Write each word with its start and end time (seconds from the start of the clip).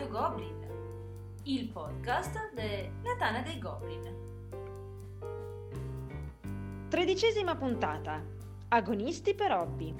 Radio 0.00 0.18
Goblin, 0.18 0.66
il 1.42 1.68
podcast 1.68 2.54
della 2.54 3.16
Tana 3.18 3.42
dei 3.42 3.58
Goblin. 3.58 4.16
Tredicesima 6.88 7.54
puntata. 7.54 8.24
Agonisti 8.68 9.34
per 9.34 9.52
hobby. 9.52 9.94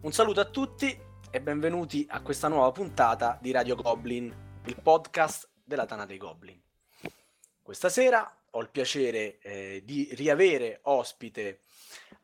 Un 0.00 0.12
saluto 0.12 0.40
a 0.40 0.46
tutti 0.46 1.08
e 1.32 1.40
benvenuti 1.40 2.04
a 2.10 2.22
questa 2.22 2.48
nuova 2.48 2.72
puntata 2.72 3.38
di 3.40 3.52
Radio 3.52 3.76
Goblin, 3.76 4.34
il 4.64 4.76
podcast 4.82 5.48
della 5.62 5.86
Tana 5.86 6.04
dei 6.04 6.18
Goblin. 6.18 6.60
Questa 7.62 7.88
sera 7.88 8.36
ho 8.50 8.60
il 8.60 8.68
piacere 8.68 9.38
eh, 9.38 9.82
di 9.84 10.08
riavere 10.12 10.80
ospite 10.82 11.60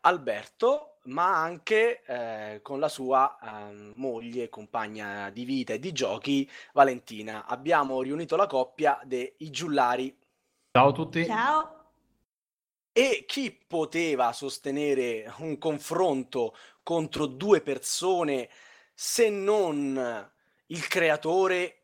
Alberto, 0.00 0.96
ma 1.04 1.40
anche 1.40 2.02
eh, 2.04 2.60
con 2.62 2.80
la 2.80 2.88
sua 2.88 3.38
eh, 3.38 3.92
moglie, 3.94 4.48
compagna 4.48 5.30
di 5.30 5.44
vita 5.44 5.74
e 5.74 5.78
di 5.78 5.92
giochi, 5.92 6.50
Valentina. 6.72 7.46
Abbiamo 7.46 8.02
riunito 8.02 8.34
la 8.34 8.48
coppia 8.48 8.98
dei 9.04 9.36
Giullari. 9.38 10.18
Ciao 10.72 10.88
a 10.88 10.92
tutti. 10.92 11.24
Ciao! 11.24 11.74
E 12.90 13.24
chi 13.24 13.56
poteva 13.66 14.32
sostenere 14.32 15.32
un 15.38 15.58
confronto 15.58 16.56
contro 16.82 17.26
due 17.26 17.60
persone 17.60 18.48
se 18.98 19.28
non 19.28 20.32
il 20.68 20.88
creatore 20.88 21.82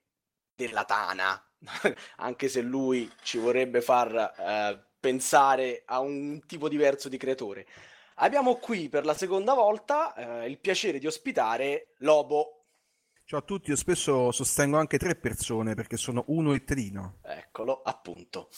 della 0.54 0.84
Tana? 0.84 1.46
Anche 2.16 2.48
se 2.48 2.62
lui 2.62 3.10
ci 3.22 3.36
vorrebbe 3.36 3.82
far 3.82 4.14
eh, 4.14 4.82
pensare 4.98 5.82
a 5.84 6.00
un 6.00 6.40
tipo 6.46 6.70
diverso 6.70 7.10
di 7.10 7.18
creatore. 7.18 7.66
Abbiamo 8.16 8.56
qui 8.56 8.88
per 8.88 9.04
la 9.04 9.14
seconda 9.14 9.52
volta 9.52 10.14
eh, 10.14 10.48
il 10.48 10.58
piacere 10.58 10.98
di 10.98 11.06
ospitare 11.06 11.92
Lobo. 11.98 12.64
Ciao 13.24 13.40
a 13.40 13.42
tutti, 13.42 13.70
io 13.70 13.76
spesso 13.76 14.32
sostengo 14.32 14.78
anche 14.78 14.96
tre 14.98 15.14
persone 15.14 15.74
perché 15.74 15.98
sono 15.98 16.24
uno 16.28 16.54
e 16.54 16.64
trino. 16.64 17.18
Eccolo, 17.22 17.82
appunto. 17.82 18.48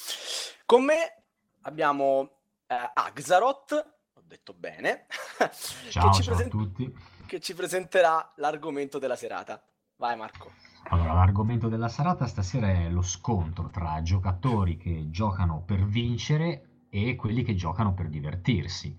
Con 0.64 0.84
me 0.84 1.24
abbiamo 1.62 2.38
eh, 2.68 2.90
Axaroth, 2.94 3.72
ho 4.14 4.22
detto 4.24 4.54
bene, 4.54 5.06
Ciao, 5.90 6.10
che, 6.10 6.14
ci 6.14 6.22
ciao 6.22 6.34
a 6.34 6.36
presen- 6.36 6.48
tutti. 6.50 6.94
Che 7.26 7.40
ci 7.40 7.54
presenterà 7.54 8.32
l'argomento 8.36 8.98
della 8.98 9.16
serata. 9.16 9.62
Vai 9.96 10.16
Marco. 10.16 10.52
Allora, 10.88 11.14
l'argomento 11.14 11.68
della 11.68 11.88
serata 11.88 12.26
stasera 12.26 12.70
è 12.70 12.90
lo 12.90 13.02
scontro 13.02 13.68
tra 13.68 14.02
giocatori 14.02 14.76
che 14.76 15.08
giocano 15.10 15.62
per 15.64 15.84
vincere 15.84 16.86
e 16.90 17.16
quelli 17.16 17.42
che 17.42 17.54
giocano 17.54 17.94
per 17.94 18.08
divertirsi. 18.08 18.96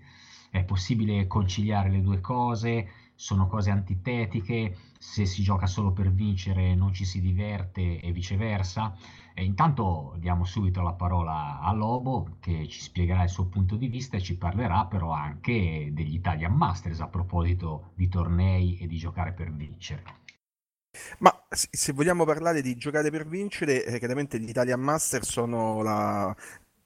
È 0.50 0.64
possibile 0.64 1.26
conciliare 1.26 1.90
le 1.90 2.00
due 2.00 2.20
cose? 2.20 3.12
Sono 3.14 3.46
cose 3.46 3.70
antitetiche? 3.70 4.76
Se 4.98 5.26
si 5.26 5.42
gioca 5.42 5.66
solo 5.66 5.92
per 5.92 6.12
vincere 6.12 6.74
non 6.74 6.92
ci 6.92 7.04
si 7.04 7.20
diverte 7.20 8.00
e 8.00 8.12
viceversa? 8.12 8.96
E 9.34 9.44
intanto 9.44 10.14
diamo 10.18 10.44
subito 10.44 10.80
la 10.80 10.94
parola 10.94 11.60
a 11.60 11.72
Lobo 11.72 12.36
che 12.40 12.66
ci 12.68 12.80
spiegherà 12.80 13.22
il 13.22 13.28
suo 13.28 13.46
punto 13.46 13.76
di 13.76 13.88
vista 13.88 14.16
e 14.16 14.22
ci 14.22 14.36
parlerà 14.36 14.86
però 14.86 15.10
anche 15.10 15.90
degli 15.92 16.14
Italian 16.14 16.54
Masters 16.54 17.00
a 17.00 17.08
proposito 17.08 17.92
di 17.94 18.08
tornei 18.08 18.78
e 18.78 18.86
di 18.86 18.96
giocare 18.96 19.32
per 19.32 19.52
vincere. 19.52 20.02
Ma 21.18 21.32
se 21.48 21.92
vogliamo 21.92 22.24
parlare 22.24 22.62
di 22.62 22.74
giocare 22.76 23.10
per 23.10 23.26
vincere, 23.26 23.84
eh, 23.84 23.98
chiaramente 23.98 24.40
gli 24.40 24.48
Italian 24.48 24.80
Master 24.80 25.24
sono 25.24 25.82
la 25.82 26.34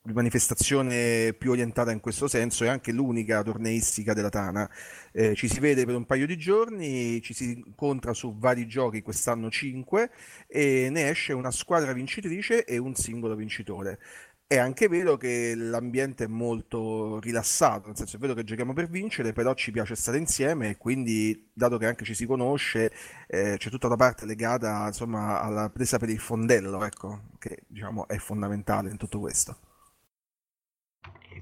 manifestazione 0.05 1.35
più 1.35 1.51
orientata 1.51 1.93
in 1.93 2.01
questo 2.01 2.27
senso 2.27 2.65
e 2.65 2.69
anche 2.69 2.93
l'unica 2.93 3.43
torneistica 3.43 4.15
della 4.15 4.29
Tana. 4.31 4.69
Eh, 5.13 5.35
ci 5.35 5.49
si 5.49 5.61
vede 5.61 5.85
per 5.85 5.95
un 5.95 6.07
paio 6.07 6.27
di 6.27 6.37
giorni, 6.37 7.21
ci 7.23 7.35
si 7.35 7.63
incontra 7.67 8.13
su 8.15 8.37
vari 8.39 8.67
giochi, 8.67 9.03
quest'anno 9.03 9.51
5, 9.51 10.11
e 10.47 10.89
ne 10.91 11.11
esce 11.11 11.33
una 11.33 11.51
squadra 11.51 11.93
vincitrice 11.93 12.65
e 12.65 12.79
un 12.79 12.95
singolo 12.95 13.35
vincitore. 13.35 13.99
È 14.47 14.57
anche 14.59 14.89
vero 14.89 15.17
che 15.17 15.55
l'ambiente 15.55 16.25
è 16.25 16.27
molto 16.27 17.21
rilassato, 17.21 17.87
nel 17.87 17.97
senso 17.97 18.17
è 18.17 18.19
vero 18.19 18.35
che 18.35 18.43
giochiamo 18.43 18.73
per 18.73 18.89
vincere, 18.89 19.33
però 19.33 19.55
ci 19.55 19.71
piace 19.71 19.95
stare 19.95 20.19
insieme 20.19 20.71
e 20.71 20.77
quindi, 20.77 21.51
dato 21.53 21.79
che 21.79 21.87
anche 21.87 22.05
ci 22.05 22.15
si 22.15 22.27
conosce, 22.27 22.91
eh, 23.29 23.55
c'è 23.59 23.71
tutta 23.71 23.87
la 23.87 23.95
parte 23.97 24.27
legata, 24.27 24.87
insomma, 24.89 25.41
alla 25.41 25.71
presa 25.71 25.99
per 25.99 26.09
il 26.11 26.19
fondello, 26.19 26.85
ecco, 26.85 27.29
che 27.39 27.63
diciamo 27.69 28.09
è 28.09 28.17
fondamentale 28.19 28.91
in 28.91 28.97
tutto 28.97 29.21
questo. 29.21 29.70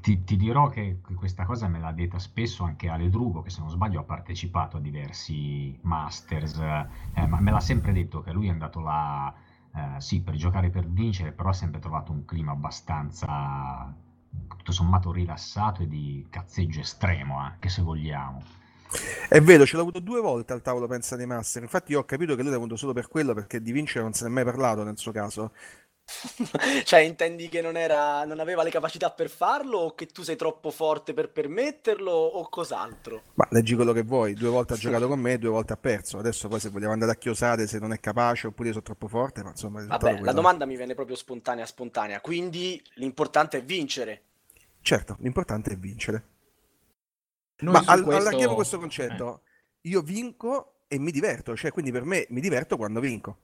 Ti, 0.00 0.24
ti 0.24 0.36
dirò 0.36 0.68
che 0.68 1.00
questa 1.14 1.44
cosa 1.44 1.68
me 1.68 1.78
l'ha 1.80 1.92
detta 1.92 2.18
spesso 2.18 2.64
anche 2.64 2.88
Ale 2.88 3.08
Drugo, 3.10 3.42
che 3.42 3.50
se 3.50 3.60
non 3.60 3.70
sbaglio 3.70 4.00
ha 4.00 4.04
partecipato 4.04 4.76
a 4.76 4.80
diversi 4.80 5.76
Masters, 5.82 6.58
eh, 6.58 7.26
ma 7.26 7.40
me 7.40 7.50
l'ha 7.50 7.60
sempre 7.60 7.92
detto 7.92 8.20
che 8.22 8.32
lui 8.32 8.46
è 8.46 8.50
andato 8.50 8.80
là, 8.80 9.34
eh, 9.74 10.00
sì, 10.00 10.22
per 10.22 10.34
giocare 10.34 10.70
per 10.70 10.86
vincere, 10.86 11.32
però 11.32 11.50
ha 11.50 11.54
sempre 11.54 11.80
trovato 11.80 12.12
un 12.12 12.24
clima 12.24 12.52
abbastanza, 12.52 13.94
tutto 14.48 14.72
sommato, 14.72 15.12
rilassato 15.12 15.82
e 15.82 15.88
di 15.88 16.26
cazzeggio 16.30 16.80
estremo, 16.80 17.38
anche 17.38 17.68
se 17.68 17.82
vogliamo. 17.82 18.42
È 19.28 19.40
vero, 19.42 19.66
ce 19.66 19.76
l'ho 19.76 19.82
avuto 19.82 20.00
due 20.00 20.20
volte 20.20 20.54
al 20.54 20.62
tavolo 20.62 20.86
pensa 20.86 21.14
dei 21.16 21.26
Master, 21.26 21.62
infatti 21.62 21.92
io 21.92 22.00
ho 22.00 22.04
capito 22.04 22.34
che 22.34 22.42
lui 22.42 22.50
l'ha 22.50 22.56
avuto 22.56 22.76
solo 22.76 22.94
per 22.94 23.08
quello, 23.08 23.34
perché 23.34 23.60
di 23.60 23.72
vincere 23.72 24.02
non 24.02 24.14
se 24.14 24.24
ne 24.24 24.30
è 24.30 24.32
mai 24.32 24.44
parlato 24.44 24.82
nel 24.84 24.96
suo 24.96 25.12
caso. 25.12 25.52
cioè, 26.84 27.00
intendi 27.00 27.48
che 27.48 27.60
non, 27.60 27.76
era, 27.76 28.24
non 28.24 28.40
aveva 28.40 28.62
le 28.62 28.70
capacità 28.70 29.10
per 29.10 29.28
farlo 29.28 29.78
o 29.78 29.94
che 29.94 30.06
tu 30.06 30.22
sei 30.22 30.36
troppo 30.36 30.70
forte 30.70 31.12
per 31.12 31.30
permetterlo 31.30 32.10
o 32.10 32.48
cos'altro? 32.48 33.22
Ma 33.34 33.46
leggi 33.50 33.74
quello 33.74 33.92
che 33.92 34.02
vuoi, 34.02 34.34
due 34.34 34.48
volte 34.48 34.74
ha 34.74 34.76
giocato 34.76 35.06
con 35.06 35.20
me, 35.20 35.38
due 35.38 35.50
volte 35.50 35.74
ha 35.74 35.76
perso. 35.76 36.18
Adesso 36.18 36.48
poi 36.48 36.60
se 36.60 36.70
vogliamo 36.70 36.92
andare 36.94 37.12
a 37.12 37.16
chiosare 37.16 37.66
se 37.66 37.78
non 37.78 37.92
è 37.92 38.00
capace 38.00 38.46
oppure 38.46 38.68
io 38.68 38.72
sono 38.74 38.84
troppo 38.86 39.06
forte, 39.08 39.42
ma 39.42 39.50
insomma 39.50 39.84
Vabbè, 39.84 40.10
la 40.12 40.16
quello. 40.18 40.32
domanda 40.32 40.64
mi 40.66 40.76
viene 40.76 40.94
proprio 40.94 41.14
spontanea, 41.16 41.66
spontanea, 41.66 42.20
quindi 42.20 42.82
l'importante 42.94 43.58
è 43.58 43.62
vincere. 43.62 44.22
Certo, 44.80 45.16
l'importante 45.20 45.72
è 45.72 45.76
vincere. 45.76 46.24
Noi 47.60 47.72
Ma 47.74 47.82
su 47.82 47.90
al- 47.90 48.02
questo- 48.02 48.20
allarghiamo 48.22 48.54
questo 48.54 48.78
concetto. 48.78 49.42
Io 49.82 50.00
vinco 50.00 50.80
e 50.88 50.98
mi 50.98 51.10
diverto, 51.10 51.54
cioè 51.56 51.70
quindi 51.70 51.92
per 51.92 52.04
me 52.04 52.26
mi 52.30 52.40
diverto 52.40 52.76
quando 52.76 53.00
vinco. 53.00 53.38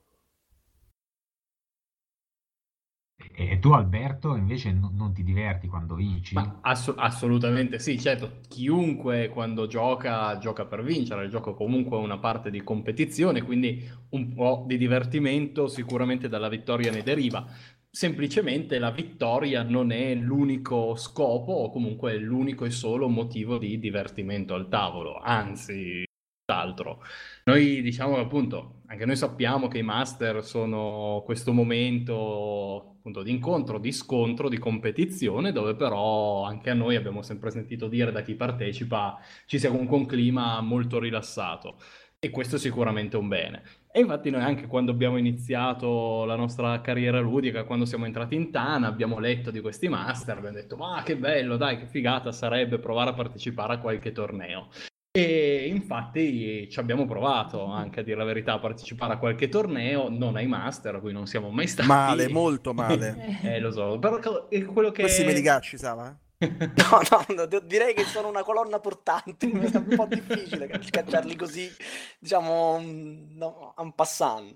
E, 3.37 3.59
tu, 3.59 3.71
Alberto, 3.71 4.35
invece 4.35 4.71
non, 4.71 4.95
non 4.95 5.13
ti 5.13 5.21
diverti 5.21 5.67
quando 5.67 5.95
vinci? 5.95 6.35
Ass- 6.61 6.93
assolutamente 6.95 7.79
sì, 7.79 7.99
certo, 7.99 8.39
chiunque 8.47 9.27
quando 9.27 9.67
gioca 9.67 10.37
gioca 10.37 10.65
per 10.65 10.81
vincere, 10.83 11.25
il 11.25 11.29
gioco 11.29 11.53
comunque 11.53 11.97
è 11.97 12.01
una 12.01 12.17
parte 12.17 12.49
di 12.49 12.63
competizione, 12.63 13.41
quindi 13.41 13.85
un 14.11 14.33
po' 14.33 14.63
di 14.65 14.77
divertimento 14.77 15.67
sicuramente 15.67 16.29
dalla 16.29 16.47
vittoria 16.47 16.91
ne 16.91 17.03
deriva. 17.03 17.45
Semplicemente 17.89 18.79
la 18.79 18.91
vittoria 18.91 19.63
non 19.63 19.91
è 19.91 20.15
l'unico 20.15 20.95
scopo 20.95 21.51
o 21.51 21.71
comunque 21.71 22.17
l'unico 22.17 22.63
e 22.63 22.69
solo 22.69 23.09
motivo 23.09 23.57
di 23.57 23.79
divertimento 23.79 24.53
al 24.53 24.69
tavolo, 24.69 25.19
anzi, 25.19 26.03
tutt'altro. 26.45 27.01
Noi 27.45 27.81
diciamo 27.81 28.17
appunto, 28.17 28.81
anche 28.87 29.05
noi 29.05 29.15
sappiamo 29.17 29.67
che 29.67 29.79
i 29.79 29.83
master 29.83 30.43
sono 30.43 31.21
questo 31.25 31.51
momento 31.53 32.94
appunto 33.05 33.21
di 33.21 33.29
incontro, 33.29 33.77
di 33.77 33.91
scontro, 33.91 34.49
di 34.49 34.57
competizione, 34.57 35.51
dove 35.51 35.75
però 35.75 36.43
anche 36.43 36.71
a 36.71 36.73
noi 36.73 36.95
abbiamo 36.95 37.21
sempre 37.21 37.51
sentito 37.51 37.87
dire 37.87 38.11
da 38.11 38.23
chi 38.23 38.33
partecipa 38.33 39.19
ci 39.45 39.59
sia 39.59 39.69
comunque 39.69 39.97
un 39.97 40.07
clima 40.07 40.59
molto 40.61 40.97
rilassato. 40.97 41.77
E 42.17 42.31
questo 42.31 42.55
è 42.55 42.59
sicuramente 42.59 43.15
un 43.15 43.27
bene. 43.27 43.61
E 43.91 43.99
infatti 43.99 44.31
noi 44.31 44.41
anche 44.41 44.65
quando 44.65 44.89
abbiamo 44.89 45.17
iniziato 45.17 46.25
la 46.25 46.35
nostra 46.35 46.81
carriera 46.81 47.19
ludica, 47.19 47.65
quando 47.65 47.85
siamo 47.85 48.05
entrati 48.05 48.33
in 48.33 48.49
Tana, 48.49 48.87
abbiamo 48.87 49.19
letto 49.19 49.51
di 49.51 49.61
questi 49.61 49.87
master, 49.87 50.37
abbiamo 50.37 50.55
detto 50.55 50.75
ma 50.75 51.03
che 51.05 51.15
bello, 51.15 51.57
dai, 51.57 51.77
che 51.77 51.85
figata 51.85 52.31
sarebbe 52.31 52.79
provare 52.79 53.11
a 53.11 53.13
partecipare 53.13 53.73
a 53.73 53.77
qualche 53.77 54.13
torneo. 54.13 54.69
E 55.15 55.67
infatti 55.67 56.69
ci 56.69 56.77
abbiamo 56.77 57.05
provato 57.05 57.63
anche 57.67 58.01
a 58.01 58.03
dire 58.03 58.17
la 58.17 58.25
verità 58.25 58.51
a 58.51 58.59
partecipare 58.59 59.13
a 59.13 59.17
qualche 59.17 59.47
torneo, 59.47 60.09
non 60.09 60.35
ai 60.35 60.45
master, 60.45 60.95
a 60.95 60.99
cui 60.99 61.13
non 61.13 61.25
siamo 61.25 61.51
mai 61.51 61.67
stati. 61.67 61.87
Male, 61.87 62.27
molto 62.27 62.73
male. 62.75 63.39
Eh, 63.41 63.61
lo 63.61 63.71
so, 63.71 63.97
però 63.97 64.49
è 64.49 64.65
quello 64.65 64.91
che... 64.91 65.03
Questi 65.03 65.23
me 65.23 65.31
li 65.31 65.41
cacci, 65.41 65.77
Sava? 65.77 66.19
No, 66.37 66.99
no, 67.09 67.47
no, 67.47 67.59
direi 67.61 67.93
che 67.93 68.03
sono 68.03 68.27
una 68.27 68.43
colonna 68.43 68.79
portante, 68.81 69.47
mi 69.47 69.63
è 69.71 69.77
un 69.77 69.95
po' 69.95 70.05
difficile 70.05 70.67
ca- 70.67 70.79
cacciarli 70.79 71.35
così, 71.37 71.71
diciamo, 72.19 72.81
no, 72.81 73.73
en 73.77 73.93
passant. 73.93 74.53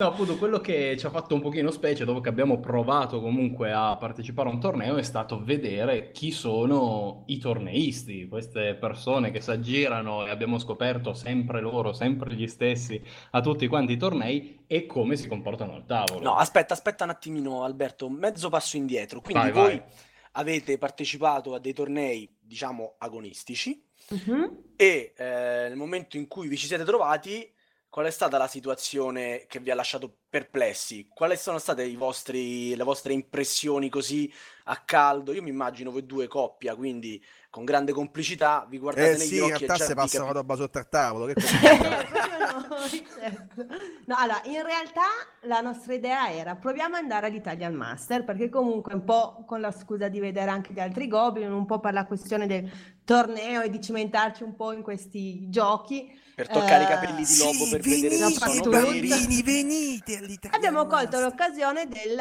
No, 0.00 0.10
appunto, 0.10 0.38
quello 0.38 0.60
che 0.60 0.94
ci 0.96 1.06
ha 1.06 1.10
fatto 1.10 1.34
un 1.34 1.40
pochino 1.40 1.72
specie 1.72 2.04
dopo 2.04 2.20
che 2.20 2.28
abbiamo 2.28 2.60
provato 2.60 3.20
comunque 3.20 3.72
a 3.72 3.96
partecipare 3.96 4.48
a 4.48 4.52
un 4.52 4.60
torneo 4.60 4.96
è 4.96 5.02
stato 5.02 5.42
vedere 5.42 6.12
chi 6.12 6.30
sono 6.30 7.24
i 7.26 7.38
torneisti, 7.38 8.28
queste 8.28 8.76
persone 8.76 9.32
che 9.32 9.40
si 9.40 9.50
aggirano 9.50 10.24
e 10.24 10.30
abbiamo 10.30 10.60
scoperto 10.60 11.14
sempre 11.14 11.60
loro, 11.60 11.92
sempre 11.92 12.32
gli 12.32 12.46
stessi 12.46 13.02
a 13.32 13.40
tutti 13.40 13.66
quanti 13.66 13.94
i 13.94 13.96
tornei 13.96 14.60
e 14.68 14.86
come 14.86 15.16
si 15.16 15.26
comportano 15.26 15.74
al 15.74 15.84
tavolo. 15.84 16.20
No, 16.22 16.36
aspetta, 16.36 16.74
aspetta 16.74 17.02
un 17.02 17.10
attimino 17.10 17.64
Alberto, 17.64 18.08
mezzo 18.08 18.48
passo 18.50 18.76
indietro. 18.76 19.20
Quindi 19.20 19.50
Vai, 19.50 19.52
voi 19.52 19.78
vai. 19.78 19.82
avete 20.34 20.78
partecipato 20.78 21.54
a 21.54 21.58
dei 21.58 21.72
tornei, 21.72 22.32
diciamo, 22.40 22.94
agonistici 22.98 23.82
Mhm. 24.10 24.74
e 24.76 25.12
eh, 25.16 25.24
nel 25.68 25.76
momento 25.76 26.16
in 26.16 26.28
cui 26.28 26.46
vi 26.46 26.56
ci 26.56 26.68
siete 26.68 26.84
trovati, 26.84 27.50
qual 27.98 28.10
è 28.10 28.12
stata 28.12 28.38
la 28.38 28.46
situazione 28.46 29.46
che 29.48 29.58
vi 29.58 29.72
ha 29.72 29.74
lasciato 29.74 30.18
perplessi? 30.30 31.08
Quali 31.12 31.36
sono 31.36 31.58
state 31.58 31.82
i 31.82 31.96
vostri, 31.96 32.76
le 32.76 32.84
vostre 32.84 33.12
impressioni 33.12 33.88
così 33.88 34.32
a 34.66 34.76
caldo? 34.84 35.32
Io 35.32 35.42
mi 35.42 35.48
immagino 35.48 35.90
voi 35.90 36.06
due 36.06 36.28
coppia, 36.28 36.76
quindi 36.76 37.20
con 37.50 37.64
grande 37.64 37.90
complicità, 37.90 38.64
vi 38.70 38.78
guardate 38.78 39.14
Eh 39.14 39.16
negli 39.16 39.26
sì, 39.26 39.36
in 39.38 39.42
occhi 39.52 39.64
e 39.64 39.66
già 39.66 39.86
vi 39.88 39.94
passa 39.94 40.18
capi- 40.20 40.32
roba 40.32 40.54
sotto 40.54 40.78
al 40.78 40.88
tavolo. 40.88 41.26
Che 41.26 41.34
certo. 43.18 43.66
No, 44.06 44.14
allora, 44.16 44.42
in 44.44 44.62
realtà 44.62 45.02
la 45.40 45.60
nostra 45.60 45.92
idea 45.92 46.30
era 46.30 46.54
proviamo 46.54 46.94
ad 46.94 47.02
andare 47.02 47.26
all'Italian 47.26 47.74
Master, 47.74 48.22
perché 48.24 48.48
comunque 48.48 48.94
un 48.94 49.02
po' 49.02 49.42
con 49.44 49.60
la 49.60 49.72
scusa 49.72 50.06
di 50.06 50.20
vedere 50.20 50.52
anche 50.52 50.72
gli 50.72 50.78
altri 50.78 51.08
Goblin, 51.08 51.50
un 51.50 51.66
po' 51.66 51.80
per 51.80 51.94
la 51.94 52.06
questione 52.06 52.46
del 52.46 52.70
torneo 53.04 53.60
e 53.62 53.70
di 53.70 53.80
cimentarci 53.80 54.44
un 54.44 54.54
po' 54.54 54.70
in 54.70 54.82
questi 54.82 55.48
giochi, 55.48 56.16
per 56.38 56.46
toccare 56.46 56.84
i 56.84 56.86
Eh, 56.86 56.88
capelli 56.88 57.24
di 57.24 57.36
lobo 57.38 57.64
Sì, 57.64 57.70
per 57.70 57.80
vedere 57.80 58.14
se 58.14 58.20
venite, 58.22 58.38
sono 58.38 58.70
bambini, 58.70 59.42
venite 59.42 60.16
all'Italia. 60.18 60.56
abbiamo 60.56 60.86
colto 60.86 61.18
l'occasione 61.18 61.88
del, 61.88 62.16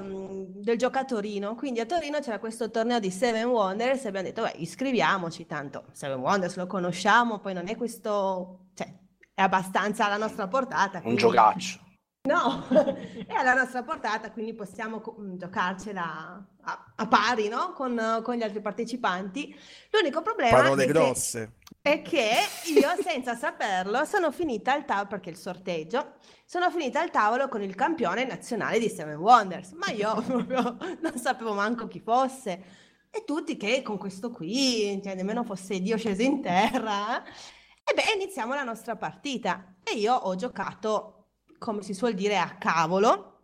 um, 0.00 0.46
del 0.62 0.78
gioco 0.78 0.96
a 0.96 1.04
Torino. 1.04 1.54
Quindi 1.54 1.80
a 1.80 1.84
Torino 1.84 2.18
c'era 2.20 2.38
questo 2.38 2.70
torneo 2.70 2.98
di 2.98 3.10
Seven 3.10 3.44
Wonders 3.44 4.06
e 4.06 4.08
abbiamo 4.08 4.26
detto, 4.26 4.40
beh, 4.40 4.54
iscriviamoci, 4.56 5.44
tanto 5.44 5.84
Seven 5.92 6.18
Wonders 6.18 6.56
lo 6.56 6.66
conosciamo, 6.66 7.40
poi 7.40 7.52
non 7.52 7.68
è 7.68 7.76
questo, 7.76 8.68
cioè, 8.72 8.90
è 9.34 9.42
abbastanza 9.42 10.06
alla 10.06 10.16
nostra 10.16 10.48
portata. 10.48 10.96
Un 10.96 11.02
quindi- 11.02 11.20
giocaccio. 11.20 11.80
No, 12.22 12.66
è 12.72 13.34
alla 13.34 13.52
nostra 13.54 13.82
portata, 13.82 14.30
quindi 14.32 14.54
possiamo 14.54 15.02
mm, 15.20 15.36
giocarcela 15.36 16.46
a, 16.62 16.87
a 17.00 17.06
pari, 17.06 17.48
no? 17.48 17.72
Con, 17.72 18.20
con 18.22 18.34
gli 18.34 18.42
altri 18.42 18.60
partecipanti. 18.60 19.56
L'unico 19.90 20.22
problema 20.22 20.62
Parole 20.62 20.82
è 20.82 20.86
che, 20.86 20.92
grosse. 20.92 21.52
è 21.80 22.02
che 22.02 22.30
io, 22.74 23.02
senza 23.02 23.36
saperlo, 23.36 24.04
sono 24.04 24.32
finita 24.32 24.72
al 24.72 24.84
tavolo, 24.84 25.08
perché 25.08 25.30
il 25.30 25.36
sorteggio, 25.36 26.14
sono 26.44 26.70
finita 26.70 27.00
al 27.00 27.10
tavolo 27.10 27.48
con 27.48 27.62
il 27.62 27.74
campione 27.74 28.24
nazionale 28.24 28.80
di 28.80 28.88
Seven 28.88 29.16
Wonders, 29.16 29.72
ma 29.72 29.90
io 29.90 30.20
proprio 30.26 30.76
non 31.00 31.16
sapevo 31.16 31.52
manco 31.52 31.86
chi 31.86 32.00
fosse. 32.00 32.86
E 33.10 33.24
tutti 33.24 33.56
che 33.56 33.80
con 33.82 33.96
questo 33.96 34.30
qui, 34.30 35.00
cioè 35.02 35.14
nemmeno 35.14 35.44
fosse 35.44 35.80
Dio 35.80 35.96
sceso 35.96 36.22
in 36.22 36.42
terra. 36.42 37.22
E 37.24 37.94
beh, 37.94 38.14
iniziamo 38.16 38.54
la 38.54 38.64
nostra 38.64 38.96
partita. 38.96 39.76
E 39.84 39.94
io 39.94 40.14
ho 40.14 40.34
giocato, 40.34 41.28
come 41.58 41.82
si 41.82 41.94
suol 41.94 42.14
dire, 42.14 42.38
a 42.38 42.56
cavolo. 42.58 43.37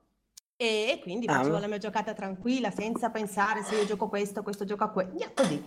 E 0.57 0.99
quindi 1.03 1.27
Ah, 1.27 1.35
facevo 1.39 1.59
la 1.59 1.67
mia 1.67 1.79
giocata 1.79 2.13
tranquilla, 2.15 2.71
senza 2.71 3.11
pensare 3.11 3.63
se 3.65 3.75
io 3.77 3.85
gioco 3.87 4.09
questo, 4.09 4.43
questo 4.43 4.65
gioca 4.65 4.89
quello. 4.89 5.13
Così. 5.35 5.63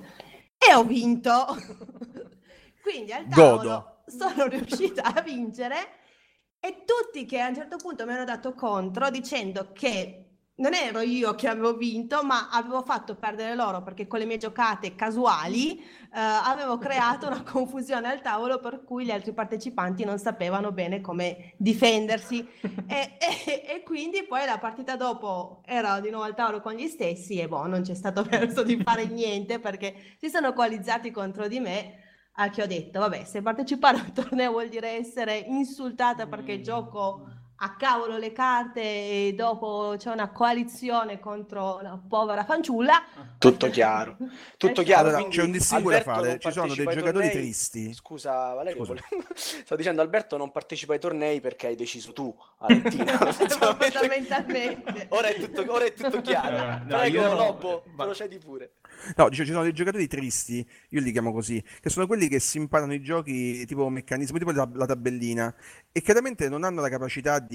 E 0.57 0.73
ho 0.73 0.83
vinto. 0.83 1.45
Quindi 2.81 3.11
al 3.11 3.27
Godo. 3.27 3.57
tavolo 3.67 4.03
sono 4.07 4.47
riuscita 4.47 5.03
a 5.13 5.21
vincere 5.21 5.75
e 6.59 6.83
tutti 6.85 7.25
che 7.25 7.39
a 7.41 7.49
un 7.49 7.55
certo 7.55 7.75
punto 7.77 8.05
mi 8.05 8.13
hanno 8.13 8.23
dato 8.23 8.53
contro 8.53 9.09
dicendo 9.09 9.71
che 9.73 10.26
non 10.57 10.73
ero 10.73 11.01
io 11.01 11.35
che 11.35 11.47
avevo 11.47 11.75
vinto, 11.75 12.23
ma 12.23 12.49
avevo 12.49 12.81
fatto 12.81 13.15
perdere 13.15 13.53
loro 13.55 13.83
perché 13.83 14.07
con 14.07 14.19
le 14.19 14.25
mie 14.25 14.37
giocate 14.37 14.95
casuali 14.95 15.79
eh, 15.79 15.83
avevo 16.11 16.77
creato 16.79 17.27
una 17.27 17.43
confusione 17.45 18.07
al 18.09 18.21
tavolo 18.21 18.59
per 18.59 18.83
cui 18.83 19.05
gli 19.05 19.11
altri 19.11 19.33
partecipanti 19.33 20.03
non 20.03 20.17
sapevano 20.17 20.71
bene 20.71 21.01
come 21.01 21.53
difendersi. 21.57 22.47
E, 22.89 23.17
e- 23.19 23.63
e 23.67 23.83
quindi 23.83 24.23
poi 24.23 24.45
la 24.45 24.59
partita 24.59 24.95
dopo 24.95 25.61
ero 25.65 25.99
di 25.99 26.09
nuovo 26.09 26.23
al 26.25 26.35
tavolo 26.35 26.61
con 26.61 26.73
gli 26.73 26.87
stessi 26.87 27.37
e 27.37 27.47
boh, 27.47 27.65
non 27.67 27.81
c'è 27.81 27.93
stato 27.95 28.23
verso 28.23 28.63
di 28.63 28.81
fare 28.81 29.05
niente 29.11 29.59
perché 29.59 30.15
si 30.17 30.29
sono 30.29 30.53
coalizzati 30.53 31.11
contro 31.11 31.47
di 31.47 31.59
me. 31.59 32.03
Al 32.39 32.51
che 32.51 32.61
ho 32.61 32.67
detto, 32.67 32.99
vabbè, 32.99 33.23
se 33.25 33.41
partecipare 33.41 33.97
a 33.97 34.03
un 34.03 34.13
torneo 34.13 34.51
vuol 34.51 34.69
dire 34.69 34.91
essere 34.91 35.37
insultata 35.37 36.27
perché 36.27 36.61
gioco 36.61 37.27
a 37.59 37.75
cavolo 37.75 38.17
le 38.17 38.31
carte 38.33 38.81
e 38.81 39.33
dopo 39.35 39.95
c'è 39.97 40.11
una 40.11 40.29
coalizione 40.29 41.19
contro 41.19 41.79
la 41.81 41.99
povera 42.07 42.43
fanciulla. 42.45 43.03
Tutto 43.37 43.69
chiaro. 43.69 44.15
Tutto 44.57 44.81
Eh, 44.81 44.83
chiaro. 44.83 45.01
Allora, 45.07 45.17
quindi 45.17 45.35
c'è 45.37 45.43
un 45.43 45.51
distinguo 45.51 45.91
da 45.91 46.01
fare, 46.01 46.39
ci 46.39 46.51
sono 46.51 46.67
dei 46.67 46.75
giocatori 46.85 47.11
tornei. 47.11 47.31
tristi. 47.31 47.93
Scusa 47.93 48.53
Valerio, 48.53 48.85
Scusa. 48.85 49.01
volevo- 49.09 49.27
sto 49.35 49.75
dicendo 49.75 50.01
Alberto 50.01 50.37
non 50.37 50.51
partecipa 50.51 50.93
ai 50.93 50.99
tornei 50.99 51.41
perché 51.41 51.67
hai 51.67 51.75
deciso 51.75 52.13
tu, 52.13 52.35
Valentina. 52.59 53.17
Fondamentalmente. 54.17 55.07
ora, 55.09 55.27
è 55.27 55.39
tutto, 55.39 55.65
ora 55.71 55.85
è 55.85 55.93
tutto 55.93 56.21
chiaro. 56.21 56.55
Eh, 56.55 56.79
no, 56.85 56.97
Prego, 56.97 57.17
io 57.21 57.27
no. 57.27 57.35
Lobo, 57.35 57.83
Va- 57.95 58.03
procedi 58.05 58.37
pure. 58.37 58.73
No, 59.15 59.29
dice, 59.29 59.45
ci 59.45 59.51
sono 59.51 59.63
dei 59.63 59.73
giocatori 59.73 60.07
tristi, 60.07 60.67
io 60.89 61.01
li 61.01 61.11
chiamo 61.11 61.31
così, 61.31 61.63
che 61.81 61.89
sono 61.89 62.07
quelli 62.07 62.27
che 62.27 62.39
si 62.39 62.57
imparano 62.57 62.93
i 62.93 63.01
giochi 63.01 63.65
tipo 63.65 63.87
meccanismo, 63.89 64.37
tipo 64.39 64.51
la, 64.51 64.67
la 64.73 64.85
tabellina, 64.85 65.53
e 65.91 66.01
chiaramente 66.01 66.49
non 66.49 66.63
hanno 66.63 66.81
la 66.81 66.89
capacità 66.89 67.39
di 67.39 67.46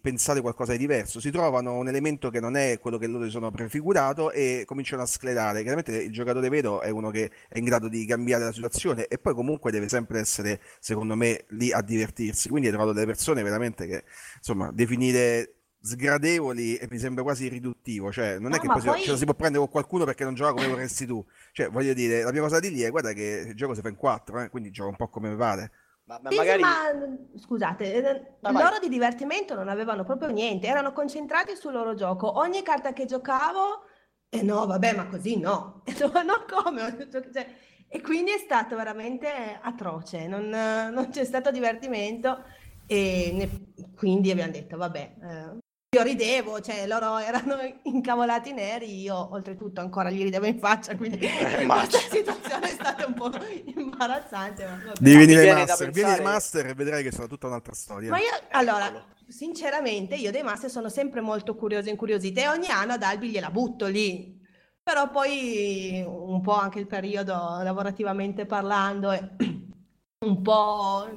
pensare 0.00 0.40
qualcosa 0.40 0.72
di 0.72 0.78
diverso, 0.78 1.20
si 1.20 1.30
trovano 1.30 1.74
un 1.76 1.88
elemento 1.88 2.30
che 2.30 2.40
non 2.40 2.56
è 2.56 2.78
quello 2.80 2.98
che 2.98 3.06
loro 3.06 3.24
si 3.24 3.30
sono 3.30 3.50
prefigurato 3.50 4.30
e 4.30 4.64
cominciano 4.66 5.02
a 5.02 5.06
sclerare. 5.06 5.60
Chiaramente 5.62 5.96
il 5.96 6.12
giocatore 6.12 6.48
vero 6.48 6.80
è 6.80 6.90
uno 6.90 7.10
che 7.10 7.30
è 7.48 7.58
in 7.58 7.64
grado 7.64 7.88
di 7.88 8.04
cambiare 8.06 8.44
la 8.44 8.52
situazione 8.52 9.06
e 9.06 9.18
poi 9.18 9.34
comunque 9.34 9.70
deve 9.70 9.88
sempre 9.88 10.20
essere, 10.20 10.60
secondo 10.80 11.14
me, 11.16 11.44
lì 11.50 11.72
a 11.72 11.82
divertirsi. 11.82 12.48
Quindi 12.48 12.66
hai 12.68 12.72
trovato 12.72 12.92
delle 12.94 13.06
persone 13.06 13.42
veramente 13.42 13.86
che, 13.86 14.04
insomma, 14.36 14.70
definire 14.72 15.54
sgradevoli 15.80 16.76
e 16.76 16.88
mi 16.90 16.98
sembra 16.98 17.22
quasi 17.22 17.48
riduttivo, 17.48 18.10
cioè 18.10 18.38
non 18.38 18.52
è 18.52 18.56
No, 18.56 18.60
che 18.60 18.66
ma 18.66 18.74
poi 18.74 18.82
ce 19.00 19.10
la 19.12 19.16
si 19.16 19.24
può 19.24 19.34
prendere 19.34 19.62
con 19.62 19.70
qualcuno 19.70 20.04
perché 20.04 20.24
non 20.24 20.34
gioca 20.34 20.52
come 20.52 20.66
vorresti 20.66 21.06
tu. 21.06 21.24
Cioè, 21.52 21.68
voglio 21.70 21.92
dire, 21.94 22.22
la 22.22 22.30
prima 22.30 22.46
cosa 22.46 22.60
di 22.60 22.70
lì 22.70 22.82
è 22.82 22.90
guarda 22.90 23.12
che 23.12 23.44
il 23.48 23.54
gioco 23.54 23.74
si 23.74 23.80
fa 23.80 23.88
in 23.88 23.96
quattro, 23.96 24.40
eh, 24.40 24.48
quindi 24.50 24.70
gioca 24.70 24.90
un 24.90 24.96
po' 24.96 25.08
come 25.08 25.34
pare. 25.36 25.70
Ma, 26.08 26.18
ma 26.22 26.30
magari... 26.34 26.62
ma 26.62 26.90
scusate, 27.36 27.94
eh, 27.94 28.02
Vai, 28.40 28.52
vai. 28.54 28.62
loro 28.62 28.78
di 28.78 28.88
divertimento 28.88 29.54
non 29.54 29.68
avevano 29.68 30.04
proprio 30.04 30.30
niente, 30.30 30.66
erano 30.66 30.92
concentrati 30.92 31.54
sul 31.54 31.72
loro 31.72 31.94
gioco. 31.94 32.38
Ogni 32.38 32.62
carta 32.62 32.94
che 32.94 33.04
giocavo, 33.04 33.82
e 34.30 34.42
no, 34.42 34.64
vabbè, 34.64 34.94
ma 34.96 35.06
così 35.06 35.38
no. 35.38 35.82
E 35.84 35.92
no, 36.00 36.22
no, 36.22 36.44
come? 36.48 37.08
Cioè, 37.10 37.46
e 37.88 38.00
quindi 38.00 38.32
è 38.32 38.38
stato 38.38 38.74
veramente 38.74 39.58
atroce, 39.60 40.26
non, 40.26 40.52
eh, 40.52 40.88
non 40.90 41.10
c'è 41.10 41.24
stato 41.24 41.50
divertimento 41.50 42.42
e 42.86 43.30
ne- 43.34 43.92
quindi 43.94 44.30
abbiamo 44.30 44.52
detto, 44.52 44.78
vabbè, 44.78 45.14
eh, 45.22 45.58
io 45.96 46.02
ridevo, 46.02 46.60
cioè 46.60 46.86
loro 46.86 47.16
erano 47.16 47.56
incavolati 47.84 48.52
neri, 48.52 49.00
io 49.00 49.32
oltretutto 49.32 49.80
ancora 49.80 50.10
gli 50.10 50.22
ridevo 50.22 50.44
in 50.44 50.58
faccia, 50.58 50.94
quindi 50.96 51.26
ma- 51.64 51.86
questa 51.86 51.98
situazione 52.14 52.68
è 52.68 52.72
stata 52.72 53.06
un 53.06 53.14
po' 53.14 53.30
imbarazzante. 53.74 54.66
Ma. 54.66 54.92
Devi 55.00 55.16
venire 55.16 55.50
ai 55.50 55.64
master, 55.64 55.90
vieni 55.90 56.10
ai 56.10 56.22
master 56.22 56.66
e 56.66 56.74
vedrai 56.74 57.02
che 57.02 57.10
sarà 57.10 57.26
tutta 57.26 57.46
un'altra 57.46 57.72
storia. 57.72 58.10
Ma 58.10 58.18
io, 58.18 58.28
allora, 58.50 59.02
sinceramente, 59.26 60.14
io 60.14 60.30
dei 60.30 60.42
master 60.42 60.68
sono 60.68 60.90
sempre 60.90 61.22
molto 61.22 61.54
curiosa 61.54 61.88
e 61.88 61.92
incuriosita 61.92 62.42
e 62.42 62.48
ogni 62.48 62.68
anno 62.68 62.92
ad 62.92 63.02
Albi 63.02 63.30
gliela 63.30 63.50
butto 63.50 63.86
lì. 63.86 64.36
Però 64.82 65.10
poi 65.10 66.04
un 66.06 66.42
po' 66.42 66.52
anche 66.52 66.80
il 66.80 66.86
periodo 66.86 67.32
lavorativamente 67.32 68.44
parlando 68.44 69.10
e 69.10 69.36
un 70.26 70.42
po' 70.42 71.08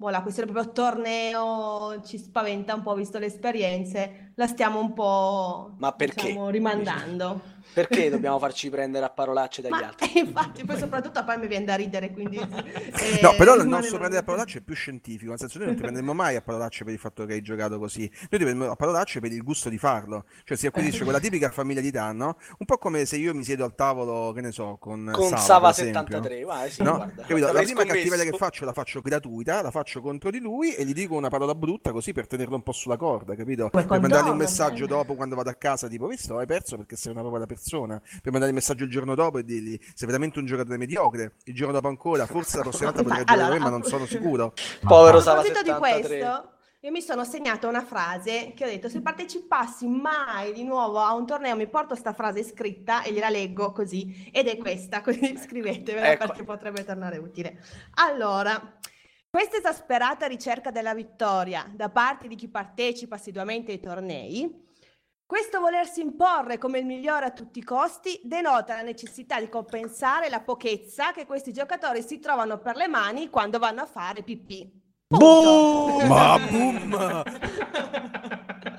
boh, 0.00 0.08
la 0.08 0.22
questione 0.22 0.50
proprio 0.50 0.72
torneo 0.72 2.00
ci 2.06 2.16
spaventa 2.16 2.74
un 2.74 2.80
po' 2.80 2.94
visto 2.94 3.18
le 3.18 3.26
esperienze, 3.26 4.32
la 4.36 4.46
stiamo 4.46 4.80
un 4.80 4.94
po' 4.94 5.74
Ma 5.76 5.92
perché? 5.92 6.28
diciamo, 6.28 6.48
rimandando. 6.48 7.58
Perché 7.72 8.08
dobbiamo 8.10 8.38
farci 8.38 8.68
prendere 8.70 9.04
a 9.04 9.10
parolacce 9.10 9.62
dagli 9.62 9.72
Ma 9.72 9.86
altri? 9.88 10.18
infatti, 10.18 10.64
poi 10.64 10.78
soprattutto 10.78 11.18
a 11.20 11.24
poi 11.24 11.38
mi 11.38 11.46
viene 11.46 11.64
da 11.64 11.74
ridere, 11.74 12.10
quindi... 12.12 12.36
eh, 12.38 13.18
No, 13.22 13.34
però 13.36 13.54
il 13.56 13.66
nostro 13.66 13.96
prendere 13.98 14.20
a 14.20 14.24
parolacce 14.24 14.58
è 14.58 14.62
più 14.62 14.74
scientifico, 14.74 15.30
nel 15.30 15.38
senso 15.38 15.58
noi 15.58 15.68
non 15.68 15.76
ti 15.76 15.82
prenderemo 15.82 16.12
mai 16.12 16.36
a 16.36 16.42
parolacce 16.42 16.84
per 16.84 16.92
il 16.92 16.98
fatto 16.98 17.24
che 17.26 17.34
hai 17.34 17.42
giocato 17.42 17.78
così, 17.78 18.00
noi 18.00 18.10
ti 18.10 18.44
prenderemo 18.44 18.70
a 18.70 18.76
parolacce 18.76 19.20
per 19.20 19.32
il 19.32 19.42
gusto 19.42 19.68
di 19.68 19.78
farlo, 19.78 20.24
cioè 20.44 20.56
si 20.56 20.66
acquisisce 20.66 21.04
quella 21.04 21.20
tipica 21.20 21.50
familiarità, 21.50 22.12
no? 22.12 22.36
Un 22.58 22.66
po' 22.66 22.78
come 22.78 23.04
se 23.04 23.16
io 23.16 23.34
mi 23.34 23.44
siedo 23.44 23.64
al 23.64 23.74
tavolo, 23.74 24.32
che 24.32 24.40
ne 24.40 24.52
so, 24.52 24.76
con, 24.80 25.10
Con 25.12 25.28
Sava, 25.28 25.40
Sava 25.40 25.72
per 25.72 25.84
esempio. 25.86 26.16
73, 26.20 26.42
guarda, 26.42 26.70
sì, 26.70 26.82
No? 26.82 26.96
guarda. 26.96 27.22
Capito? 27.22 27.52
La 27.52 27.62
prima 27.62 27.84
cattiveria 27.84 28.24
che 28.24 28.36
faccio 28.36 28.64
la 28.64 28.72
faccio 28.72 29.00
gratuita, 29.00 29.62
la 29.62 29.70
faccio 29.70 30.00
contro 30.00 30.30
di 30.30 30.40
lui 30.40 30.74
e 30.74 30.84
gli 30.84 30.92
dico 30.92 31.14
una 31.14 31.28
parola 31.28 31.54
brutta 31.54 31.92
così 31.92 32.12
per 32.12 32.26
tenerlo 32.26 32.56
un 32.56 32.62
po' 32.62 32.72
sulla 32.72 32.96
corda, 32.96 33.34
capito? 33.34 33.68
Per 33.70 33.86
mandargli 33.88 34.28
un 34.28 34.36
messaggio 34.36 34.86
bello. 34.86 34.98
dopo 34.98 35.14
quando 35.14 35.36
vado 35.36 35.50
a 35.50 35.54
casa, 35.54 35.88
tipo, 35.88 36.06
visto, 36.06 36.38
hai 36.38 36.46
perso 36.46 36.76
perché 36.76 36.96
sei 36.96 37.12
una 37.12 37.22
povera 37.22 37.46
persona. 37.46 37.59
Per 38.22 38.32
mandare 38.32 38.48
il 38.48 38.54
messaggio 38.54 38.84
il 38.84 38.90
giorno 38.90 39.14
dopo 39.14 39.38
e 39.38 39.44
dirgli, 39.44 39.78
sei 39.94 40.06
veramente 40.06 40.38
un 40.38 40.46
giocatore 40.46 40.76
mediocre. 40.76 41.34
Il 41.44 41.54
giorno 41.54 41.72
dopo 41.72 41.88
ancora, 41.88 42.26
forse 42.26 42.56
la 42.56 42.62
prossima 42.62 42.90
volta 42.90 43.02
Infatti, 43.08 43.24
giocare 43.24 43.58
ma 43.58 43.68
non 43.68 43.82
sono 43.82 44.06
sicuro. 44.06 44.52
Povero 44.86 45.18
A 45.18 45.20
Sava 45.20 45.42
proposito 45.42 45.62
di 45.62 45.70
73. 45.70 46.18
questo, 46.18 46.58
io 46.82 46.90
mi 46.90 47.02
sono 47.02 47.24
segnata 47.24 47.68
una 47.68 47.84
frase 47.84 48.52
che 48.54 48.64
ho 48.64 48.68
detto 48.68 48.88
se 48.88 49.02
partecipassi 49.02 49.86
mai 49.86 50.54
di 50.54 50.64
nuovo 50.64 51.00
a 51.00 51.12
un 51.12 51.26
torneo 51.26 51.54
mi 51.54 51.68
porto 51.68 51.94
sta 51.94 52.14
frase 52.14 52.42
scritta 52.42 53.02
e 53.02 53.12
gliela 53.12 53.28
leggo 53.28 53.70
così 53.72 54.30
ed 54.32 54.48
è 54.48 54.56
questa, 54.56 55.02
quindi 55.02 55.36
scrivetevela 55.36 56.12
Ecco. 56.12 56.26
perché 56.26 56.42
potrebbe 56.42 56.82
tornare 56.84 57.18
utile. 57.18 57.62
Allora, 57.96 58.78
questa 59.28 59.58
esasperata 59.58 60.26
ricerca 60.26 60.70
della 60.70 60.94
vittoria 60.94 61.70
da 61.70 61.90
parte 61.90 62.28
di 62.28 62.34
chi 62.34 62.48
partecipa 62.48 63.16
assiduamente 63.16 63.72
ai 63.72 63.80
tornei, 63.80 64.68
questo 65.30 65.60
volersi 65.60 66.00
imporre 66.00 66.58
come 66.58 66.80
il 66.80 66.84
migliore 66.84 67.26
a 67.26 67.30
tutti 67.30 67.60
i 67.60 67.62
costi 67.62 68.20
denota 68.24 68.74
la 68.74 68.82
necessità 68.82 69.38
di 69.38 69.48
compensare 69.48 70.28
la 70.28 70.40
pochezza 70.40 71.12
che 71.12 71.24
questi 71.24 71.52
giocatori 71.52 72.02
si 72.02 72.18
trovano 72.18 72.58
per 72.58 72.74
le 72.74 72.88
mani 72.88 73.30
quando 73.30 73.60
vanno 73.60 73.82
a 73.82 73.86
fare 73.86 74.24
pipì. 74.24 74.68
Boom! 75.06 76.02
Ma 76.10 76.36
boom! 76.36 77.22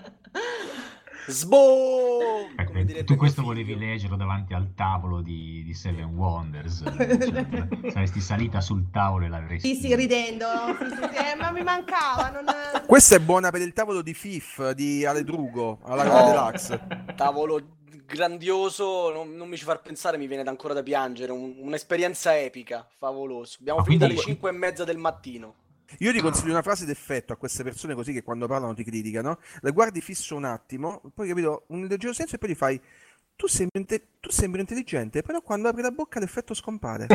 Sboom! 1.27 2.53
Ecco, 2.55 2.71
Come 2.71 2.85
direbbe 2.85 3.05
tu 3.05 3.15
questo 3.15 3.41
volevi 3.43 3.77
leggerlo 3.77 4.15
davanti 4.15 4.53
al 4.53 4.73
tavolo 4.75 5.21
di, 5.21 5.63
di 5.63 5.73
Seven 5.73 6.13
Wonders. 6.15 6.83
cioè, 6.85 7.91
saresti 7.91 8.19
salita 8.19 8.61
sul 8.61 8.89
tavolo 8.91 9.25
e 9.25 9.29
l'avresti... 9.29 9.75
Sì, 9.75 9.81
sì, 9.87 9.95
ridendo, 9.95 10.45
sì, 10.79 10.85
sì, 10.89 10.95
sì, 10.95 11.15
eh, 11.17 11.35
ma 11.37 11.51
mi 11.51 11.63
mancava. 11.63 12.29
Non... 12.29 12.45
Questa 12.85 13.15
è 13.15 13.19
buona 13.19 13.49
per 13.51 13.61
il 13.61 13.73
tavolo 13.73 14.01
di 14.01 14.13
FIF 14.13 14.71
di 14.71 15.05
Ale 15.05 15.23
Drugo 15.23 15.79
alla 15.83 16.03
No. 16.03 16.25
Deluxe. 16.25 16.79
Tavolo 17.15 17.61
grandioso, 18.05 19.11
non, 19.13 19.35
non 19.35 19.47
mi 19.47 19.55
ci 19.57 19.63
far 19.63 19.81
pensare, 19.81 20.17
mi 20.17 20.27
viene 20.27 20.43
da 20.43 20.49
ancora 20.49 20.73
da 20.73 20.83
piangere. 20.83 21.31
un- 21.31 21.55
un'esperienza 21.59 22.37
epica, 22.37 22.85
favoloso. 22.97 23.57
Abbiamo 23.61 23.79
Ma 23.79 23.85
finito 23.85 24.03
alle 24.05 24.13
quindi- 24.15 24.31
5 24.33 24.49
e 24.49 24.53
mezza 24.53 24.83
del 24.83 24.97
mattino. 24.97 25.53
Io 25.99 26.11
ti 26.11 26.19
consiglio 26.21 26.51
una 26.51 26.61
frase 26.61 26.85
d'effetto 26.85 27.33
a 27.33 27.35
queste 27.35 27.63
persone 27.63 27.93
così 27.95 28.13
che 28.13 28.23
quando 28.23 28.47
parlano 28.47 28.73
ti 28.73 28.83
criticano, 28.83 29.39
le 29.61 29.71
guardi 29.71 30.01
fisso 30.01 30.35
un 30.35 30.45
attimo, 30.45 31.01
poi 31.13 31.27
capito, 31.27 31.63
un 31.67 31.85
leggero 31.85 32.13
silenzio 32.13 32.37
e 32.37 32.39
poi 32.39 32.49
gli 32.49 32.55
fai 32.55 32.81
tu 33.35 33.47
sembri, 33.47 33.79
inte- 33.79 34.07
tu 34.19 34.29
sembri 34.29 34.61
intelligente, 34.61 35.23
però 35.23 35.41
quando 35.41 35.67
apri 35.67 35.81
la 35.81 35.89
bocca 35.89 36.19
l'effetto 36.19 36.53
scompare. 36.53 37.07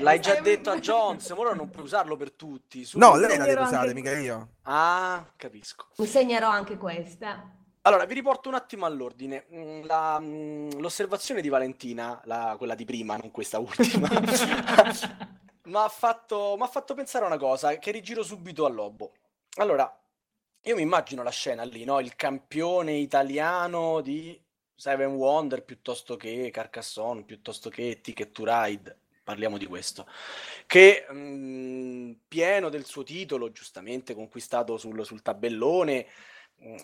L'hai 0.00 0.18
già 0.20 0.40
detto 0.40 0.70
a 0.70 0.78
Jones, 0.80 1.30
ora 1.30 1.54
non 1.54 1.70
puoi 1.70 1.84
usarlo 1.84 2.16
per 2.16 2.32
tutti. 2.32 2.84
su. 2.84 2.98
No, 2.98 3.14
lei 3.14 3.36
la 3.38 3.44
deve 3.44 3.60
usare, 3.62 3.94
mica 3.94 4.18
io. 4.18 4.48
Ah, 4.62 5.24
capisco. 5.36 5.86
Mi 5.98 6.06
segnerò 6.06 6.48
anche 6.48 6.76
questa. 6.76 7.54
Allora, 7.82 8.04
vi 8.04 8.14
riporto 8.14 8.48
un 8.48 8.56
attimo 8.56 8.84
all'ordine. 8.84 9.46
Mm, 9.54 9.82
la, 9.84 10.18
mm, 10.20 10.70
l'osservazione 10.78 11.40
di 11.40 11.48
Valentina, 11.48 12.20
la- 12.24 12.56
quella 12.58 12.74
di 12.74 12.84
prima, 12.84 13.16
non 13.16 13.30
questa 13.30 13.60
ultima, 13.60 14.08
mi 15.70 15.76
ha 15.76 15.88
fatto, 15.88 16.58
fatto 16.68 16.94
pensare 16.94 17.24
a 17.24 17.28
una 17.28 17.38
cosa 17.38 17.78
che 17.78 17.92
rigiro 17.92 18.22
subito 18.22 18.64
a 18.64 18.68
Lobo. 18.68 19.12
Allora, 19.56 19.90
io 20.62 20.74
mi 20.74 20.82
immagino 20.82 21.22
la 21.22 21.30
scena 21.30 21.62
lì, 21.62 21.84
no? 21.84 22.00
Il 22.00 22.16
campione 22.16 22.94
italiano 22.94 24.00
di 24.00 24.38
Seven 24.74 25.14
Wonder 25.14 25.64
piuttosto 25.64 26.16
che 26.16 26.50
Carcassonne, 26.52 27.22
piuttosto 27.24 27.70
che 27.70 28.00
Ticket 28.00 28.32
to 28.32 28.44
Ride, 28.44 28.98
parliamo 29.22 29.58
di 29.58 29.66
questo, 29.66 30.06
che 30.66 31.06
mm, 31.12 32.12
pieno 32.26 32.68
del 32.68 32.84
suo 32.84 33.04
titolo, 33.04 33.52
giustamente 33.52 34.14
conquistato 34.14 34.76
sul, 34.76 35.04
sul 35.04 35.22
tabellone, 35.22 36.06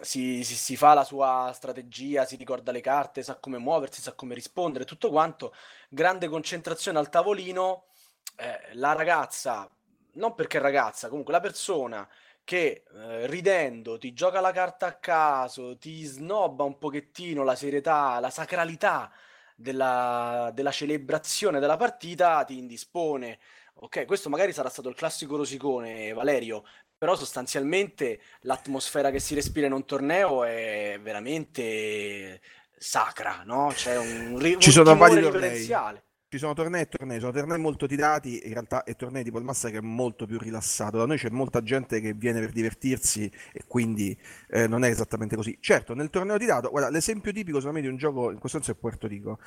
si, 0.01 0.43
si- 0.43 0.55
si 0.55 0.77
fa 0.77 0.95
la 0.95 1.05
sua 1.05 1.51
strategia, 1.55 2.25
si 2.25 2.37
ricorda 2.37 2.73
le 2.73 2.81
carte, 2.81 3.23
sa 3.23 3.37
come 3.37 3.59
muoversi, 3.59 4.01
sa 4.01 4.15
come 4.15 4.35
rispondere, 4.35 4.85
tutto 4.85 5.11
quanto, 5.11 5.55
grande 5.89 6.29
concentrazione 6.29 6.99
al 6.99 7.11
tavolino, 7.11 7.89
eh, 8.37 8.75
la 8.75 8.93
ragazza, 8.93 9.69
non 10.15 10.35
perché 10.35 10.59
ragazza, 10.59 11.09
comunque 11.09 11.33
la 11.33 11.41
persona 11.41 12.09
che 12.45 12.85
eh, 12.95 13.27
ridendo 13.27 13.99
ti 13.99 14.13
gioca 14.13 14.41
la 14.41 14.53
carta 14.53 14.87
a 14.87 14.95
caso, 14.95 15.77
ti 15.79 16.05
snobba 16.05 16.65
un 16.65 16.79
pochettino 16.79 17.43
la 17.43 17.57
serietà, 17.57 18.21
la 18.21 18.31
sacralità 18.31 19.11
della, 19.55 20.51
della 20.55 20.71
celebrazione 20.71 21.61
della 21.61 21.77
partita, 21.77 22.45
ti 22.45 22.59
indispone. 22.59 23.39
Ok, 23.79 24.07
questo 24.07 24.29
magari 24.29 24.53
sarà 24.53 24.69
stato 24.71 24.89
il 24.89 24.95
classico 24.95 25.37
rosicone, 25.37 26.13
Valerio, 26.13 26.65
però 26.97 27.15
sostanzialmente 27.17 28.21
l'atmosfera 28.43 29.11
che 29.11 29.19
si 29.19 29.35
respira 29.35 29.67
in 29.67 29.73
un 29.73 29.85
torneo 29.85 30.45
è 30.45 30.99
veramente 31.03 32.41
sacra, 32.77 33.43
no? 33.45 33.71
C'è 33.75 33.97
un, 33.99 34.39
ri- 34.39 34.55
Ci 34.57 34.69
un 34.69 34.73
sono 34.73 34.97
vari 34.97 35.21
tornei. 35.21 35.81
Ci 36.29 36.39
sono 36.39 36.55
tornei 36.55 36.83
e 36.83 36.89
tornei, 36.89 37.21
sono 37.21 37.31
tornei 37.31 37.57
molto 37.57 37.87
tirati, 37.87 38.45
in 38.47 38.53
realtà 38.53 38.83
e 38.83 38.97
tornei 38.97 39.23
tipo 39.23 39.39
il 39.39 39.45
Master 39.45 39.71
che 39.71 39.79
è 39.79 39.81
molto 39.81 40.27
più 40.27 40.39
rilassato. 40.39 40.99
Da 40.99 41.07
noi 41.07 41.19
c'è 41.19 41.31
molta 41.31 41.63
gente 41.63 42.01
che 42.01 42.15
viene 42.15 42.41
per 42.41 42.51
divertirsi 42.51 43.31
e 43.53 43.63
quindi 43.65 44.17
eh, 44.49 44.67
non 44.67 44.83
è 44.83 44.89
esattamente 44.89 45.37
così. 45.37 45.57
Certo, 45.61 45.95
nel 45.95 46.11
torneo 46.11 46.37
tirato, 46.37 46.69
guarda, 46.71 46.91
l'esempio 46.91 47.31
tipico 47.33 47.59
secondo 47.59 47.79
me 47.79 47.85
di 47.85 47.91
un 47.91 47.97
gioco 47.97 48.33
in 48.33 48.41
questo 48.41 48.59
senso 48.59 48.73
è 48.73 48.75
Puerto 48.75 49.07
Rico. 49.07 49.39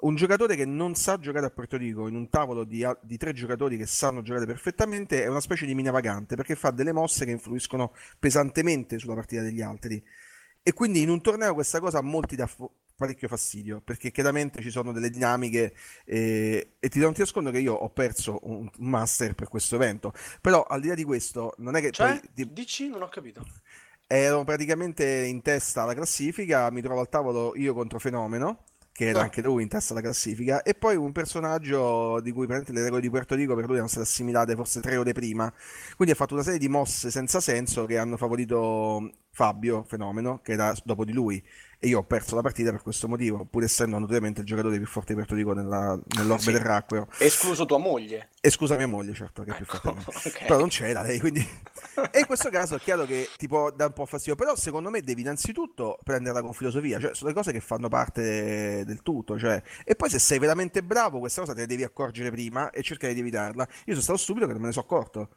Un 0.00 0.16
giocatore 0.16 0.54
che 0.54 0.66
non 0.66 0.94
sa 0.94 1.18
giocare 1.18 1.46
a 1.46 1.50
Puerto 1.50 1.78
Rico 1.78 2.06
in 2.08 2.14
un 2.14 2.28
tavolo 2.28 2.64
di, 2.64 2.86
di 3.02 3.16
tre 3.16 3.32
giocatori 3.32 3.78
che 3.78 3.86
sanno 3.86 4.20
giocare 4.20 4.44
perfettamente 4.44 5.22
è 5.24 5.28
una 5.28 5.40
specie 5.40 5.64
di 5.64 5.74
mina 5.74 5.90
vagante 5.90 6.36
perché 6.36 6.54
fa 6.56 6.70
delle 6.70 6.92
mosse 6.92 7.24
che 7.24 7.30
influiscono 7.30 7.94
pesantemente 8.18 8.98
sulla 8.98 9.14
partita 9.14 9.40
degli 9.42 9.62
altri. 9.62 10.02
E 10.62 10.72
quindi 10.74 11.00
in 11.00 11.08
un 11.08 11.20
torneo 11.22 11.54
questa 11.54 11.80
cosa 11.80 11.98
a 11.98 12.02
molti 12.02 12.36
dà 12.36 12.46
fo- 12.46 12.72
parecchio 12.98 13.28
fastidio 13.28 13.80
perché 13.80 14.10
chiaramente 14.10 14.60
ci 14.62 14.70
sono 14.70 14.92
delle 14.92 15.10
dinamiche 15.10 15.74
eh, 16.04 16.76
e 16.78 16.88
ti 16.88 16.98
do 16.98 17.06
un 17.08 17.14
ti 17.14 17.20
nascondo 17.20 17.50
che 17.50 17.60
io 17.60 17.74
ho 17.74 17.90
perso 17.90 18.40
un 18.42 18.68
master 18.78 19.34
per 19.34 19.48
questo 19.48 19.76
evento. 19.76 20.12
Però 20.40 20.62
al 20.64 20.80
di 20.80 20.88
là 20.88 20.94
di 20.94 21.04
questo, 21.04 21.54
non 21.58 21.76
è 21.76 21.80
che 21.80 21.92
Cioè, 21.92 22.18
poi 22.18 22.20
ti- 22.34 22.52
dici? 22.52 22.88
Non 22.88 23.02
ho 23.02 23.08
capito. 23.08 23.44
ero 24.06 24.44
praticamente 24.44 25.04
in 25.24 25.42
testa 25.42 25.82
alla 25.82 25.94
classifica, 25.94 26.70
mi 26.70 26.80
trovo 26.82 27.00
al 27.00 27.08
tavolo 27.08 27.52
io 27.56 27.74
contro 27.74 27.98
Fenomeno, 27.98 28.64
che 28.92 29.06
era 29.08 29.20
Ah. 29.20 29.22
anche 29.22 29.42
lui 29.42 29.62
in 29.62 29.68
testa 29.68 29.92
alla 29.92 30.02
classifica, 30.02 30.62
e 30.62 30.74
poi 30.74 30.96
un 30.96 31.12
personaggio 31.12 32.20
di 32.20 32.32
cui 32.32 32.46
praticamente 32.46 32.72
le 32.72 32.82
regole 32.82 33.00
di 33.02 33.10
Puerto 33.10 33.34
Rico 33.34 33.54
per 33.54 33.64
lui 33.64 33.74
erano 33.74 33.88
state 33.88 34.04
assimilate 34.06 34.54
forse 34.54 34.80
tre 34.80 34.96
ore 34.96 35.12
prima. 35.12 35.52
Quindi 35.94 36.14
ha 36.14 36.16
fatto 36.16 36.34
una 36.34 36.42
serie 36.42 36.58
di 36.58 36.68
mosse 36.68 37.10
senza 37.10 37.40
senso 37.40 37.84
che 37.86 37.98
hanno 37.98 38.16
favorito 38.16 39.10
Fabio 39.30 39.84
Fenomeno, 39.84 40.40
che 40.42 40.52
era 40.52 40.74
dopo 40.84 41.04
di 41.04 41.12
lui. 41.12 41.42
E 41.80 41.86
io 41.86 41.98
ho 42.00 42.04
perso 42.04 42.34
la 42.34 42.42
partita 42.42 42.72
per 42.72 42.82
questo 42.82 43.06
motivo, 43.06 43.44
pur 43.44 43.62
essendo 43.62 43.98
notoriamente 43.98 44.40
il 44.40 44.46
giocatore 44.46 44.76
più 44.78 44.86
forte 44.86 45.08
di 45.08 45.14
Puerto 45.14 45.34
Rico 45.36 45.52
nella- 45.52 45.96
nell'orbe 46.16 46.42
Sì. 46.42 46.50
terracqueo. 46.52 47.06
Escluso 47.18 47.66
tua 47.66 47.78
moglie. 47.78 48.30
E 48.40 48.50
scusa 48.50 48.76
mia 48.76 48.88
moglie, 48.88 49.14
certo, 49.14 49.44
che 49.44 49.52
è 49.52 49.56
più 49.56 49.64
Ecco, 49.64 49.78
forte 49.78 50.00
di 50.00 50.06
me. 50.06 50.12
ok. 50.38 50.46
Però 50.46 50.58
non 50.58 50.68
c'era 50.68 51.02
lei, 51.02 51.20
quindi... 51.20 51.46
E 52.12 52.20
in 52.20 52.26
questo 52.26 52.48
caso 52.48 52.76
è 52.76 52.78
chiaro 52.78 53.04
che 53.06 53.28
ti 53.36 53.48
può 53.48 53.70
dare 53.70 53.88
un 53.88 53.92
po' 53.92 54.06
fastidio, 54.06 54.36
però 54.36 54.54
secondo 54.54 54.88
me 54.88 55.02
devi 55.02 55.20
innanzitutto 55.22 55.98
prenderla 56.04 56.42
con 56.42 56.52
filosofia, 56.52 57.00
cioè 57.00 57.12
sono 57.12 57.28
le 57.30 57.34
cose 57.34 57.50
che 57.50 57.58
fanno 57.60 57.88
parte 57.88 58.84
del 58.84 59.02
tutto, 59.02 59.36
cioè... 59.36 59.60
E 59.84 59.96
poi 59.96 60.08
se 60.08 60.20
sei 60.20 60.38
veramente 60.38 60.82
bravo, 60.84 61.18
questa 61.18 61.40
cosa 61.40 61.54
te 61.54 61.60
ne 61.62 61.66
devi 61.66 61.82
accorgere 61.82 62.30
prima 62.30 62.70
e 62.70 62.82
cercare 62.82 63.14
di 63.14 63.20
evitarla. 63.20 63.66
Io 63.86 63.92
sono 63.94 64.00
stato 64.00 64.18
stupido 64.18 64.46
che 64.46 64.52
non 64.52 64.60
me 64.60 64.68
ne 64.68 64.72
sono 64.72 64.84
accorto. 64.84 65.28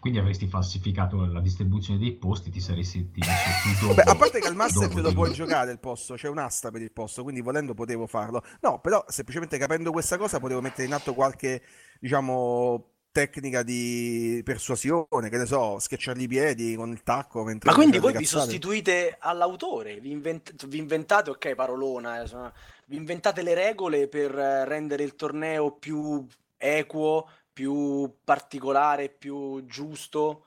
Quindi 0.00 0.18
avresti 0.18 0.46
falsificato 0.48 1.26
la 1.26 1.40
distribuzione 1.40 1.98
dei 1.98 2.12
posti, 2.14 2.50
ti 2.50 2.60
saresti 2.60 3.10
ti 3.10 3.20
messo 3.20 3.50
tutto 3.54 3.92
Beh, 3.92 4.02
a 4.02 4.16
parte 4.16 4.40
che 4.40 4.48
al 4.48 4.54
master 4.56 4.90
te 4.90 5.02
lo 5.02 5.12
puoi 5.12 5.28
lui. 5.28 5.36
giocare 5.36 5.70
il 5.72 5.78
posto, 5.78 6.14
c'è 6.14 6.28
un'asta 6.28 6.70
per 6.70 6.80
il 6.80 6.90
posto, 6.90 7.22
quindi 7.22 7.42
volendo 7.42 7.74
potevo 7.74 8.06
farlo. 8.06 8.42
No, 8.60 8.80
però 8.80 9.04
semplicemente 9.08 9.58
capendo 9.58 9.92
questa 9.92 10.16
cosa 10.16 10.40
potevo 10.40 10.62
mettere 10.62 10.86
in 10.86 10.94
atto 10.94 11.12
qualche, 11.12 11.62
diciamo, 12.00 12.92
tecnica 13.12 13.62
di 13.62 14.40
persuasione, 14.44 15.28
che 15.28 15.36
ne 15.36 15.46
so, 15.46 15.78
schiacciargli 15.78 16.22
i 16.22 16.28
piedi 16.28 16.74
con 16.76 16.90
il 16.90 17.02
tacco 17.02 17.42
mentre 17.44 17.68
Ma 17.70 17.76
quindi 17.76 17.98
voi 17.98 18.14
vi 18.14 18.24
sostituite 18.24 19.16
all'autore, 19.18 20.00
vi, 20.00 20.12
invent- 20.12 20.66
vi 20.66 20.78
inventate, 20.78 21.30
ok, 21.30 21.54
parolona, 21.54 22.18
eh, 22.18 22.22
insomma, 22.22 22.52
vi 22.86 22.96
inventate 22.96 23.42
le 23.42 23.54
regole 23.54 24.08
per 24.08 24.36
eh, 24.38 24.64
rendere 24.64 25.02
il 25.02 25.14
torneo 25.14 25.72
più 25.72 26.26
equo, 26.56 27.28
più 27.52 28.12
particolare, 28.24 29.08
più 29.08 29.64
giusto. 29.66 30.44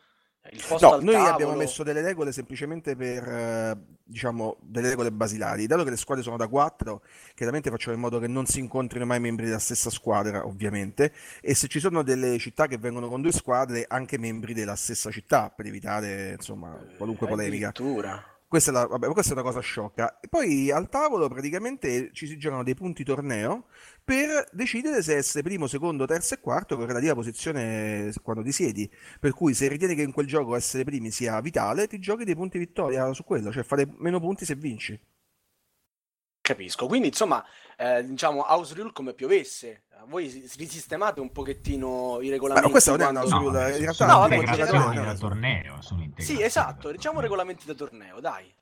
No, 0.82 1.00
noi 1.00 1.16
abbiamo 1.16 1.38
tavolo. 1.38 1.58
messo 1.58 1.84
delle 1.84 2.02
regole 2.02 2.34
semplicemente 2.34 2.98
per, 2.98 3.26
eh, 3.26 3.78
diciamo, 4.04 4.58
delle 4.60 4.90
regole 4.90 5.10
basilari. 5.10 5.68
Dato 5.68 5.86
che 5.86 5.92
le 5.92 5.96
squadre 5.96 6.22
sono 6.22 6.36
da 6.36 6.50
quattro, 6.50 7.02
chiaramente 7.34 7.70
facciamo 7.70 7.96
in 7.96 8.02
modo 8.02 8.20
che 8.20 8.28
non 8.28 8.46
si 8.46 8.60
incontrino 8.60 9.06
mai 9.06 9.22
membri 9.22 9.46
della 9.46 9.60
stessa 9.60 9.90
squadra, 9.90 10.46
ovviamente. 10.46 11.14
E 11.40 11.56
se 11.56 11.68
ci 11.68 11.80
sono 11.80 12.04
delle 12.04 12.38
città 12.40 12.68
che 12.68 12.78
vengono 12.78 13.08
con 13.08 13.22
due 13.22 13.32
squadre, 13.32 13.86
anche 13.88 14.18
membri 14.18 14.54
della 14.54 14.76
stessa 14.76 15.10
città, 15.12 15.50
per 15.50 15.66
evitare, 15.66 16.34
insomma, 16.34 16.78
qualunque 16.98 17.26
polemica. 17.26 17.70
Addirittura. 17.70 18.33
Questa 18.54 18.70
è, 18.70 18.74
la- 18.76 18.86
vabbè, 18.86 19.08
questa 19.08 19.32
è 19.32 19.34
una 19.34 19.42
cosa 19.42 19.62
sciocca. 19.62 20.20
E 20.20 20.28
poi 20.28 20.70
al 20.70 20.88
tavolo 20.88 21.28
praticamente 21.28 22.12
ci 22.14 22.28
si 22.28 22.38
giocano 22.38 22.62
dei 22.62 22.76
punti 22.76 23.04
torneo 23.04 23.66
per 24.04 24.48
decidere 24.52 25.02
se 25.02 25.16
essere 25.16 25.42
primo, 25.42 25.66
secondo, 25.66 26.06
terzo 26.06 26.36
e 26.36 26.40
quarto 26.40 26.76
con 26.78 26.86
relativa 26.86 27.16
posizione 27.16 28.14
quando 28.22 28.44
ti 28.44 28.52
siedi. 28.52 28.88
Per 29.20 29.34
cui 29.34 29.56
se 29.56 29.68
ritieni 29.68 29.96
che 29.96 30.04
in 30.04 30.12
quel 30.12 30.28
gioco 30.28 30.56
essere 30.56 30.84
primi 30.84 31.10
sia 31.10 31.42
vitale, 31.42 31.88
ti 31.88 31.98
giochi 31.98 32.26
dei 32.26 32.36
punti 32.36 32.60
vittoria 32.60 33.12
su 33.14 33.24
quello, 33.24 33.52
cioè 33.52 33.64
fare 33.64 33.88
meno 33.98 34.20
punti 34.20 34.46
se 34.46 34.54
vinci. 34.56 35.00
Capisco, 36.44 36.88
quindi 36.88 37.08
insomma, 37.08 37.42
eh, 37.78 38.04
diciamo 38.04 38.42
house 38.46 38.74
rule 38.76 38.92
come 38.92 39.14
piovesse. 39.14 39.84
Voi 40.08 40.28
si- 40.30 40.46
risistemate 40.58 41.22
un 41.22 41.32
pochettino 41.32 42.18
i 42.20 42.26
Ma 42.26 42.32
regolamenti. 42.32 42.70
questo 42.70 42.92
non 42.98 43.00
è 43.02 43.06
un 43.06 43.14
quando- 43.14 43.36
house 43.36 43.46
rule, 43.46 43.72
in 43.78 43.82
realtà 43.84 44.06
No, 44.08 44.20
vabbè, 44.20 44.36
integrazioni 44.36 44.96
da 45.06 45.16
torneo, 45.16 45.82
sono 45.82 46.06
Sì, 46.18 46.42
esatto, 46.42 46.92
diciamo 46.92 47.22
regolamenti 47.22 47.66
da 47.66 47.74
torneo, 47.74 48.20
dai. 48.20 48.54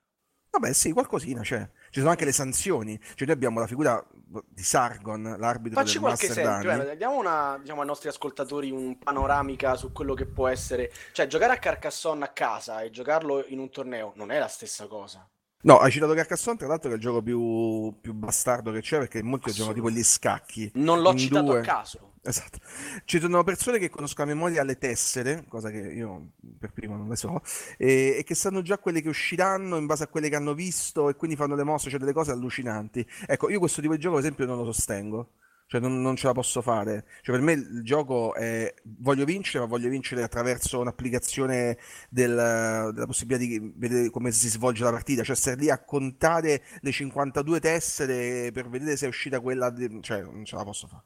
Vabbè, 0.51 0.73
sì, 0.73 0.91
qualcosina 0.91 1.41
c'è. 1.41 1.67
Ci 1.89 1.99
sono 2.01 2.11
anche 2.11 2.25
le 2.25 2.31
sanzioni. 2.33 2.99
Cioè, 3.01 3.25
noi 3.25 3.35
abbiamo 3.35 3.59
la 3.59 3.65
figura 3.67 4.05
di 4.47 4.61
Sargon, 4.63 5.37
l'arbitro 5.39 5.79
Facci 5.79 5.93
del 5.93 6.01
qualche 6.01 6.27
Master 6.27 6.43
esempio, 6.45 6.69
Danny. 6.69 6.89
eh, 6.91 6.97
diamo 6.97 7.17
una, 7.17 7.57
diciamo, 7.59 7.81
ai 7.81 7.87
nostri 7.87 8.09
ascoltatori 8.09 8.69
un 8.69 8.99
panoramica 8.99 9.75
su 9.75 9.91
quello 9.91 10.13
che 10.13 10.27
può 10.27 10.47
essere. 10.49 10.91
Cioè, 11.13 11.25
giocare 11.25 11.53
a 11.53 11.57
Carcassonne 11.57 12.25
a 12.25 12.27
casa 12.27 12.81
e 12.81 12.91
giocarlo 12.91 13.43
in 13.47 13.57
un 13.59 13.71
torneo 13.71 14.11
non 14.17 14.29
è 14.29 14.37
la 14.37 14.47
stessa 14.49 14.85
cosa. 14.87 15.27
No, 15.63 15.77
hai 15.77 15.91
citato 15.91 16.13
Carcassonne, 16.13 16.57
tra 16.57 16.67
l'altro 16.67 16.89
che 16.89 16.95
è 16.95 16.97
il 16.97 17.03
gioco 17.03 17.21
più, 17.21 17.93
più 18.01 18.13
bastardo 18.13 18.71
che 18.71 18.81
c'è, 18.81 18.99
perché 18.99 19.21
molti 19.21 19.51
giocano 19.51 19.75
tipo 19.75 19.89
gli 19.89 20.03
scacchi. 20.03 20.71
Non 20.75 21.01
l'ho 21.01 21.13
citato 21.15 21.45
due. 21.45 21.59
a 21.59 21.61
caso. 21.61 22.13
Esatto. 22.23 22.59
Ci 23.03 23.19
sono 23.19 23.43
persone 23.43 23.79
che 23.79 23.89
conoscono 23.89 24.29
a 24.29 24.33
memoria 24.33 24.63
le 24.63 24.77
tessere, 24.77 25.45
cosa 25.47 25.71
che 25.71 25.79
io 25.79 26.33
per 26.59 26.71
primo 26.71 26.95
non 26.95 27.09
le 27.09 27.15
so, 27.15 27.41
e, 27.77 28.17
e 28.19 28.23
che 28.23 28.35
sanno 28.35 28.61
già 28.61 28.77
quelle 28.77 29.01
che 29.01 29.09
usciranno 29.09 29.77
in 29.77 29.87
base 29.87 30.03
a 30.03 30.07
quelle 30.07 30.29
che 30.29 30.35
hanno 30.35 30.53
visto 30.53 31.09
e 31.09 31.15
quindi 31.15 31.35
fanno 31.35 31.55
le 31.55 31.63
mosse, 31.63 31.89
cioè 31.89 31.99
delle 31.99 32.13
cose 32.13 32.31
allucinanti. 32.31 33.05
Ecco, 33.25 33.49
io 33.49 33.59
questo 33.59 33.81
tipo 33.81 33.93
di 33.95 33.99
gioco, 33.99 34.17
ad 34.17 34.23
esempio, 34.23 34.45
non 34.45 34.57
lo 34.57 34.71
sostengo. 34.71 35.31
Cioè, 35.71 35.79
non, 35.79 36.01
non 36.01 36.17
ce 36.17 36.27
la 36.27 36.33
posso 36.33 36.61
fare. 36.61 37.05
Cioè, 37.21 37.33
per 37.33 37.39
me 37.45 37.53
il 37.53 37.81
gioco 37.81 38.33
è 38.35 38.73
voglio 38.99 39.23
vincere, 39.23 39.59
ma 39.63 39.69
voglio 39.69 39.87
vincere 39.87 40.21
attraverso 40.21 40.79
un'applicazione 40.81 41.77
del- 42.09 42.91
della 42.93 43.05
possibilità 43.05 43.37
di 43.41 43.71
vedere 43.77 44.09
come 44.09 44.31
si 44.33 44.49
svolge 44.49 44.83
la 44.83 44.91
partita. 44.91 45.23
Cioè, 45.23 45.33
stare 45.35 45.55
lì 45.55 45.69
a 45.69 45.81
contare 45.81 46.61
le 46.81 46.91
52 46.91 47.61
tessere 47.61 48.51
per 48.51 48.67
vedere 48.67 48.97
se 48.97 49.05
è 49.05 49.07
uscita 49.07 49.39
quella. 49.39 49.69
di- 49.69 49.99
Cioè, 50.01 50.23
non 50.23 50.43
ce 50.43 50.57
la 50.57 50.63
posso 50.65 50.87
fare. 50.87 51.03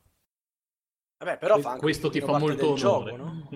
Vabbè, 1.20 1.38
però 1.38 1.60
fa 1.60 1.70
anche 1.70 1.82
Questo 1.82 2.08
un 2.08 2.14
ti 2.14 2.20
fa 2.22 2.38
molto 2.40 2.66
onore. 2.72 2.80
gioco, 2.80 3.16
no? 3.16 3.50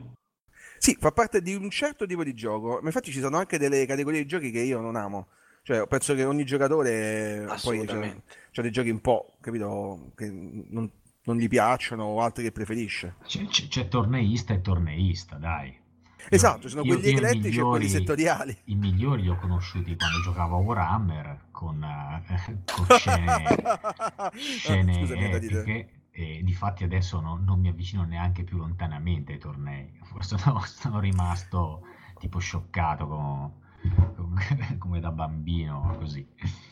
Sì, 0.77 0.95
fa 0.99 1.11
parte 1.11 1.41
di 1.41 1.55
un 1.55 1.69
certo 1.71 2.05
tipo 2.05 2.23
di 2.23 2.33
gioco, 2.35 2.79
ma 2.81 2.87
infatti 2.87 3.11
ci 3.11 3.19
sono 3.19 3.37
anche 3.37 3.57
delle 3.57 3.85
categorie 3.87 4.21
di 4.21 4.27
giochi 4.27 4.51
che 4.51 4.59
io 4.59 4.79
non 4.79 4.95
amo. 4.95 5.27
Cioè, 5.69 5.85
penso 5.85 6.15
che 6.15 6.23
ogni 6.23 6.45
giocatore 6.45 7.41
poi 7.41 7.45
c'è, 7.45 7.53
Assolutamente. 7.53 8.23
c'è 8.49 8.63
dei 8.63 8.71
giochi 8.71 8.89
un 8.89 9.01
po', 9.01 9.35
capito, 9.39 10.13
che 10.15 10.27
non, 10.31 10.89
non 11.25 11.37
gli 11.37 11.47
piacciono 11.47 12.05
o 12.05 12.21
altri 12.23 12.41
che 12.41 12.51
preferisce. 12.51 13.17
C'è, 13.23 13.45
c'è- 13.45 13.67
c'è 13.67 13.87
torneista 13.87 14.55
e 14.55 14.61
torneista, 14.61 15.35
dai. 15.35 15.77
Esatto, 16.27 16.69
sono 16.69 16.81
io- 16.81 16.93
quelli 16.95 17.09
io 17.09 17.11
i 17.11 17.15
eclettici 17.17 17.59
e 17.59 17.61
quelli 17.61 17.83
migliori- 17.85 17.87
settoriali. 17.87 18.57
I 18.63 18.75
migliori 18.75 19.21
li 19.21 19.29
ho 19.29 19.35
conosciuti 19.37 19.95
quando 19.95 20.21
giocavo 20.23 20.55
a 20.55 20.59
Warhammer 20.59 21.39
con, 21.51 21.83
eh, 21.83 22.23
con 22.65 22.85
scene, 22.97 23.45
scene 24.33 24.93
Scusami, 25.05 25.23
epiche 25.25 25.89
e 26.09 26.41
difatti 26.43 26.83
adesso 26.83 27.19
non, 27.21 27.43
non 27.43 27.59
mi 27.59 27.67
avvicino 27.69 28.05
neanche 28.05 28.43
più 28.43 28.57
lontanamente 28.57 29.33
ai 29.33 29.37
tornei. 29.39 29.87
Forse 30.03 30.35
sono, 30.39 30.61
sono 30.65 30.99
rimasto 30.99 31.83
tipo 32.17 32.39
scioccato 32.39 33.05
co- 33.07 33.17
co- 33.17 33.58
come 34.77 34.99
da 34.99 35.11
bambino, 35.11 35.95
così. 35.97 36.25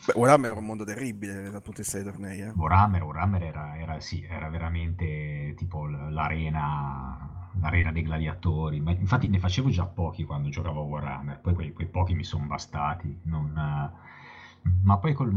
Beh, 0.06 0.12
Warhammer 0.14 0.52
è 0.52 0.56
un 0.56 0.64
mondo 0.64 0.84
terribile 0.84 1.50
punto 1.50 1.70
di 1.70 1.76
vista 1.78 1.98
dei 1.98 2.10
tornei, 2.10 2.40
eh. 2.40 2.52
Warhammer, 2.54 3.02
Warhammer 3.02 3.42
era, 3.42 3.78
era, 3.78 4.00
sì, 4.00 4.24
era 4.24 4.48
veramente 4.48 5.54
tipo 5.56 5.86
l'arena, 5.86 7.50
l'arena 7.60 7.92
dei 7.92 8.02
gladiatori. 8.02 8.80
Ma 8.80 8.92
infatti 8.92 9.28
ne 9.28 9.38
facevo 9.38 9.68
già 9.70 9.84
pochi 9.84 10.24
quando 10.24 10.48
giocavo 10.48 10.80
a 10.80 10.84
Warhammer, 10.84 11.40
poi 11.40 11.54
quei, 11.54 11.72
quei 11.72 11.88
pochi 11.88 12.14
mi 12.14 12.24
sono 12.24 12.46
bastati. 12.46 13.20
non, 13.24 13.52
ma 14.82 14.98
poi 14.98 15.14
col, 15.14 15.32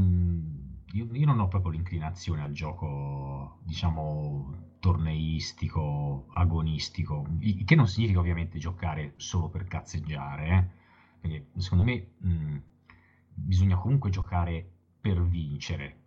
io, 0.94 1.08
io 1.12 1.26
non 1.26 1.40
ho 1.40 1.48
proprio 1.48 1.72
l'inclinazione 1.72 2.44
al 2.44 2.52
gioco, 2.52 3.60
diciamo, 3.64 4.70
torneistico, 4.80 6.26
agonistico, 6.34 7.26
che 7.66 7.76
non 7.76 7.88
significa 7.88 8.20
ovviamente 8.20 8.58
giocare 8.58 9.14
solo 9.18 9.50
per 9.50 9.66
cazzeggiare, 9.66 10.48
eh. 10.48 10.80
Perché 11.22 11.52
secondo 11.58 11.84
me 11.84 12.08
mh, 12.18 12.58
bisogna 13.34 13.78
comunque 13.78 14.10
giocare 14.10 14.68
per 15.00 15.22
vincere, 15.22 16.00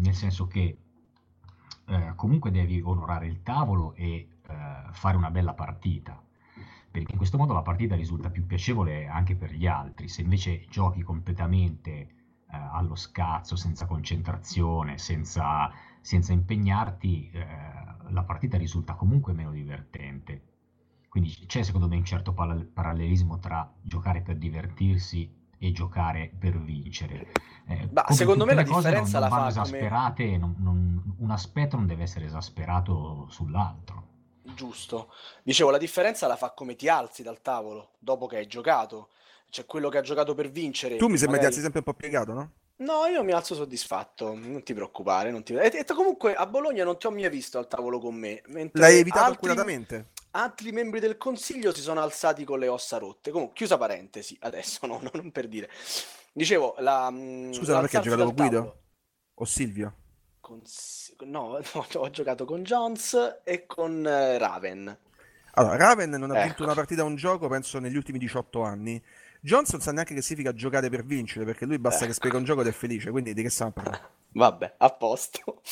nel 0.00 0.14
senso 0.14 0.46
che 0.46 0.78
eh, 1.86 2.12
comunque 2.16 2.50
devi 2.50 2.80
onorare 2.80 3.26
il 3.26 3.42
tavolo 3.42 3.94
e 3.94 4.28
eh, 4.46 4.86
fare 4.90 5.16
una 5.16 5.30
bella 5.30 5.54
partita, 5.54 6.20
perché 6.90 7.12
in 7.12 7.16
questo 7.18 7.38
modo 7.38 7.52
la 7.52 7.62
partita 7.62 7.94
risulta 7.94 8.30
più 8.30 8.46
piacevole 8.46 9.06
anche 9.06 9.36
per 9.36 9.52
gli 9.52 9.66
altri. 9.66 10.08
Se 10.08 10.22
invece 10.22 10.64
giochi 10.68 11.02
completamente 11.02 11.90
eh, 11.90 12.08
allo 12.50 12.96
scazzo, 12.96 13.56
senza 13.56 13.86
concentrazione, 13.86 14.98
senza, 14.98 15.70
senza 16.00 16.32
impegnarti, 16.32 17.30
eh, 17.30 17.46
la 18.10 18.22
partita 18.24 18.56
risulta 18.56 18.94
comunque 18.94 19.32
meno 19.32 19.52
divertente. 19.52 20.42
Quindi 21.08 21.46
c'è 21.46 21.62
secondo 21.62 21.88
me 21.88 21.96
un 21.96 22.04
certo 22.04 22.32
parallelismo 22.32 23.38
tra 23.38 23.70
giocare 23.80 24.20
per 24.20 24.36
divertirsi 24.36 25.34
e 25.58 25.72
giocare 25.72 26.30
per 26.38 26.60
vincere. 26.60 27.32
Eh, 27.66 27.88
Ma 27.92 28.02
come 28.02 28.16
secondo 28.16 28.44
me 28.44 28.54
la 28.54 28.62
cose 28.64 28.90
non- 28.90 29.02
differenza 29.04 29.18
non 29.18 29.28
la 29.28 29.28
fa 29.28 29.36
come- 29.36 29.48
esasperate, 29.48 30.36
non- 30.36 30.54
non- 30.58 31.14
un 31.18 31.30
aspetto 31.30 31.76
non 31.76 31.86
deve 31.86 32.02
essere 32.04 32.26
esasperato 32.26 33.26
sull'altro. 33.30 34.06
Giusto. 34.54 35.12
Dicevo, 35.42 35.70
la 35.70 35.78
differenza 35.78 36.26
la 36.26 36.36
fa 36.36 36.52
come 36.52 36.76
ti 36.76 36.88
alzi 36.88 37.22
dal 37.22 37.40
tavolo 37.42 37.90
dopo 37.98 38.26
che 38.26 38.36
hai 38.36 38.46
giocato. 38.46 39.08
C'è 39.50 39.66
quello 39.66 39.88
che 39.88 39.98
ha 39.98 40.02
giocato 40.02 40.34
per 40.34 40.50
vincere. 40.50 40.96
Tu 40.96 41.06
mi 41.08 41.16
sembra 41.16 41.36
magari- 41.38 41.40
di 41.40 41.46
alzi 41.46 41.60
sempre 41.60 41.78
un 41.78 41.84
po' 41.84 41.94
piegato, 41.94 42.32
no? 42.32 42.50
No, 42.76 43.06
io 43.06 43.24
mi 43.24 43.32
alzo 43.32 43.54
soddisfatto, 43.54 44.34
non 44.34 44.62
ti 44.62 44.72
preoccupare. 44.72 45.30
Non 45.32 45.42
ti... 45.42 45.52
E, 45.54 45.70
e 45.74 45.84
comunque 45.94 46.34
a 46.34 46.46
Bologna 46.46 46.84
non 46.84 46.96
ti 46.96 47.06
ho 47.06 47.10
mai 47.10 47.28
visto 47.28 47.58
al 47.58 47.66
tavolo 47.66 47.98
con 47.98 48.14
me. 48.14 48.42
mentre 48.48 48.80
L'hai 48.80 48.98
evitato 48.98 49.24
altri- 49.32 49.48
accuratamente? 49.48 50.10
Altri 50.38 50.70
membri 50.72 51.00
del 51.00 51.16
consiglio 51.16 51.74
si 51.74 51.80
sono 51.80 52.00
alzati 52.00 52.44
con 52.44 52.58
le 52.60 52.68
ossa 52.68 52.98
rotte. 52.98 53.30
Comunque, 53.30 53.56
chiusa 53.56 53.76
parentesi, 53.76 54.36
adesso 54.40 54.86
no, 54.86 55.00
no, 55.02 55.10
non 55.14 55.32
per 55.32 55.48
dire. 55.48 55.68
Dicevo, 56.32 56.76
la... 56.78 57.10
mm, 57.10 57.52
Scusa, 57.52 57.72
ma 57.74 57.80
perché 57.80 57.98
l'alzarsi 57.98 58.00
giocato 58.00 58.24
con 58.24 58.34
Guido? 58.34 58.56
tavolo- 58.56 58.82
O 59.34 59.44
Silvio? 59.44 59.94
con 60.40 60.62
No, 61.26 61.58
no, 61.74 61.86
ho 61.94 62.10
giocato 62.10 62.44
con 62.44 62.62
Jones 62.62 63.40
e 63.44 63.66
con 63.66 64.06
eh, 64.06 64.38
Raven. 64.38 64.98
Allora, 65.52 65.76
Raven 65.76 66.10
non 66.10 66.30
ha 66.30 66.36
vinto 66.36 66.62
Ecco. 66.62 66.62
una 66.62 66.74
partita 66.74 67.02
a 67.02 67.04
un 67.04 67.16
gioco, 67.16 67.48
penso, 67.48 67.78
negli 67.80 67.96
ultimi 67.96 68.18
18 68.18 68.62
anni. 68.62 69.02
Johnson 69.40 69.80
sa 69.80 69.92
neanche 69.92 70.14
che 70.14 70.22
significa 70.22 70.52
giocare 70.52 70.88
per 70.88 71.04
vincere, 71.04 71.44
perché 71.44 71.64
lui 71.64 71.78
basta 71.78 72.06
che 72.06 72.12
spiega 72.12 72.36
un 72.36 72.44
gioco 72.44 72.62
ed 72.62 72.66
è 72.66 72.72
felice, 72.72 73.10
quindi 73.10 73.34
di 73.34 73.42
che 73.42 73.50
stiamo 73.50 73.72
parlando? 73.72 74.08
Vabbè, 74.32 74.74
a 74.78 74.90
posto. 74.90 75.62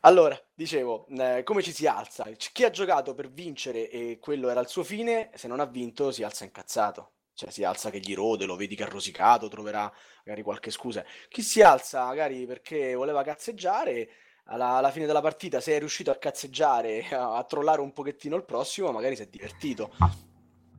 Allora, 0.00 0.40
dicevo, 0.54 1.06
eh, 1.08 1.42
come 1.44 1.62
ci 1.62 1.72
si 1.72 1.86
alza? 1.86 2.26
Chi 2.52 2.64
ha 2.64 2.70
giocato 2.70 3.14
per 3.14 3.30
vincere 3.30 3.88
e 3.90 4.18
quello 4.20 4.48
era 4.48 4.60
il 4.60 4.68
suo 4.68 4.82
fine, 4.84 5.30
se 5.34 5.48
non 5.48 5.60
ha 5.60 5.66
vinto 5.66 6.10
si 6.10 6.22
alza 6.22 6.44
incazzato. 6.44 7.10
Cioè 7.34 7.50
si 7.50 7.64
alza 7.64 7.90
che 7.90 7.98
gli 7.98 8.14
rode, 8.14 8.44
lo 8.44 8.56
vedi 8.56 8.74
che 8.74 8.84
ha 8.84 8.88
rosicato, 8.88 9.48
troverà 9.48 9.92
magari 10.24 10.42
qualche 10.42 10.70
scusa. 10.70 11.04
Chi 11.28 11.42
si 11.42 11.62
alza 11.62 12.04
magari 12.04 12.46
perché 12.46 12.94
voleva 12.94 13.22
cazzeggiare, 13.22 14.08
alla, 14.44 14.70
alla 14.76 14.90
fine 14.90 15.06
della 15.06 15.20
partita, 15.20 15.60
se 15.60 15.74
è 15.74 15.78
riuscito 15.78 16.10
a 16.10 16.16
cazzeggiare, 16.16 17.08
a, 17.10 17.36
a 17.36 17.44
trollare 17.44 17.80
un 17.80 17.92
pochettino 17.92 18.36
il 18.36 18.44
prossimo, 18.44 18.90
magari 18.92 19.16
si 19.16 19.22
è 19.22 19.26
divertito. 19.26 19.92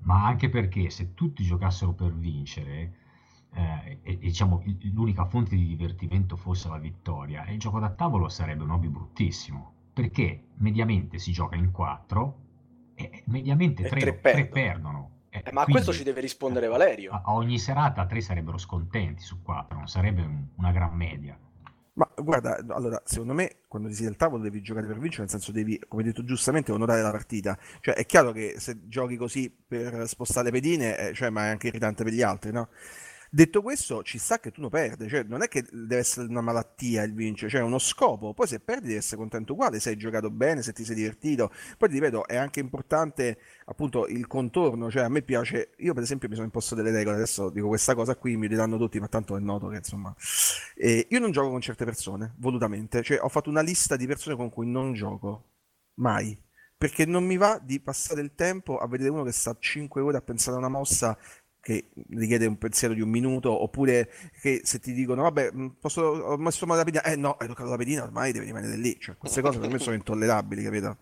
Ma, 0.03 0.25
anche 0.25 0.49
perché 0.49 0.89
se 0.89 1.13
tutti 1.13 1.43
giocassero 1.43 1.93
per 1.93 2.13
vincere, 2.13 2.93
eh, 3.53 3.99
e, 4.03 4.17
diciamo 4.17 4.61
l'unica 4.93 5.25
fonte 5.25 5.55
di 5.55 5.65
divertimento 5.67 6.35
fosse 6.35 6.67
la 6.69 6.77
vittoria, 6.77 7.45
il 7.47 7.59
gioco 7.59 7.79
da 7.79 7.89
tavolo 7.89 8.27
sarebbe 8.29 8.63
un 8.63 8.71
hobby 8.71 8.87
bruttissimo. 8.87 9.71
Perché 9.93 10.47
mediamente 10.55 11.19
si 11.19 11.31
gioca 11.31 11.55
in 11.55 11.71
quattro 11.71 12.39
e 12.95 13.23
mediamente 13.27 13.83
E 13.85 13.89
tre, 13.89 13.99
tre 13.99 14.11
tre 14.11 14.45
perdono. 14.47 14.49
perdono. 14.51 15.09
Eh, 15.29 15.41
Eh, 15.45 15.51
ma 15.51 15.61
a 15.61 15.65
questo 15.65 15.93
ci 15.93 16.03
deve 16.03 16.21
rispondere 16.21 16.65
eh, 16.65 16.69
Valerio. 16.69 17.11
A, 17.11 17.21
a 17.25 17.33
ogni 17.33 17.57
serata 17.59 18.05
tre 18.05 18.21
sarebbero 18.21 18.57
scontenti 18.57 19.21
su 19.23 19.41
quattro, 19.41 19.77
non 19.77 19.87
sarebbe 19.87 20.21
un- 20.23 20.47
una 20.55 20.71
gran 20.71 20.93
media. 20.95 21.37
Ma 21.95 22.09
guarda, 22.15 22.57
allora, 22.69 22.99
secondo 23.05 23.33
me, 23.33 23.57
quando 23.67 23.87
ti 23.87 23.93
siedi 23.93 24.09
al 24.09 24.17
tavolo 24.17 24.41
devi 24.41 24.61
giocare 24.63 24.87
per 24.87 24.97
vincere, 24.97 25.21
nel 25.23 25.29
senso 25.29 25.51
devi, 25.51 25.79
come 25.87 26.01
detto 26.01 26.23
giustamente, 26.23 26.71
onorare 26.71 27.03
la 27.03 27.11
partita. 27.11 27.55
Cioè, 27.81 27.93
è 27.93 28.05
chiaro 28.07 28.31
che 28.31 28.55
se 28.57 28.87
giochi 28.87 29.15
così 29.15 29.55
per 29.67 30.07
spostare 30.07 30.45
le 30.45 30.51
pedine, 30.51 30.97
eh, 31.09 31.13
cioè, 31.13 31.29
ma 31.29 31.45
è 31.45 31.49
anche 31.49 31.67
irritante 31.67 32.03
per 32.03 32.13
gli 32.13 32.23
altri, 32.23 32.51
no? 32.51 32.69
Detto 33.35 33.63
questo, 33.63 34.03
ci 34.03 34.19
sta 34.19 34.39
che 34.39 34.51
tu 34.51 34.61
lo 34.61 34.69
perdi, 34.69 35.09
cioè 35.09 35.23
non 35.23 35.41
è 35.41 35.47
che 35.47 35.65
deve 35.71 35.97
essere 35.97 36.27
una 36.27 36.41
malattia 36.41 37.01
il 37.01 37.15
vincere, 37.15 37.49
cioè 37.49 37.61
è 37.61 37.63
uno 37.63 37.79
scopo. 37.79 38.31
Poi 38.35 38.45
se 38.45 38.59
perdi 38.59 38.89
devi 38.89 38.99
essere 38.99 39.17
contento 39.17 39.53
uguale, 39.53 39.79
se 39.79 39.89
hai 39.89 39.97
giocato 39.97 40.29
bene, 40.29 40.61
se 40.61 40.71
ti 40.71 40.85
sei 40.85 40.93
divertito. 40.93 41.51
Poi 41.79 41.89
ti 41.89 41.95
ripeto, 41.95 42.27
è 42.27 42.35
anche 42.35 42.59
importante 42.59 43.39
appunto 43.65 44.05
il 44.05 44.27
contorno, 44.27 44.91
cioè 44.91 45.01
a 45.01 45.09
me 45.09 45.23
piace, 45.23 45.71
io 45.77 45.95
per 45.95 46.03
esempio 46.03 46.27
mi 46.27 46.35
sono 46.35 46.45
imposto 46.45 46.75
delle 46.75 46.91
regole, 46.91 47.15
adesso 47.15 47.49
dico 47.49 47.69
questa 47.69 47.95
cosa 47.95 48.15
qui, 48.15 48.37
mi 48.37 48.47
diranno 48.47 48.77
tutti, 48.77 48.99
ma 48.99 49.07
tanto 49.07 49.35
è 49.35 49.39
noto 49.39 49.67
che 49.69 49.77
insomma... 49.77 50.13
eh, 50.75 51.07
io 51.09 51.19
non 51.19 51.31
gioco 51.31 51.49
con 51.49 51.61
certe 51.61 51.85
persone, 51.85 52.33
volutamente, 52.37 53.01
cioè 53.01 53.19
ho 53.19 53.29
fatto 53.29 53.49
una 53.49 53.61
lista 53.61 53.95
di 53.95 54.05
persone 54.05 54.35
con 54.35 54.49
cui 54.51 54.67
non 54.69 54.93
gioco, 54.93 55.45
mai. 55.95 56.39
Perché 56.77 57.05
non 57.05 57.23
mi 57.23 57.37
va 57.37 57.59
di 57.63 57.79
passare 57.79 58.19
il 58.21 58.33
tempo 58.35 58.77
a 58.77 58.87
vedere 58.87 59.09
uno 59.09 59.23
che 59.23 59.31
sta 59.31 59.55
5 59.57 60.01
ore 60.01 60.17
a 60.17 60.21
pensare 60.21 60.55
a 60.57 60.59
una 60.59 60.67
mossa 60.69 61.17
che 61.63 61.91
richiede 62.09 62.45
un 62.45 62.57
pensiero 62.57 62.93
di 62.93 62.99
un 62.99 63.07
minuto, 63.07 63.49
oppure 63.63 64.11
che 64.41 64.59
se 64.63 64.79
ti 64.79 64.91
dicono, 64.91 65.21
vabbè, 65.21 65.51
posso, 65.79 66.01
ho 66.01 66.35
messo 66.35 66.65
male 66.65 66.79
la 66.79 66.83
pedina, 66.83 67.03
eh 67.05 67.15
no, 67.15 67.37
hai 67.39 67.47
toccato 67.47 67.69
la 67.69 67.77
pedina, 67.77 68.03
ormai 68.03 68.33
devi 68.33 68.47
rimanere 68.47 68.75
lì. 68.75 68.97
Cioè, 68.99 69.15
queste 69.15 69.41
cose 69.41 69.59
per 69.59 69.69
me 69.69 69.79
sono 69.79 69.95
intollerabili, 69.95 70.61
capito? 70.61 70.97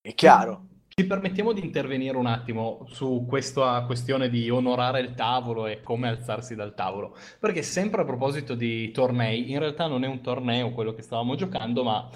È 0.00 0.14
chiaro? 0.14 0.68
Ci 0.88 1.04
permettiamo 1.06 1.52
di 1.52 1.60
intervenire 1.60 2.16
un 2.16 2.26
attimo 2.26 2.86
su 2.86 3.26
questa 3.28 3.82
questione 3.84 4.30
di 4.30 4.48
onorare 4.48 5.00
il 5.00 5.14
tavolo 5.14 5.66
e 5.66 5.82
come 5.82 6.06
alzarsi 6.08 6.54
dal 6.54 6.74
tavolo, 6.74 7.16
perché 7.40 7.62
sempre 7.62 8.02
a 8.02 8.04
proposito 8.04 8.54
di 8.54 8.92
tornei, 8.92 9.50
in 9.50 9.58
realtà 9.58 9.88
non 9.88 10.04
è 10.04 10.06
un 10.06 10.22
torneo 10.22 10.70
quello 10.70 10.94
che 10.94 11.02
stavamo 11.02 11.34
giocando, 11.34 11.82
ma 11.82 12.08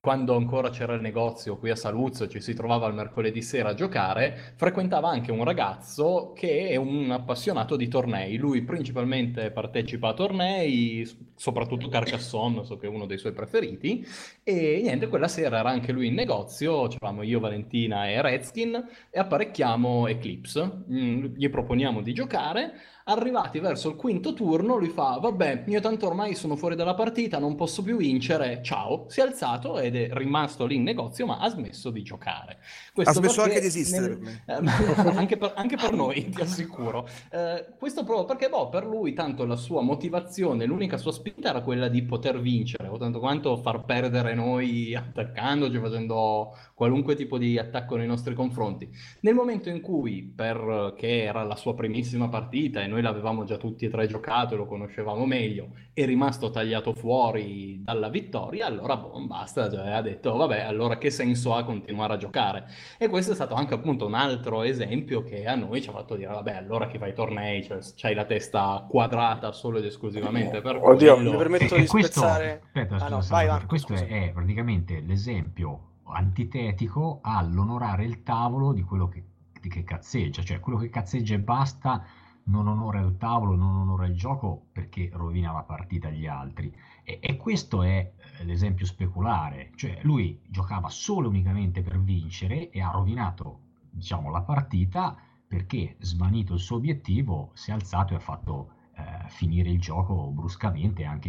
quando 0.00 0.36
ancora 0.36 0.70
c'era 0.70 0.94
il 0.94 1.00
negozio 1.00 1.56
qui 1.56 1.70
a 1.70 1.76
Saluzzo, 1.76 2.28
ci 2.28 2.40
si 2.40 2.54
trovava 2.54 2.86
il 2.86 2.94
mercoledì 2.94 3.42
sera 3.42 3.70
a 3.70 3.74
giocare, 3.74 4.54
frequentava 4.56 5.08
anche 5.08 5.32
un 5.32 5.44
ragazzo 5.44 6.32
che 6.34 6.68
è 6.68 6.76
un 6.76 7.10
appassionato 7.10 7.76
di 7.76 7.88
tornei. 7.88 8.36
Lui 8.36 8.62
principalmente 8.62 9.50
partecipa 9.50 10.08
a 10.08 10.14
tornei, 10.14 11.06
soprattutto 11.42 11.88
Carcassonne, 11.88 12.64
so 12.64 12.76
che 12.76 12.86
è 12.86 12.88
uno 12.88 13.04
dei 13.04 13.18
suoi 13.18 13.32
preferiti, 13.32 14.06
e 14.44 14.78
niente, 14.80 15.08
quella 15.08 15.26
sera 15.26 15.58
era 15.58 15.70
anche 15.70 15.90
lui 15.90 16.06
in 16.06 16.14
negozio, 16.14 16.86
c'eravamo 16.86 17.22
io, 17.22 17.40
Valentina 17.40 18.06
e 18.06 18.22
Redskin, 18.22 18.88
e 19.10 19.18
apparecchiamo 19.18 20.06
Eclipse. 20.06 20.84
Mm, 20.88 21.34
gli 21.34 21.50
proponiamo 21.50 22.00
di 22.00 22.14
giocare. 22.14 22.74
Arrivati 23.04 23.58
verso 23.58 23.88
il 23.88 23.96
quinto 23.96 24.32
turno, 24.32 24.76
lui 24.76 24.88
fa: 24.88 25.18
Vabbè, 25.20 25.64
io 25.66 25.80
tanto 25.80 26.06
ormai 26.06 26.36
sono 26.36 26.54
fuori 26.54 26.76
dalla 26.76 26.94
partita, 26.94 27.40
non 27.40 27.56
posso 27.56 27.82
più 27.82 27.96
vincere. 27.96 28.60
Ciao. 28.62 29.06
Si 29.08 29.18
è 29.18 29.24
alzato 29.24 29.80
ed 29.80 29.96
è 29.96 30.10
rimasto 30.12 30.66
lì 30.66 30.76
in 30.76 30.84
negozio, 30.84 31.26
ma 31.26 31.38
ha 31.38 31.48
smesso 31.48 31.90
di 31.90 32.02
giocare. 32.02 32.58
Questo 32.94 33.10
ha 33.10 33.14
smesso 33.14 33.42
anche 33.42 33.58
di 33.58 33.66
esistere 33.66 34.16
nel- 34.16 34.42
eh, 34.46 35.16
anche, 35.16 35.36
per, 35.36 35.52
anche 35.56 35.74
per 35.74 35.92
noi, 35.92 36.28
ti 36.28 36.40
assicuro. 36.40 37.08
Eh, 37.32 37.74
questo 37.76 38.04
proprio 38.04 38.24
perché 38.24 38.48
boh, 38.48 38.68
per 38.68 38.86
lui 38.86 39.14
tanto 39.14 39.44
la 39.46 39.56
sua 39.56 39.82
motivazione, 39.82 40.64
l'unica 40.64 40.96
sua 40.96 41.10
spinta 41.32 41.48
era 41.48 41.62
quella 41.62 41.88
di 41.88 42.02
poter 42.02 42.40
vincere, 42.40 42.88
o 42.88 42.98
tanto 42.98 43.18
quanto 43.18 43.56
far 43.56 43.84
perdere 43.84 44.34
noi 44.34 44.94
attaccandoci, 44.94 45.78
facendo 45.78 46.54
qualunque 46.74 47.14
tipo 47.14 47.38
di 47.38 47.58
attacco 47.58 47.96
nei 47.96 48.06
nostri 48.06 48.34
confronti. 48.34 48.88
Nel 49.20 49.34
momento 49.34 49.68
in 49.68 49.80
cui, 49.80 50.22
perché 50.22 51.22
era 51.22 51.42
la 51.42 51.56
sua 51.56 51.74
primissima 51.74 52.28
partita 52.28 52.82
e 52.82 52.86
noi 52.86 53.02
l'avevamo 53.02 53.44
già 53.44 53.56
tutti 53.56 53.86
e 53.86 53.88
tre 53.88 54.06
giocato 54.06 54.54
e 54.54 54.56
lo 54.58 54.66
conoscevamo 54.66 55.24
meglio, 55.24 55.70
è 55.94 56.04
rimasto 56.04 56.50
tagliato 56.50 56.92
fuori 56.94 57.82
dalla 57.82 58.08
vittoria, 58.08 58.66
allora 58.66 58.96
boh, 58.96 59.26
basta, 59.26 59.70
cioè, 59.70 59.90
ha 59.90 60.02
detto 60.02 60.36
vabbè, 60.36 60.60
allora 60.60 60.98
che 60.98 61.10
senso 61.10 61.54
ha 61.54 61.64
continuare 61.64 62.14
a 62.14 62.16
giocare? 62.16 62.66
E 62.98 63.08
questo 63.08 63.32
è 63.32 63.34
stato 63.34 63.54
anche 63.54 63.74
appunto 63.74 64.06
un 64.06 64.14
altro 64.14 64.62
esempio 64.62 65.22
che 65.22 65.46
a 65.46 65.54
noi 65.54 65.80
ci 65.80 65.88
ha 65.88 65.92
fatto 65.92 66.14
dire 66.14 66.32
vabbè, 66.32 66.56
allora 66.56 66.86
che 66.86 66.98
fai 66.98 67.14
tornei, 67.14 67.62
cioè 67.62 67.78
c'hai 67.96 68.14
la 68.14 68.24
testa 68.24 68.86
quadrata 68.88 69.52
solo 69.52 69.78
ed 69.78 69.84
esclusivamente 69.84 70.60
per 70.60 70.80
Oddio, 70.82 71.11
quello. 71.14 71.30
mi 71.30 71.36
permetto 71.36 71.76
di 71.76 71.86
questo, 71.86 72.20
spezzare... 72.20 72.60
aspetta, 72.64 72.96
Ah, 72.96 73.08
no, 73.08 73.20
vai, 73.28 73.46
Marco, 73.46 73.66
questo 73.66 73.96
scusa. 73.96 74.06
è 74.06 74.30
praticamente 74.32 75.00
l'esempio 75.00 75.90
antitetico 76.04 77.20
all'onorare 77.22 78.04
il 78.04 78.22
tavolo 78.22 78.72
di 78.72 78.82
quello 78.82 79.08
che, 79.08 79.24
di 79.60 79.68
che 79.68 79.84
cazzeggia, 79.84 80.42
cioè 80.42 80.60
quello 80.60 80.78
che 80.78 80.90
cazzeggia 80.90 81.34
e 81.34 81.38
basta 81.38 82.04
non 82.44 82.66
onora 82.66 83.00
il 83.00 83.16
tavolo, 83.18 83.54
non 83.54 83.76
onora 83.76 84.06
il 84.06 84.16
gioco 84.16 84.66
perché 84.72 85.10
rovina 85.12 85.52
la 85.52 85.62
partita 85.62 86.08
agli 86.08 86.26
altri. 86.26 86.74
E, 87.04 87.18
e 87.22 87.36
questo 87.36 87.82
è 87.82 88.12
eh, 88.38 88.44
l'esempio 88.44 88.84
speculare, 88.86 89.70
cioè 89.76 90.00
lui 90.02 90.40
giocava 90.48 90.88
solo 90.88 91.26
e 91.26 91.30
unicamente 91.30 91.82
per 91.82 92.00
vincere 92.00 92.70
e 92.70 92.80
ha 92.80 92.90
rovinato, 92.90 93.60
diciamo, 93.90 94.30
la 94.30 94.42
partita 94.42 95.16
perché 95.46 95.96
svanito 96.00 96.54
il 96.54 96.60
suo 96.60 96.76
obiettivo 96.76 97.50
si 97.54 97.70
è 97.70 97.74
alzato 97.74 98.14
e 98.14 98.16
ha 98.16 98.20
fatto 98.20 98.72
eh, 98.94 99.28
finire 99.28 99.70
il 99.70 99.80
gioco 99.80 100.26
bruscamente, 100.30 101.04
anche 101.04 101.28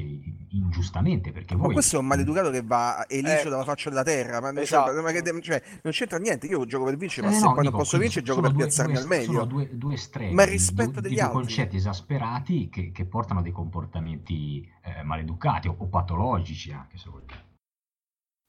ingiustamente, 0.49 1.31
perché 1.31 1.55
Ma 1.55 1.63
voi... 1.63 1.73
questo 1.73 1.95
è 1.95 1.99
un 1.99 2.05
maleducato 2.07 2.49
che 2.49 2.61
va 2.61 3.05
eliso 3.07 3.47
Eh, 3.47 3.49
dalla 3.49 3.63
faccia 3.63 3.89
della 3.89 4.03
terra. 4.03 4.41
Ma, 4.41 4.51
cioè, 4.51 4.61
esatto. 4.63 5.01
ma 5.01 5.11
che- 5.11 5.41
cioè, 5.41 5.61
non 5.81 5.93
c'entra 5.93 6.17
niente. 6.17 6.47
Io 6.47 6.65
gioco 6.65 6.85
per 6.85 6.97
vincere, 6.97 7.27
ma 7.27 7.33
Eh 7.33 7.37
se 7.37 7.41
no, 7.45 7.53
poi 7.53 7.55
non 7.55 7.63
dico, 7.65 7.77
posso 7.77 7.97
quindi 7.97 8.05
vincere, 8.13 8.25
gioco 8.25 8.41
per 8.41 8.51
due- 8.51 8.63
piazzarmi 8.63 8.93
due- 8.93 9.01
al 9.01 9.07
meglio. 9.07 9.31
Sono 9.31 9.45
due, 9.45 9.69
due 9.71 9.93
estremi 9.93 10.33
Ma 10.33 10.43
rispetto 10.43 10.91
due- 10.91 11.01
degli 11.01 11.19
altri. 11.19 11.33
concetti 11.39 11.75
esasperati 11.77 12.69
che, 12.69 12.91
che 12.91 13.05
portano 13.05 13.39
a 13.39 13.43
dei 13.43 13.51
comportamenti 13.51 14.69
eh, 14.83 15.03
maleducati 15.03 15.67
o, 15.67 15.75
o 15.77 15.85
patologici 15.87 16.71
anche 16.71 16.97
se 16.97 17.09
vuoi. 17.09 17.21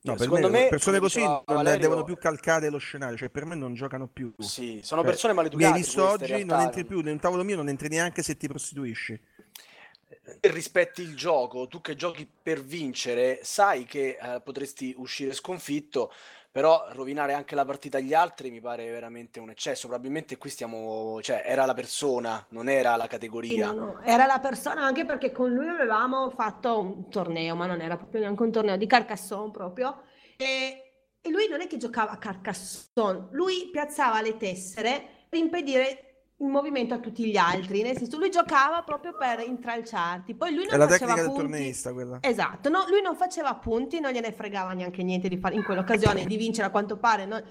No, 0.06 0.12
per 0.16 0.22
Secondo 0.24 0.50
me, 0.50 0.64
me, 0.64 0.68
persone 0.68 0.98
così 0.98 1.22
non 1.22 1.42
Valerio- 1.46 1.80
devono 1.80 2.04
più 2.04 2.18
calcare 2.18 2.68
lo 2.68 2.76
scenario. 2.76 3.16
Cioè, 3.16 3.30
per 3.30 3.46
me 3.46 3.54
non 3.54 3.72
giocano 3.72 4.06
più. 4.06 4.34
Sì, 4.38 4.80
sono 4.82 5.00
Cioè, 5.00 5.10
persone 5.10 5.32
Mi 5.32 5.38
maleducate. 5.38 5.72
hai 5.72 5.78
visto 5.78 6.06
queste, 6.06 6.34
oggi, 6.34 6.44
non 6.44 6.60
entri 6.60 6.84
più. 6.84 7.00
Nel 7.00 7.18
tavolo 7.18 7.42
mio 7.42 7.56
non 7.56 7.70
entri 7.70 7.88
neanche 7.88 8.22
se 8.22 8.36
ti 8.36 8.46
prostituisci. 8.46 9.18
Se 10.22 10.38
rispetti 10.42 11.00
il 11.00 11.16
gioco, 11.16 11.68
tu 11.68 11.80
che 11.80 11.96
giochi 11.96 12.28
per 12.42 12.62
vincere, 12.62 13.40
sai 13.42 13.84
che 13.86 14.18
eh, 14.20 14.40
potresti 14.42 14.92
uscire 14.98 15.32
sconfitto, 15.32 16.12
però 16.54 16.86
rovinare 16.92 17.32
anche 17.32 17.56
la 17.56 17.64
partita 17.64 17.98
agli 17.98 18.14
altri 18.14 18.50
mi 18.52 18.60
pare 18.60 18.88
veramente 18.88 19.40
un 19.40 19.50
eccesso. 19.50 19.88
Probabilmente 19.88 20.38
qui 20.38 20.50
stiamo, 20.50 21.20
cioè, 21.20 21.42
era 21.44 21.64
la 21.66 21.74
persona, 21.74 22.44
non 22.50 22.68
era 22.68 22.94
la 22.94 23.08
Sì, 23.46 23.58
categoria. 23.58 23.58
no, 23.58 23.72
no, 23.72 24.00
Era 24.02 24.24
la 24.26 24.38
persona 24.40 24.84
anche 24.84 25.04
perché 25.04 25.30
con 25.30 25.52
lui 25.52 25.68
avevamo 25.68 26.30
fatto 26.30 26.80
un 26.80 27.10
torneo, 27.10 27.54
ma 27.54 27.66
non 27.66 27.80
era 27.80 27.96
proprio 27.96 28.20
neanche 28.22 28.42
un 28.42 28.50
torneo 28.52 28.76
di 28.76 28.86
Carcassonne 28.86 29.50
proprio. 29.50 30.02
E, 30.36 31.16
e 31.20 31.30
lui 31.30 31.46
non 31.48 31.60
è 31.60 31.66
che 31.66 31.76
giocava 31.76 32.12
a 32.12 32.18
Carcassonne, 32.18 33.28
lui 33.32 33.68
piazzava 33.70 34.22
le 34.22 34.36
tessere 34.38 35.26
per 35.28 35.38
impedire 35.38 36.13
il 36.44 36.50
movimento 36.50 36.94
a 36.94 36.98
tutti 36.98 37.24
gli 37.26 37.36
altri. 37.36 37.82
Nel 37.82 37.96
senso, 37.96 38.18
lui 38.18 38.30
giocava 38.30 38.82
proprio 38.82 39.16
per 39.16 39.40
intralciarti. 39.40 40.34
Poi 40.34 40.54
lui 40.54 40.64
È 40.66 40.70
non 40.70 40.78
la 40.78 40.88
faceva 40.88 41.14
tecnica 41.14 41.22
del 41.22 41.30
punti. 41.30 41.50
torneista 41.50 41.92
quella. 41.92 42.18
Esatto, 42.20 42.68
no, 42.68 42.84
lui 42.88 43.00
non 43.02 43.16
faceva 43.16 43.54
punti, 43.54 44.00
non 44.00 44.12
gliene 44.12 44.32
fregava 44.32 44.72
neanche 44.72 45.02
niente 45.02 45.28
di 45.28 45.38
fare 45.38 45.54
in 45.54 45.64
quell'occasione 45.64 46.24
di 46.24 46.36
vincere 46.36 46.66
a 46.66 46.70
quanto 46.70 46.96
pare, 46.98 47.24
non, 47.26 47.42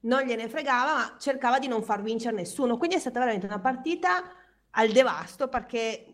non 0.00 0.22
gliene 0.22 0.48
fregava, 0.48 0.94
ma 0.94 1.16
cercava 1.18 1.58
di 1.58 1.68
non 1.68 1.82
far 1.82 2.02
vincere 2.02 2.34
nessuno. 2.36 2.76
Quindi 2.76 2.96
è 2.96 3.00
stata 3.00 3.18
veramente 3.20 3.46
una 3.46 3.60
partita 3.60 4.22
al 4.72 4.90
devasto 4.90 5.48
perché 5.48 6.09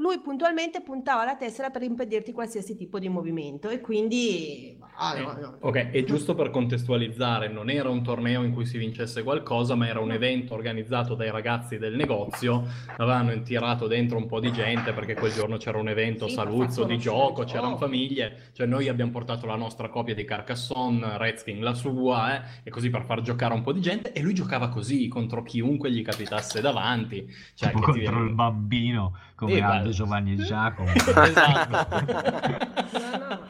lui 0.00 0.18
puntualmente 0.20 0.80
puntava 0.80 1.24
la 1.24 1.36
tessera 1.36 1.68
per 1.68 1.82
impedirti 1.82 2.32
qualsiasi 2.32 2.74
tipo 2.74 2.98
di 2.98 3.08
movimento 3.08 3.68
e 3.68 3.80
quindi 3.80 4.76
ah, 4.96 5.14
no, 5.18 5.38
no. 5.38 5.56
Ok, 5.60 5.90
e 5.92 6.04
giusto 6.04 6.34
per 6.34 6.50
contestualizzare, 6.50 7.48
non 7.48 7.68
era 7.68 7.90
un 7.90 8.02
torneo 8.02 8.42
in 8.42 8.52
cui 8.52 8.64
si 8.64 8.78
vincesse 8.78 9.22
qualcosa, 9.22 9.74
ma 9.74 9.86
era 9.86 10.00
un 10.00 10.10
evento 10.10 10.54
organizzato 10.54 11.14
dai 11.14 11.30
ragazzi 11.30 11.76
del 11.76 11.94
negozio. 11.96 12.64
Avevano 12.96 13.42
tirato 13.42 13.86
dentro 13.86 14.16
un 14.16 14.26
po' 14.26 14.40
di 14.40 14.50
gente 14.52 14.92
perché 14.92 15.14
quel 15.14 15.32
giorno 15.32 15.58
c'era 15.58 15.78
un 15.78 15.88
evento 15.88 16.28
Sì, 16.28 16.34
saluzzo 16.34 16.84
di 16.84 16.98
gioco, 16.98 17.44
c'erano 17.44 17.76
famiglie. 17.76 18.50
Cioè, 18.52 18.66
noi 18.66 18.88
abbiamo 18.88 19.10
portato 19.10 19.44
la 19.46 19.56
nostra 19.56 19.90
copia 19.90 20.14
di 20.14 20.24
Carcassonne, 20.24 21.18
Redskin 21.18 21.60
la 21.62 21.74
sua, 21.74 22.36
eh, 22.36 22.48
e 22.64 22.70
così 22.70 22.88
per 22.88 23.04
far 23.04 23.20
giocare 23.20 23.52
un 23.52 23.62
po' 23.62 23.72
di 23.72 23.80
gente. 23.80 24.12
E 24.12 24.22
lui 24.22 24.32
giocava 24.32 24.68
così 24.68 25.08
contro 25.08 25.42
chiunque 25.42 25.90
gli 25.90 26.02
capitasse 26.02 26.62
davanti. 26.62 27.28
Cioè, 27.54 27.72
contro 27.72 27.92
viene- 27.92 28.20
il 28.20 28.34
bambino 28.34 29.14
come 29.40 29.54
Sì, 29.54 29.60
Aldo. 29.60 29.90
Giovanni 29.90 30.32
e 30.34 30.36
Giacomo. 30.36 30.90
Esatto. 30.94 32.48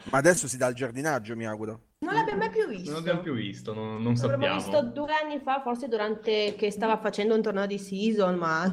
Ma 0.09 0.17
adesso 0.17 0.47
si 0.47 0.57
dà 0.57 0.67
il 0.67 0.75
giardinaggio, 0.75 1.35
mi 1.35 1.45
auguro. 1.45 1.81
non 1.99 2.13
l'abbiamo 2.13 2.39
mai 2.39 2.49
più 2.49 2.67
visto. 2.67 2.91
Non 2.91 2.99
abbiamo 3.01 3.19
più 3.21 3.33
visto, 3.33 3.73
non, 3.73 4.01
non 4.01 4.13
L'avremmo 4.13 4.45
sappiamo. 4.45 4.55
visto 4.55 4.81
due 4.83 5.13
anni 5.21 5.39
fa, 5.39 5.61
forse 5.61 5.87
durante 5.87 6.55
che 6.57 6.71
stava 6.71 6.97
facendo 6.97 7.35
un 7.35 7.41
torneo 7.41 7.65
di 7.65 7.77
season, 7.77 8.35
ma 8.35 8.63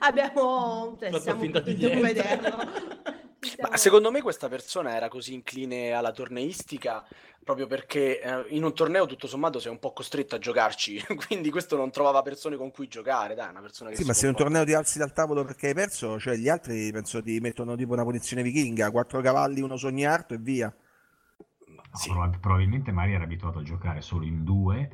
abbiamo 0.00 0.96
cioè, 0.98 1.10
Fatto 1.10 1.22
siamo 1.22 1.40
finta 1.40 1.60
di 1.60 1.74
vederlo. 1.74 2.56
Ci 3.44 3.56
Ma 3.60 3.76
secondo 3.76 4.10
me 4.10 4.22
questa 4.22 4.48
persona 4.48 4.94
era 4.96 5.08
così 5.08 5.34
incline 5.34 5.92
alla 5.92 6.12
torneistica 6.12 7.04
proprio 7.42 7.66
perché 7.66 8.20
eh, 8.20 8.46
in 8.54 8.64
un 8.64 8.74
torneo 8.74 9.06
tutto 9.06 9.26
sommato 9.26 9.58
sei 9.58 9.70
un 9.70 9.78
po' 9.78 9.92
costretto 9.92 10.34
a 10.34 10.38
giocarci, 10.38 11.04
quindi 11.26 11.50
questo 11.50 11.76
non 11.76 11.90
trovava 11.90 12.22
persone 12.22 12.56
con 12.56 12.70
cui 12.70 12.88
giocare, 12.88 13.34
dai, 13.34 13.50
una 13.50 13.60
persona 13.60 13.90
che 13.90 13.96
Sì, 13.96 14.02
si 14.02 14.04
ma 14.04 14.12
se 14.12 14.26
in 14.26 14.32
un 14.32 14.36
torneo 14.36 14.62
ti 14.62 14.74
alzi 14.74 14.98
dal 14.98 15.14
tavolo 15.14 15.42
perché 15.42 15.68
hai 15.68 15.72
perso, 15.74 16.18
cioè 16.20 16.36
gli 16.36 16.50
altri 16.50 16.92
penso 16.92 17.22
ti 17.22 17.40
mettono 17.40 17.76
tipo 17.76 17.94
una 17.94 18.04
posizione 18.04 18.42
vichinga, 18.42 18.90
quattro 18.90 19.22
cavalli, 19.22 19.62
uno 19.62 19.78
sognarto 19.78 20.34
e 20.34 20.38
via. 20.38 20.76
No, 21.66 21.82
sì. 21.92 22.08
proba- 22.08 22.38
probabilmente 22.38 22.92
Maria 22.92 23.16
era 23.16 23.24
abituato 23.24 23.58
a 23.58 23.62
giocare 23.62 24.00
solo 24.00 24.24
in 24.24 24.44
due 24.44 24.90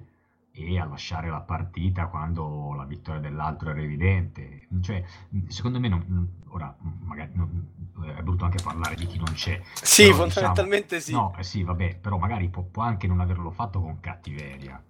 e 0.53 0.79
a 0.79 0.85
lasciare 0.85 1.29
la 1.31 1.41
partita 1.41 2.07
quando 2.09 2.75
la 2.75 2.85
vittoria 2.85 3.21
dell'altro 3.21 3.71
era 3.71 3.81
evidente. 3.81 4.67
Cioè, 4.81 5.03
secondo 5.49 5.79
me, 5.81 5.89
non- 5.89 6.29
ora 6.49 6.75
magari 7.05 7.31
non- 7.35 7.69
è 8.17 8.23
brutto 8.23 8.45
anche 8.45 8.63
parlare 8.63 8.95
di 8.97 9.07
chi 9.07 9.19
non 9.19 9.33
c'è. 9.35 9.61
Sì, 9.75 10.05
però, 10.05 10.17
fondamentalmente 10.17 10.97
diciamo- 10.97 11.01
sì. 11.01 11.13
No, 11.35 11.39
eh 11.39 11.43
sì, 11.45 11.63
vabbè, 11.63 11.97
però 11.99 12.19
magari 12.19 12.49
può, 12.49 12.63
può 12.63 12.83
anche 12.83 13.07
non 13.07 13.21
averlo 13.21 13.51
fatto 13.51 13.81
con 13.81 14.01
cattiveria. 14.01 14.83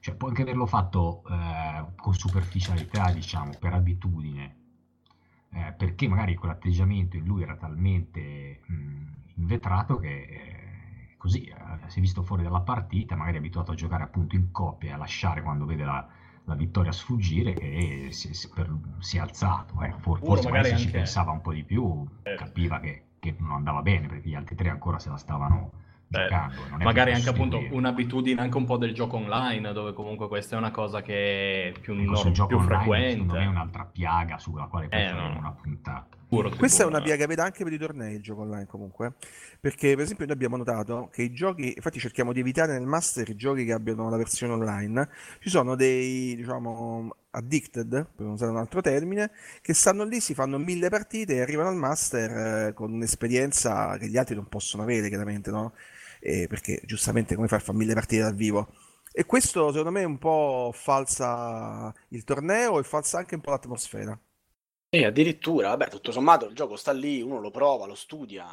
Cioè, 0.00 0.14
può 0.14 0.28
anche 0.28 0.42
averlo 0.42 0.66
fatto 0.66 1.22
eh, 1.28 1.84
con 1.96 2.14
superficialità, 2.14 3.10
diciamo, 3.12 3.52
per 3.58 3.74
abitudine. 3.74 4.56
Eh, 5.50 5.72
perché 5.72 6.06
magari 6.08 6.34
quell'atteggiamento 6.34 7.16
in 7.16 7.24
lui 7.24 7.42
era 7.42 7.56
talmente 7.56 8.60
mh, 8.66 9.02
invetrato 9.36 9.96
che 9.98 10.08
eh, 10.08 10.67
così 11.18 11.42
eh, 11.44 11.54
si 11.88 11.98
è 11.98 12.00
visto 12.00 12.22
fuori 12.22 12.42
dalla 12.42 12.60
partita, 12.60 13.14
magari 13.16 13.36
è 13.36 13.38
abituato 13.40 13.72
a 13.72 13.74
giocare 13.74 14.04
appunto 14.04 14.34
in 14.36 14.50
coppia 14.50 14.90
e 14.90 14.92
a 14.94 14.96
lasciare 14.96 15.42
quando 15.42 15.66
vede 15.66 15.84
la, 15.84 16.06
la 16.44 16.54
vittoria 16.54 16.92
sfuggire 16.92 17.52
che 17.52 18.08
si, 18.12 18.32
si, 18.32 18.48
per, 18.48 18.74
si 19.00 19.18
è 19.18 19.20
alzato. 19.20 19.82
Eh. 19.82 19.92
For, 19.98 20.18
forse 20.20 20.48
magari 20.48 20.70
magari 20.70 20.82
ci 20.82 20.90
pensava 20.90 21.32
un 21.32 21.42
po' 21.42 21.52
di 21.52 21.64
più, 21.64 22.06
Eh. 22.22 22.34
capiva 22.36 22.80
che, 22.80 23.02
che 23.18 23.34
non 23.38 23.50
andava 23.52 23.82
bene 23.82 24.06
perché 24.06 24.28
gli 24.30 24.34
altri 24.34 24.54
tre 24.54 24.70
ancora 24.70 24.98
se 24.98 25.10
la 25.10 25.16
stavano 25.18 25.72
giocando. 26.10 26.54
Magari 26.78 27.12
anche 27.12 27.28
appunto 27.28 27.60
un'abitudine 27.70 28.40
anche 28.40 28.56
un 28.56 28.64
po' 28.64 28.78
del 28.78 28.94
gioco 28.94 29.16
online, 29.16 29.72
dove 29.72 29.92
comunque 29.92 30.26
questa 30.28 30.54
è 30.54 30.58
una 30.58 30.70
cosa 30.70 31.02
che 31.02 31.72
è 31.74 31.78
più, 31.80 31.94
nor- 31.94 32.16
sul 32.16 32.30
gioco 32.32 32.48
più 32.48 32.56
online 32.58 32.78
frequente. 32.78 33.10
secondo 33.10 33.34
me 33.34 33.42
è 33.42 33.46
un'altra 33.46 33.84
piaga 33.84 34.38
sulla 34.38 34.66
quale 34.66 34.88
poi 34.88 35.02
Eh, 35.02 35.08
faremo 35.08 35.32
no. 35.34 35.38
una 35.38 35.50
puntata. 35.50 36.16
Sicuro, 36.30 36.50
Questa 36.50 36.66
è 36.66 36.86
sicuro, 36.86 36.88
una 36.88 36.98
eh. 36.98 37.02
piaga 37.02 37.26
veda 37.26 37.44
anche 37.44 37.64
per 37.64 37.72
i 37.72 37.78
tornei 37.78 38.16
il 38.16 38.22
gioco 38.22 38.42
online 38.42 38.66
comunque, 38.66 39.14
perché 39.60 39.94
per 39.94 40.04
esempio 40.04 40.26
noi 40.26 40.34
abbiamo 40.34 40.58
notato 40.58 41.08
che 41.10 41.22
i 41.22 41.32
giochi, 41.32 41.72
infatti 41.74 41.98
cerchiamo 41.98 42.34
di 42.34 42.40
evitare 42.40 42.72
nel 42.74 42.86
master 42.86 43.26
i 43.30 43.34
giochi 43.34 43.64
che 43.64 43.72
abbiano 43.72 44.10
la 44.10 44.18
versione 44.18 44.52
online, 44.52 45.08
ci 45.40 45.48
sono 45.48 45.74
dei, 45.74 46.36
diciamo, 46.36 47.16
addicted, 47.30 48.08
per 48.14 48.26
usare 48.26 48.50
un 48.50 48.58
altro 48.58 48.82
termine, 48.82 49.30
che 49.62 49.72
stanno 49.72 50.04
lì, 50.04 50.20
si 50.20 50.34
fanno 50.34 50.58
mille 50.58 50.90
partite 50.90 51.36
e 51.36 51.40
arrivano 51.40 51.70
al 51.70 51.76
master 51.76 52.68
eh, 52.68 52.72
con 52.74 52.92
un'esperienza 52.92 53.96
che 53.96 54.08
gli 54.08 54.18
altri 54.18 54.34
non 54.34 54.48
possono 54.48 54.82
avere 54.82 55.08
chiaramente, 55.08 55.50
no? 55.50 55.72
Eh, 56.20 56.46
perché 56.46 56.82
giustamente 56.84 57.36
come 57.36 57.48
fai 57.48 57.58
a 57.58 57.62
fare 57.62 57.78
mille 57.78 57.94
partite 57.94 58.20
dal 58.22 58.34
vivo? 58.34 58.68
E 59.12 59.24
questo 59.24 59.68
secondo 59.68 59.90
me 59.90 60.04
un 60.04 60.18
po' 60.18 60.72
falsa 60.74 61.92
il 62.08 62.24
torneo 62.24 62.78
e 62.78 62.82
falsa 62.82 63.18
anche 63.18 63.34
un 63.34 63.40
po' 63.40 63.50
l'atmosfera. 63.50 64.18
E 64.90 65.04
addirittura, 65.04 65.68
vabbè, 65.68 65.90
tutto 65.90 66.12
sommato 66.12 66.46
il 66.46 66.54
gioco 66.54 66.76
sta 66.76 66.92
lì, 66.92 67.20
uno 67.20 67.40
lo 67.40 67.50
prova, 67.50 67.84
lo 67.84 67.94
studia, 67.94 68.44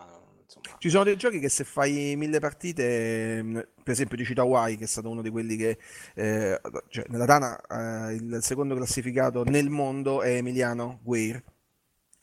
insomma. 0.43 0.76
Ci 0.78 0.89
sono 0.89 1.06
dei 1.06 1.15
giochi 1.15 1.39
che 1.39 1.48
se 1.48 1.63
fai 1.63 2.15
mille 2.17 2.39
partite, 2.39 3.41
mh, 3.41 3.67
per 3.82 3.93
esempio 3.93 4.17
di 4.17 4.26
Cita 4.26 4.41
Hawaii, 4.41 4.76
che 4.76 4.84
è 4.84 4.88
stato 4.88 5.10
uno 5.10 5.21
di 5.21 5.30
quelli 5.30 5.56
che, 5.56 5.78
eh, 6.13 6.60
cioè, 6.89 7.06
nella 7.08 7.26
Dana 7.26 7.58
eh, 8.10 8.15
il 8.15 8.39
secondo 8.41 8.76
classificato 8.76 9.43
nel 9.45 9.69
mondo 9.69 10.21
è 10.21 10.36
Emiliano 10.36 11.00
Guir. 11.04 11.41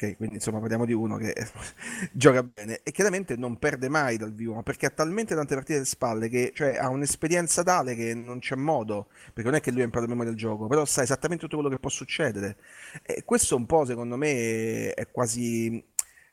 Ok, 0.03 0.17
quindi 0.17 0.35
insomma 0.37 0.59
parliamo 0.59 0.85
di 0.85 0.93
uno 0.93 1.17
che 1.17 1.33
gioca 2.13 2.43
bene 2.43 2.81
e 2.83 2.91
chiaramente 2.91 3.37
non 3.37 3.57
perde 3.59 3.89
mai 3.89 4.17
dal 4.17 4.33
vivo, 4.35 4.55
ma 4.55 4.63
perché 4.63 4.87
ha 4.87 4.91
talmente 4.91 5.35
tante 5.37 5.55
partite 5.55 5.77
alle 5.77 5.85
spalle 5.87 6.29
che 6.29 6.51
cioè, 6.55 6.77
ha 6.77 6.89
un'esperienza 6.89 7.63
tale 7.63 7.95
che 7.95 8.13
non 8.15 8.41
c'è 8.41 8.57
modo, 8.57 9.09
perché 9.33 9.45
non 9.51 9.55
è 9.55 9.61
che 9.61 9.71
lui 9.71 9.83
ha 9.83 9.85
imparato 9.85 10.11
a 10.11 10.15
memoria 10.15 10.33
del 10.33 10.41
gioco, 10.41 10.67
però 10.67 10.85
sa 10.85 11.03
esattamente 11.03 11.45
tutto 11.45 11.57
quello 11.57 11.71
che 11.71 11.79
può 11.81 11.91
succedere. 11.91 12.57
E 13.03 13.23
questo 13.25 13.55
un 13.57 13.67
po' 13.67 13.85
secondo 13.85 14.17
me 14.17 14.93
è 14.95 15.09
quasi 15.11 15.85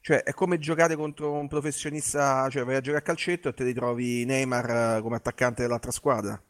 cioè, 0.01 0.23
è 0.23 0.33
come 0.33 0.57
giocare 0.59 0.95
contro 0.95 1.33
un 1.33 1.47
professionista, 1.47 2.47
cioè 2.49 2.63
vai 2.63 2.75
a 2.75 2.81
giocare 2.81 3.03
a 3.03 3.05
calcetto 3.05 3.49
e 3.49 3.53
te 3.53 3.63
ritrovi 3.63 4.25
Neymar 4.25 4.97
eh, 4.97 5.01
come 5.01 5.17
attaccante 5.17 5.61
dell'altra 5.61 5.91
squadra. 5.91 6.41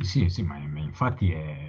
Sì, 0.00 0.28
sì, 0.28 0.42
ma 0.42 0.56
infatti 0.58 1.30
è, 1.32 1.67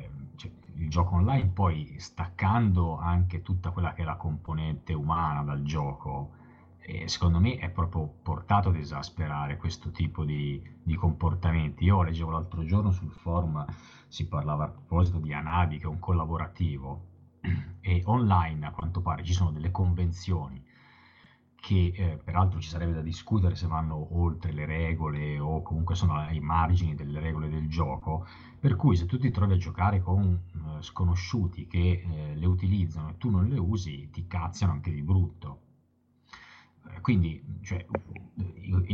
il 0.80 0.90
gioco 0.90 1.16
online 1.16 1.50
poi 1.50 1.96
staccando 2.00 2.98
anche 2.98 3.42
tutta 3.42 3.72
quella 3.72 3.94
che 3.94 4.02
è 4.02 4.06
la 4.06 4.16
componente 4.16 4.94
umana 4.94 5.44
dal 5.44 5.62
gioco, 5.62 6.32
eh, 6.80 7.08
secondo 7.08 7.40
me 7.40 7.58
è 7.58 7.70
proprio 7.70 8.08
portato 8.24 8.70
ad 8.70 8.76
esasperare 8.76 9.58
questo 9.58 9.92
tipo 9.92 10.24
di, 10.24 10.62
di 10.82 10.96
comportamenti. 10.96 11.84
Io 11.84 12.02
leggevo 12.02 12.32
l'altro 12.32 12.64
giorno 12.64 12.92
sul 12.92 13.12
forum, 13.12 13.66
si 14.08 14.28
parlava 14.28 14.66
a 14.66 14.70
proposito 14.70 15.20
di 15.20 15.34
Anabi, 15.34 15.78
che 15.78 15.84
è 15.84 15.88
un 15.88 16.00
collaborativo, 16.00 17.08
e 17.82 18.02
online 18.06 18.66
a 18.66 18.72
quanto 18.72 19.02
pare 19.02 19.24
ci 19.24 19.34
sono 19.34 19.52
delle 19.52 19.72
convenzioni 19.72 20.66
che 21.62 21.92
eh, 21.96 22.20
peraltro 22.24 22.60
ci 22.60 22.70
sarebbe 22.70 22.94
da 22.94 23.02
discutere 23.02 23.56
se 23.56 23.68
vanno 23.68 24.18
oltre 24.20 24.52
le 24.52 24.66
regole 24.66 25.40
o 25.40 25.62
comunque 25.62 25.96
sono 25.96 26.16
ai 26.16 26.40
margini 26.40 26.96
delle 26.96 27.20
regole 27.20 27.50
del 27.50 27.68
gioco, 27.70 28.26
per 28.60 28.76
cui 28.76 28.96
se 28.96 29.06
tu 29.06 29.18
ti 29.18 29.32
trovi 29.32 29.54
a 29.54 29.58
giocare 29.58 30.02
con 30.02 30.40
eh, 30.80 30.82
sconosciuti 30.82 31.68
che 31.68 32.04
eh, 32.06 32.36
le 32.36 32.46
utilizzano 32.46 33.10
e 33.10 33.18
tu 33.18 33.30
non 33.30 33.48
le 33.48 33.60
usi, 33.60 34.10
ti 34.12 34.26
cazziano 34.28 34.74
anche 34.74 34.92
di 34.92 35.02
brutto. 35.02 35.60
Eh, 36.96 37.02
Quindi, 37.02 37.42
cioè, 37.62 37.86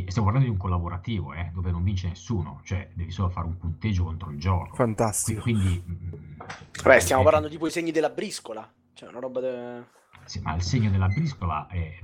stiamo 0.08 0.28
parlando 0.28 0.40
di 0.48 0.50
un 0.50 0.58
collaborativo, 0.58 1.34
eh, 1.34 1.52
dove 1.54 1.72
non 1.72 1.84
vince 1.84 2.08
nessuno, 2.08 2.62
cioè 2.64 2.90
devi 2.94 3.12
solo 3.12 3.30
fare 3.30 3.48
un 3.48 3.58
punteggio 3.58 4.04
contro 4.04 4.30
il 4.32 4.40
gioco. 4.40 4.76
Fantastico. 4.76 5.42
Quindi, 5.42 5.82
mm, 5.88 6.40
Vabbè, 6.84 7.00
stiamo 7.00 7.22
eh, 7.22 7.24
parlando 7.24 7.50
tipo 7.50 7.68
i 7.68 7.72
segni 7.72 7.92
della 7.92 8.10
briscola, 8.10 8.70
cioè 8.94 9.10
una 9.10 9.20
roba 9.20 9.40
de... 9.40 9.84
Sì, 10.26 10.40
ma 10.42 10.56
il 10.56 10.62
segno 10.62 10.90
della 10.90 11.08
briscola 11.08 11.68
è- 11.68 12.00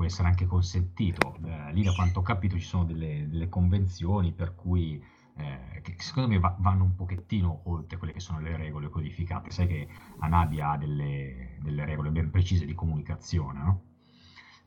può 0.00 0.08
essere 0.08 0.28
anche 0.28 0.46
consentito. 0.46 1.36
Eh, 1.44 1.72
lì, 1.74 1.82
da 1.82 1.92
quanto 1.92 2.20
ho 2.20 2.22
capito, 2.22 2.56
ci 2.58 2.64
sono 2.64 2.84
delle, 2.84 3.28
delle 3.28 3.50
convenzioni 3.50 4.32
per 4.32 4.54
cui, 4.54 5.02
eh, 5.36 5.80
che 5.82 5.94
secondo 5.98 6.30
me 6.30 6.38
va- 6.38 6.56
vanno 6.58 6.84
un 6.84 6.94
pochettino 6.94 7.60
oltre 7.64 7.98
quelle 7.98 8.14
che 8.14 8.20
sono 8.20 8.40
le 8.40 8.56
regole 8.56 8.88
codificate. 8.88 9.50
Sai 9.50 9.66
che 9.66 9.88
Anabi 10.20 10.60
ha 10.62 10.76
delle, 10.78 11.58
delle 11.60 11.84
regole 11.84 12.10
ben 12.10 12.30
precise 12.30 12.64
di 12.64 12.74
comunicazione, 12.74 13.58
no? 13.62 13.82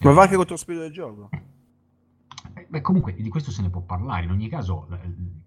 Ma 0.02 0.12
va 0.12 0.22
anche 0.24 0.36
contro 0.36 0.54
lo 0.54 0.60
spirito 0.60 0.84
del 0.84 0.94
gioco. 0.94 1.30
eh, 2.54 2.66
Beh, 2.70 2.82
comunque 2.82 3.14
di 3.16 3.30
questo 3.30 3.52
se 3.52 3.62
ne 3.62 3.70
può 3.70 3.82
parlare. 3.82 4.26
In 4.26 4.32
ogni 4.32 4.50
caso, 4.50 4.88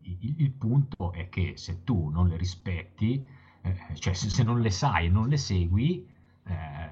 il, 0.02 0.34
il 0.38 0.50
punto 0.52 1.12
è 1.12 1.28
che 1.28 1.56
se 1.56 1.82
tu 1.84 2.08
non 2.08 2.28
le 2.28 2.36
rispetti, 2.36 3.24
eh, 3.62 3.76
cioè 3.94 4.14
se, 4.14 4.30
se 4.30 4.42
non 4.42 4.60
le 4.60 4.70
sai 4.70 5.06
e 5.06 5.10
non 5.10 5.28
le 5.28 5.36
segui, 5.36 6.06
eh, 6.44 6.85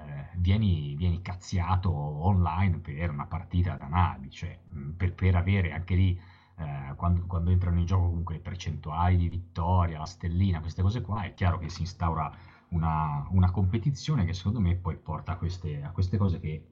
vieni, 0.45 0.95
vieni 0.95 1.23
cazziato 1.23 1.91
online 1.91 2.77
per 2.79 3.09
una 3.09 3.25
partita 3.25 3.77
da 3.77 3.87
navi, 3.87 4.31
cioè 4.31 4.59
mh, 4.69 4.91
per, 4.91 5.15
per 5.15 5.37
avere 5.37 5.73
anche 5.73 5.95
lì, 5.95 6.21
eh, 6.59 6.95
quando, 6.97 7.25
quando 7.25 7.51
entrano 7.51 7.79
in 7.79 7.87
gioco 7.87 8.09
comunque 8.09 8.35
le 8.35 8.41
percentuali 8.41 9.17
di 9.17 9.31
vittoria, 9.31 9.99
la 9.99 10.05
stellina, 10.05 10.61
queste 10.61 10.83
cose 10.83 11.01
qua, 11.01 11.23
è 11.23 11.33
chiaro 11.33 11.59
che 11.59 11.71
si 11.71 11.81
instaura 11.81 12.31
una, 12.69 13.27
una 13.31 13.51
competizione 13.51 14.27
che 14.27 14.35
secondo 14.35 14.61
me 14.61 14.75
poi 14.75 14.97
porta 14.97 15.33
a 15.33 15.37
queste, 15.37 15.83
a 15.83 15.91
queste 15.93 16.19
cose 16.19 16.39
che 16.41 16.63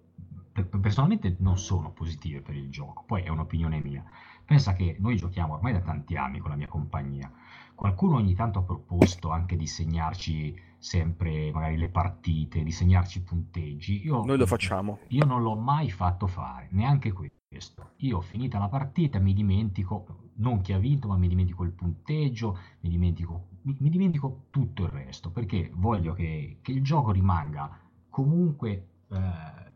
per- 0.53 0.69
personalmente 0.69 1.37
non 1.39 1.57
sono 1.57 1.93
positive 1.93 2.43
per 2.43 2.55
il 2.55 2.69
gioco, 2.69 3.05
poi 3.07 3.23
è 3.23 3.31
un'opinione 3.31 3.81
mia. 3.83 4.05
Pensa 4.45 4.75
che 4.75 4.97
noi 4.99 5.17
giochiamo 5.17 5.55
ormai 5.55 5.73
da 5.73 5.81
tanti 5.81 6.15
anni 6.15 6.41
con 6.41 6.51
la 6.51 6.57
mia 6.57 6.69
compagnia. 6.69 7.33
Qualcuno 7.75 8.17
ogni 8.17 8.35
tanto 8.35 8.59
ha 8.59 8.63
proposto 8.63 9.31
anche 9.31 9.57
di 9.57 9.67
segnarci 9.67 10.72
sempre 10.83 11.51
magari 11.53 11.77
le 11.77 11.89
partite, 11.89 12.63
di 12.63 12.71
segnarci 12.73 13.19
i 13.19 13.23
punteggi. 13.23 14.05
Io, 14.05 14.25
Noi 14.25 14.37
lo 14.37 14.47
facciamo. 14.47 14.99
io 15.09 15.25
non 15.25 15.43
l'ho 15.43 15.55
mai 15.57 15.91
fatto 15.91 16.27
fare, 16.27 16.69
neanche 16.73 17.13
questo. 17.13 17.93
Io 17.99 18.21
finita 18.21 18.59
la 18.59 18.69
partita 18.69 19.19
mi 19.19 19.33
dimentico, 19.35 20.31
non 20.37 20.61
chi 20.61 20.73
ha 20.73 20.79
vinto, 20.79 21.07
ma 21.09 21.17
mi 21.17 21.29
dimentico 21.29 21.63
il 21.65 21.73
punteggio, 21.73 22.59
mi 22.81 22.89
dimentico, 22.91 23.49
mi, 23.63 23.77
mi 23.79 23.91
dimentico 23.91 24.47
tutto 24.51 24.83
il 24.85 24.89
resto, 24.89 25.31
perché 25.31 25.71
voglio 25.75 26.15
che, 26.15 26.59
che 26.63 26.73
il 26.73 26.83
gioco 26.83 27.13
rimanga 27.13 27.79
comunque 28.09 28.89
eh, 29.11 29.72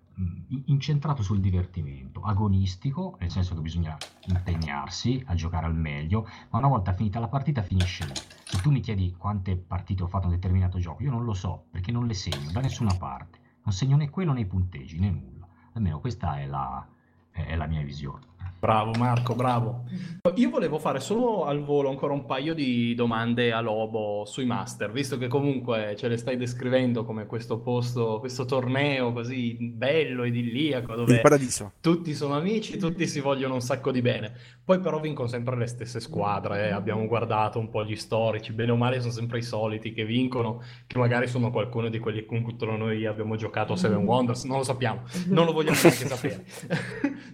incentrato 0.67 1.23
sul 1.23 1.41
divertimento, 1.41 2.23
agonistico, 2.23 3.17
nel 3.21 3.31
senso 3.31 3.55
che 3.55 3.61
bisogna 3.61 3.97
impegnarsi 4.27 5.23
a 5.27 5.35
giocare 5.35 5.67
al 5.67 5.75
meglio, 5.75 6.27
ma 6.51 6.59
una 6.59 6.69
volta 6.69 6.93
finita 6.93 7.21
la 7.21 7.29
partita 7.29 7.63
finisce 7.63 8.07
lì. 8.07 8.15
Se 8.45 8.61
tu 8.63 8.71
mi 8.71 8.81
chiedi 8.81 9.15
quante 9.17 9.57
partite 9.57 10.03
ho 10.03 10.07
fatto 10.07 10.27
un 10.27 10.33
determinato 10.33 10.79
gioco, 10.79 11.03
io 11.03 11.11
non 11.11 11.25
lo 11.25 11.35
so, 11.35 11.67
perché 11.71 11.93
non 11.93 12.07
le 12.07 12.15
segno 12.15 12.51
da 12.51 12.61
nessuna 12.61 12.95
parte. 12.95 13.41
Non 13.65 13.75
segno 13.75 13.97
né 13.97 14.09
quello 14.09 14.33
né 14.33 14.41
i 14.41 14.47
punteggi, 14.47 14.99
né 14.99 15.11
nulla. 15.11 15.47
Almeno 15.73 16.01
questa 16.01 16.39
è 16.39 16.47
la, 16.47 16.87
è 17.31 17.55
la 17.57 17.67
mia 17.67 17.83
visione. 17.83 18.35
Bravo 18.59 18.93
Marco, 18.99 19.35
bravo. 19.35 19.85
Io 20.37 20.51
volevo 20.51 20.79
fare 20.79 20.99
solo 20.99 21.45
al 21.45 21.63
volo 21.63 21.89
ancora 21.89 22.13
un 22.13 22.27
paio 22.27 22.53
di 22.53 22.95
domande 22.95 23.53
a 23.53 23.61
Lobo 23.61 24.25
sui 24.27 24.45
master, 24.45 24.91
visto 24.91 25.19
che 25.19 25.29
comunque 25.29 25.95
ce 25.97 26.09
le 26.09 26.17
stai 26.17 26.37
descrivendo 26.37 27.05
come 27.05 27.27
questo 27.27 27.61
posto, 27.61 28.19
questo 28.19 28.45
torneo 28.45 29.13
così 29.13 29.57
bello, 29.61 30.25
idilliaco, 30.25 30.93
Il 30.93 30.99
dove 30.99 31.21
paradiso. 31.21 31.73
tutti 31.81 32.13
sono 32.15 32.35
amici, 32.35 32.77
tutti 32.77 33.07
si 33.07 33.21
vogliono 33.21 33.55
un 33.55 33.61
sacco 33.61 33.93
di 33.93 34.03
bene. 34.03 34.33
Poi 34.65 34.81
però 34.81 34.99
vincono 34.99 35.29
sempre 35.29 35.57
le 35.57 35.67
stesse 35.67 36.01
squadre, 36.01 36.69
eh. 36.69 36.73
abbiamo 36.73 37.07
guardato 37.07 37.59
un 37.61 37.71
po' 37.71 37.85
gli 37.85 37.95
storici, 37.95 38.53
bene 38.53 38.73
o 38.73 38.77
male 38.77 39.01
sono 39.01 39.13
sempre 39.13 39.39
i 39.39 39.43
soliti 39.43 39.93
che 39.93 40.05
vincono, 40.05 40.61
che 40.89 40.99
magari 40.99 41.29
sono 41.29 41.53
qualcuno 41.53 41.89
di 41.89 42.01
quelli 42.01 42.25
con 42.27 42.43
cui 42.43 42.57
noi 42.77 43.07
abbiamo 43.07 43.37
giocato 43.37 43.75
a 43.75 43.77
Seven 43.77 44.03
Wonders, 44.05 44.43
non 44.45 44.59
lo 44.59 44.65
sappiamo, 44.65 45.03
non 45.29 45.45
lo 45.45 45.53
vogliamo 45.53 45.79
neanche 45.81 46.07
sapere. 46.07 46.45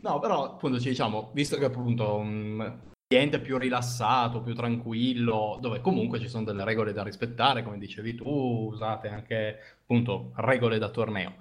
No, 0.02 0.18
però 0.18 0.44
appunto 0.44 0.78
ci 0.78 0.90
diciamo, 0.90 1.11
visto 1.32 1.56
che 1.58 1.64
appunto 1.64 2.16
un 2.16 2.80
ambiente 3.12 3.40
più 3.40 3.58
rilassato, 3.58 4.42
più 4.42 4.54
tranquillo, 4.54 5.58
dove 5.60 5.80
comunque 5.80 6.18
ci 6.18 6.28
sono 6.28 6.44
delle 6.44 6.64
regole 6.64 6.92
da 6.92 7.02
rispettare, 7.02 7.62
come 7.62 7.78
dicevi 7.78 8.14
tu, 8.14 8.26
usate 8.28 9.08
anche 9.08 9.58
appunto 9.82 10.32
regole 10.36 10.78
da 10.78 10.88
torneo. 10.88 11.34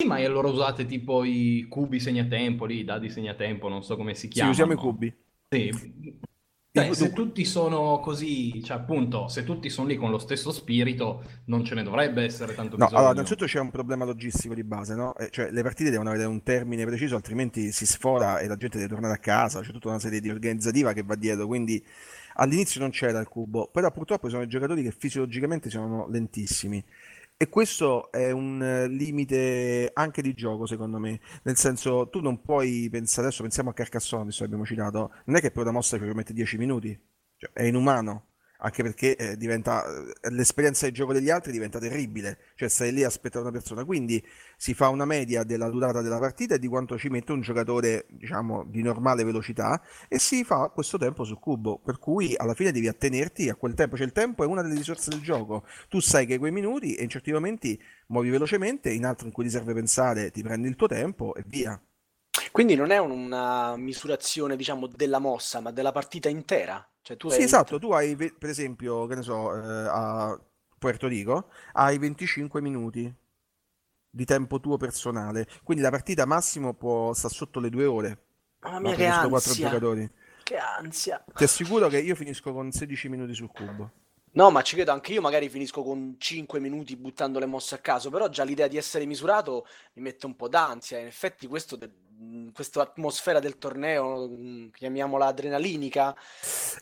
Sì, 0.00 0.06
ma 0.06 0.16
allora 0.16 0.48
usate 0.48 0.86
tipo 0.86 1.24
i 1.24 1.66
cubi 1.68 1.98
segnatempo, 1.98 2.64
lì, 2.66 2.78
i 2.80 2.84
dadi 2.84 3.10
segnatempo, 3.10 3.68
non 3.68 3.82
so 3.82 3.96
come 3.96 4.14
si 4.14 4.26
Sì, 4.26 4.28
chiamano. 4.28 4.52
usiamo 4.52 4.72
i 4.72 4.76
cubi. 4.76 5.16
Sì. 5.48 6.26
Il- 6.86 6.94
se 6.94 7.12
tutti 7.12 7.44
sono 7.44 8.00
così, 8.00 8.62
cioè 8.64 8.76
appunto, 8.78 9.28
se 9.28 9.44
tutti 9.44 9.68
sono 9.70 9.88
lì 9.88 9.96
con 9.96 10.10
lo 10.10 10.18
stesso 10.18 10.50
spirito, 10.52 11.22
non 11.46 11.64
ce 11.64 11.74
ne 11.74 11.82
dovrebbe 11.82 12.22
essere 12.24 12.54
tanto 12.54 12.76
No, 12.76 12.84
bisogno. 12.84 12.98
allora, 12.98 13.12
innanzitutto 13.12 13.46
c'è 13.46 13.58
un 13.58 13.70
problema 13.70 14.04
logistico 14.04 14.54
di 14.54 14.62
base, 14.62 14.94
no? 14.94 15.14
Eh, 15.16 15.30
Cioè, 15.30 15.50
le 15.50 15.62
partite 15.62 15.90
devono 15.90 16.10
avere 16.10 16.26
un 16.26 16.42
termine 16.44 16.84
preciso, 16.86 17.16
altrimenti 17.16 17.72
si 17.72 17.86
sfora 17.86 18.38
e 18.38 18.46
la 18.46 18.56
gente 18.56 18.76
deve 18.78 18.90
tornare 18.90 19.14
a 19.14 19.18
casa, 19.18 19.60
c'è 19.62 19.72
tutta 19.72 19.88
una 19.88 19.98
serie 19.98 20.20
di 20.20 20.30
organizzativa 20.30 20.92
che 20.92 21.02
va 21.02 21.14
dietro, 21.16 21.46
quindi 21.46 21.82
All'inizio 22.40 22.80
non 22.80 22.90
c'era 22.90 23.18
il 23.20 23.28
cubo, 23.28 23.68
però 23.72 23.90
purtroppo 23.90 24.28
sono 24.30 24.46
giocatori 24.46 24.82
che 24.84 24.92
fisiologicamente 24.96 25.70
sono 25.70 26.06
lentissimi. 26.08 26.82
E 27.40 27.48
questo 27.48 28.10
è 28.10 28.32
un 28.32 28.86
limite 28.90 29.92
anche 29.94 30.22
di 30.22 30.34
gioco, 30.34 30.66
secondo 30.66 30.98
me. 30.98 31.20
Nel 31.44 31.56
senso, 31.56 32.08
tu 32.08 32.20
non 32.20 32.42
puoi 32.42 32.88
pensare, 32.90 33.28
adesso 33.28 33.42
pensiamo 33.42 33.70
a 33.70 33.74
Carcassonne, 33.74 34.32
che 34.32 34.42
abbiamo 34.42 34.64
citato, 34.64 35.12
non 35.26 35.36
è 35.36 35.40
che 35.40 35.52
per 35.52 35.62
una 35.62 35.70
mossa 35.70 35.96
ci 35.96 36.02
permette 36.02 36.32
10 36.32 36.56
minuti, 36.58 37.00
cioè, 37.36 37.52
è 37.52 37.62
inumano 37.62 38.27
anche 38.58 38.82
perché 38.82 39.16
eh, 39.16 39.36
diventa, 39.36 39.84
eh, 39.86 40.30
l'esperienza 40.30 40.86
di 40.86 40.92
gioco 40.92 41.12
degli 41.12 41.30
altri 41.30 41.52
diventa 41.52 41.78
terribile, 41.78 42.38
cioè 42.54 42.68
stai 42.68 42.92
lì 42.92 43.04
a 43.04 43.06
aspettare 43.06 43.42
una 43.42 43.52
persona, 43.52 43.84
quindi 43.84 44.24
si 44.56 44.74
fa 44.74 44.88
una 44.88 45.04
media 45.04 45.44
della 45.44 45.68
durata 45.68 46.00
della 46.00 46.18
partita 46.18 46.56
e 46.56 46.58
di 46.58 46.66
quanto 46.66 46.98
ci 46.98 47.08
mette 47.08 47.32
un 47.32 47.40
giocatore, 47.40 48.06
diciamo, 48.08 48.64
di 48.64 48.82
normale 48.82 49.24
velocità 49.24 49.80
e 50.08 50.18
si 50.18 50.44
fa 50.44 50.70
questo 50.70 50.98
tempo 50.98 51.24
sul 51.24 51.38
cubo, 51.38 51.78
per 51.78 51.98
cui 51.98 52.34
alla 52.36 52.54
fine 52.54 52.72
devi 52.72 52.88
attenerti 52.88 53.48
a 53.48 53.54
quel 53.54 53.74
tempo, 53.74 53.96
cioè 53.96 54.06
il 54.06 54.12
tempo 54.12 54.42
è 54.42 54.46
una 54.46 54.62
delle 54.62 54.74
risorse 54.74 55.10
del 55.10 55.20
gioco, 55.20 55.64
tu 55.88 56.00
sai 56.00 56.26
che 56.26 56.38
quei 56.38 56.52
minuti 56.52 56.94
e 56.94 57.02
in 57.04 57.08
certi 57.08 57.32
momenti 57.32 57.80
muovi 58.08 58.30
velocemente, 58.30 58.90
in 58.90 59.04
altri 59.04 59.26
in 59.26 59.32
cui 59.32 59.44
ti 59.44 59.50
serve 59.50 59.74
pensare 59.74 60.30
ti 60.30 60.42
prendi 60.42 60.68
il 60.68 60.76
tuo 60.76 60.88
tempo 60.88 61.34
e 61.34 61.44
via. 61.46 61.80
Quindi 62.50 62.74
non 62.74 62.90
è 62.90 62.98
una 62.98 63.76
misurazione, 63.76 64.56
diciamo, 64.56 64.86
della 64.86 65.18
mossa, 65.18 65.60
ma 65.60 65.70
della 65.70 65.92
partita 65.92 66.28
intera. 66.28 66.86
Cioè, 67.02 67.16
tu 67.16 67.28
Sì, 67.30 67.42
esatto, 67.42 67.78
tu 67.78 67.92
hai, 67.92 68.16
per 68.16 68.48
esempio, 68.50 69.06
che 69.06 69.14
ne 69.16 69.22
so, 69.22 69.54
eh, 69.54 69.86
a 69.88 70.40
Puerto 70.78 71.06
Rico, 71.06 71.50
hai 71.72 71.98
25 71.98 72.60
minuti 72.60 73.12
di 74.10 74.24
tempo 74.24 74.60
tuo 74.60 74.76
personale, 74.76 75.46
quindi 75.62 75.82
la 75.82 75.90
partita 75.90 76.24
massimo 76.26 76.74
può 76.74 77.12
stare 77.12 77.34
sotto 77.34 77.60
le 77.60 77.70
due 77.70 77.84
ore, 77.84 78.24
Mamma 78.60 78.80
mia, 78.80 78.94
che 78.96 79.06
ansia! 79.06 79.68
giocatori. 79.68 80.10
Che 80.42 80.56
ansia! 80.56 81.24
Ti 81.34 81.44
assicuro 81.44 81.88
che 81.88 81.98
io 82.00 82.14
finisco 82.14 82.52
con 82.52 82.70
16 82.72 83.08
minuti 83.08 83.34
sul 83.34 83.50
cubo. 83.50 83.90
No, 84.32 84.50
ma 84.50 84.62
ci 84.62 84.74
credo 84.76 84.92
anche 84.92 85.12
io, 85.12 85.20
magari 85.20 85.48
finisco 85.48 85.82
con 85.82 86.16
5 86.18 86.60
minuti 86.60 86.96
buttando 86.96 87.38
le 87.38 87.46
mosse 87.46 87.74
a 87.74 87.78
caso, 87.78 88.10
però 88.10 88.28
già 88.28 88.44
l'idea 88.44 88.68
di 88.68 88.76
essere 88.76 89.04
misurato 89.04 89.66
mi 89.94 90.02
mette 90.02 90.26
un 90.26 90.36
po' 90.36 90.48
d'ansia. 90.48 90.98
In 90.98 91.06
effetti 91.06 91.46
questo 91.46 91.76
de- 91.76 91.90
questa 92.52 92.82
atmosfera 92.82 93.38
del 93.40 93.58
torneo, 93.58 94.28
mh, 94.28 94.70
chiamiamola 94.72 95.26
adrenalinica, 95.26 96.14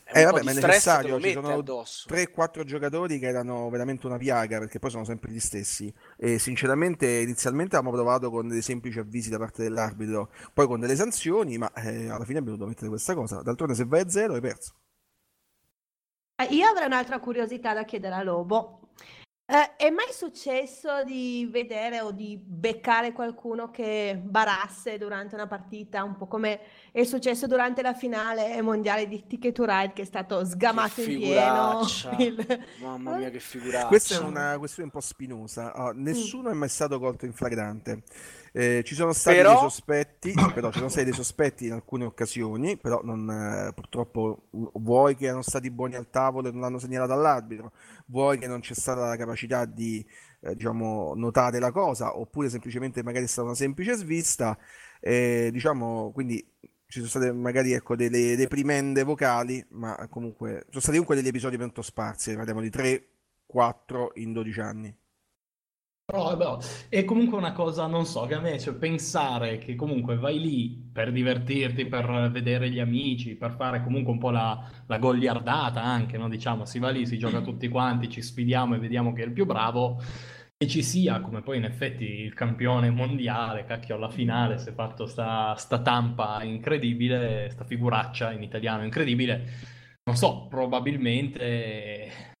è 0.03 0.11
Eh 0.11 0.23
un 0.23 0.27
po' 0.27 0.37
vabbè, 0.37 0.39
di 0.39 0.51
ma 0.51 0.51
è 0.51 0.53
necessario, 0.53 1.07
lo 1.07 1.19
ci 1.19 1.29
mette 1.29 1.29
sono 1.29 1.53
addosso. 1.53 2.07
3-4 2.07 2.63
giocatori 2.63 3.19
che 3.19 3.27
erano 3.27 3.69
veramente 3.69 4.07
una 4.07 4.17
piaga, 4.17 4.59
perché 4.59 4.79
poi 4.79 4.89
sono 4.89 5.03
sempre 5.05 5.31
gli 5.31 5.39
stessi. 5.39 5.93
E 6.17 6.39
sinceramente 6.39 7.05
inizialmente 7.07 7.75
avevamo 7.75 7.95
provato 7.95 8.29
con 8.31 8.47
dei 8.47 8.61
semplici 8.61 8.99
avvisi 8.99 9.29
da 9.29 9.37
parte 9.37 9.63
dell'arbitro, 9.63 10.31
poi 10.53 10.67
con 10.67 10.79
delle 10.79 10.95
sanzioni, 10.95 11.57
ma 11.57 11.71
eh, 11.73 12.09
alla 12.09 12.25
fine 12.25 12.39
abbiamo 12.39 12.57
dovuto 12.57 12.65
mettere 12.67 12.89
questa 12.89 13.13
cosa. 13.13 13.41
D'altronde 13.41 13.75
se 13.75 13.85
vai 13.85 14.01
a 14.01 14.09
zero 14.09 14.33
hai 14.33 14.41
perso. 14.41 14.73
Eh, 16.39 16.45
Io 16.55 16.67
avrei 16.67 16.85
un'altra 16.87 17.19
curiosità 17.19 17.73
da 17.73 17.83
chiedere 17.83 18.15
a 18.15 18.23
Lobo. 18.23 18.86
Eh, 19.49 19.77
è 19.77 19.89
mai 19.91 20.11
successo 20.11 21.05
di 21.05 21.47
vedere 21.49 22.01
o 22.01 22.11
di 22.11 22.37
beccare 22.37 23.13
qualcuno 23.13 23.71
che 23.71 24.19
barasse 24.21 24.97
durante 24.97 25.35
una 25.35 25.47
partita, 25.47 26.03
un 26.03 26.17
po' 26.17 26.27
come 26.27 26.59
è 26.91 27.05
successo 27.05 27.47
durante 27.47 27.81
la 27.81 27.93
finale 27.93 28.61
mondiale 28.61 29.07
di 29.07 29.23
Ticket 29.25 29.53
to 29.53 29.63
Ride, 29.63 29.93
che 29.93 30.01
è 30.01 30.05
stato 30.05 30.43
sgamato 30.43 30.99
in 30.99 31.19
pieno? 31.19 31.81
figuraccia. 31.85 32.15
il- 32.17 32.65
Mamma 32.81 33.15
mia, 33.15 33.29
che 33.29 33.39
figuraccia. 33.39 33.87
Questa 33.87 34.15
è 34.15 34.19
una 34.19 34.57
questione 34.57 34.89
un 34.93 34.99
po' 34.99 34.99
spinosa. 34.99 35.73
Mm. 35.93 36.01
nessuno 36.03 36.49
è 36.49 36.53
mai 36.53 36.67
stato 36.67 36.99
colto 36.99 37.23
in 37.23 37.31
flagrante. 37.31 38.03
Eh, 38.59 38.81
ci 38.83 38.95
sono 38.95 39.13
stati 39.13 39.37
Però- 39.37 39.51
dei 39.51 39.69
sospetti, 39.69 40.33
però 40.51 40.71
ci 40.71 40.79
sono 40.79 40.89
stati 40.89 41.05
dei 41.05 41.13
sospetti 41.13 41.67
in 41.67 41.73
alcune 41.73 42.05
occasioni, 42.05 42.75
però 42.75 43.01
non, 43.03 43.29
eh, 43.29 43.71
purtroppo 43.71 44.47
vuoi 44.49 45.15
che 45.15 45.25
erano 45.25 45.43
stati 45.43 45.69
buoni 45.69 45.93
al 45.93 46.09
tavolo 46.09 46.47
e 46.47 46.51
non 46.51 46.61
l'hanno 46.61 46.79
segnalato 46.79 47.13
all'arbitro, 47.13 47.71
vuoi 48.07 48.39
che 48.39 48.47
non 48.47 48.61
c'è 48.61 48.73
stata 48.73 49.05
la 49.05 49.15
capacità 49.15 49.65
di 49.65 50.03
eh, 50.41 50.55
diciamo, 50.55 51.13
notare 51.15 51.59
la 51.59 51.71
cosa, 51.71 52.17
oppure 52.17 52.49
semplicemente 52.49 53.03
magari 53.03 53.25
è 53.25 53.27
stata 53.27 53.45
una 53.45 53.55
semplice 53.55 53.93
svista, 53.93 54.57
diciamo, 54.99 56.11
quindi 56.11 56.43
ci 56.87 56.97
sono 56.97 57.09
state 57.09 57.31
magari 57.31 57.73
ecco, 57.73 57.95
delle 57.95 58.35
reprimende 58.35 59.03
vocali, 59.03 59.63
ma 59.69 60.07
comunque 60.09 60.65
sono 60.69 60.79
stati 60.81 60.97
comunque 60.97 61.15
degli 61.15 61.27
episodi 61.27 61.57
molto 61.57 61.83
sparsi, 61.83 62.33
parliamo 62.33 62.61
di 62.61 62.71
3-4 62.71 64.07
in 64.15 64.33
12 64.33 64.59
anni. 64.61 64.97
Però, 66.09 66.37
però, 66.37 66.57
è 66.87 67.03
comunque 67.03 67.37
una 67.37 67.51
cosa, 67.51 67.85
non 67.85 68.05
so, 68.05 68.25
che 68.27 68.35
a 68.35 68.39
me, 68.39 68.57
cioè, 68.59 68.75
pensare 68.75 69.57
che 69.57 69.75
comunque 69.75 70.15
vai 70.15 70.39
lì 70.39 70.89
per 70.89 71.11
divertirti, 71.11 71.85
per 71.85 72.29
vedere 72.31 72.69
gli 72.69 72.79
amici, 72.79 73.35
per 73.35 73.55
fare 73.57 73.83
comunque 73.83 74.13
un 74.13 74.17
po' 74.17 74.29
la, 74.29 74.57
la 74.85 74.99
goliardata 74.99 75.83
anche, 75.83 76.17
no? 76.17 76.29
Diciamo, 76.29 76.63
si 76.63 76.79
va 76.79 76.91
lì, 76.91 77.05
si 77.05 77.17
gioca 77.17 77.41
tutti 77.43 77.67
quanti, 77.67 78.09
ci 78.09 78.21
sfidiamo 78.21 78.75
e 78.75 78.79
vediamo 78.79 79.11
chi 79.11 79.19
è 79.19 79.25
il 79.25 79.33
più 79.33 79.45
bravo, 79.45 80.01
e 80.55 80.65
ci 80.65 80.81
sia, 80.81 81.19
come 81.19 81.41
poi 81.41 81.57
in 81.57 81.65
effetti 81.65 82.05
il 82.05 82.33
campione 82.33 82.89
mondiale, 82.89 83.65
cacchio, 83.65 83.95
alla 83.95 84.09
finale 84.09 84.59
si 84.59 84.69
è 84.69 84.73
fatto 84.73 85.07
sta, 85.07 85.55
sta 85.55 85.81
tampa 85.81 86.41
incredibile, 86.41 87.49
sta 87.49 87.65
figuraccia 87.65 88.31
in 88.31 88.43
italiano 88.43 88.85
incredibile, 88.85 89.43
non 90.05 90.15
so, 90.15 90.47
probabilmente... 90.47 92.35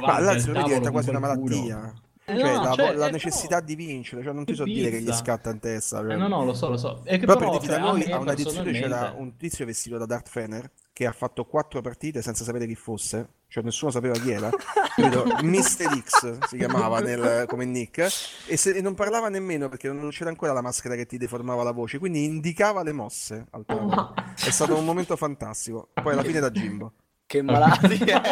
Ma 0.00 0.18
me 0.18 0.62
diventa 0.62 0.90
quasi 0.90 1.10
una 1.10 1.18
malattia. 1.18 2.01
Eh, 2.24 2.38
Cioè, 2.38 2.54
no, 2.54 2.62
la, 2.62 2.72
cioè, 2.74 2.94
la 2.94 3.08
eh, 3.08 3.10
necessità 3.10 3.56
però- 3.56 3.66
di 3.66 3.74
vincere, 3.74 4.22
cioè 4.22 4.32
non 4.32 4.44
ti 4.44 4.54
so 4.54 4.62
dire 4.62 4.90
che 4.90 5.00
gli 5.00 5.12
scatta 5.12 5.50
in 5.50 5.58
testa. 5.58 5.98
Eh, 6.00 6.02
cioè. 6.06 6.16
no, 6.16 6.28
no, 6.28 6.44
lo 6.44 6.54
so, 6.54 6.68
lo 6.68 6.76
so. 6.76 7.00
È 7.04 7.18
che 7.18 7.26
Però 7.26 7.36
però, 7.36 7.50
per 7.58 7.60
cioè, 7.62 7.70
da 7.70 7.76
a 7.76 7.90
noi 7.92 8.10
a 8.12 8.18
una 8.18 8.32
edizione 8.32 8.70
c'era 8.70 9.12
un 9.16 9.36
tizio 9.36 9.66
vestito 9.66 9.98
da 9.98 10.06
Darth 10.06 10.28
Fener 10.28 10.70
che 10.92 11.06
ha 11.06 11.12
fatto 11.12 11.44
quattro 11.46 11.80
partite 11.80 12.22
senza 12.22 12.44
sapere 12.44 12.66
chi 12.66 12.76
fosse, 12.76 13.28
cioè 13.48 13.64
nessuno 13.64 13.90
sapeva 13.90 14.14
chi 14.14 14.30
era? 14.30 14.50
Mr. 15.42 16.00
X 16.00 16.38
si 16.48 16.56
chiamava 16.58 17.00
nel- 17.00 17.46
come 17.48 17.64
nick, 17.64 17.98
e, 18.46 18.56
se- 18.56 18.70
e 18.70 18.80
non 18.80 18.94
parlava 18.94 19.28
nemmeno 19.28 19.68
perché 19.68 19.90
non 19.90 20.10
c'era 20.10 20.30
ancora 20.30 20.52
la 20.52 20.60
maschera 20.60 20.94
che 20.94 21.06
ti 21.06 21.16
deformava 21.18 21.64
la 21.64 21.72
voce, 21.72 21.98
quindi 21.98 22.24
indicava 22.24 22.82
le 22.84 22.92
mosse 22.92 23.46
al 23.50 23.64
tavolo. 23.66 24.14
È 24.36 24.50
stato 24.50 24.76
un 24.78 24.84
momento 24.84 25.16
fantastico. 25.16 25.88
Poi 25.92 26.12
alla 26.12 26.22
fine 26.22 26.38
da 26.38 26.50
Jimbo. 26.50 26.92
Che 27.26 27.42
malattia. 27.42 28.20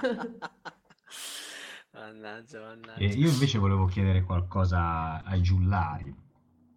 Mannaggia, 1.92 2.60
mannaggia. 2.60 2.98
E 2.98 3.06
io 3.06 3.28
invece 3.28 3.58
volevo 3.58 3.86
chiedere 3.86 4.22
qualcosa 4.22 5.22
ai 5.24 5.42
giullari. 5.42 6.14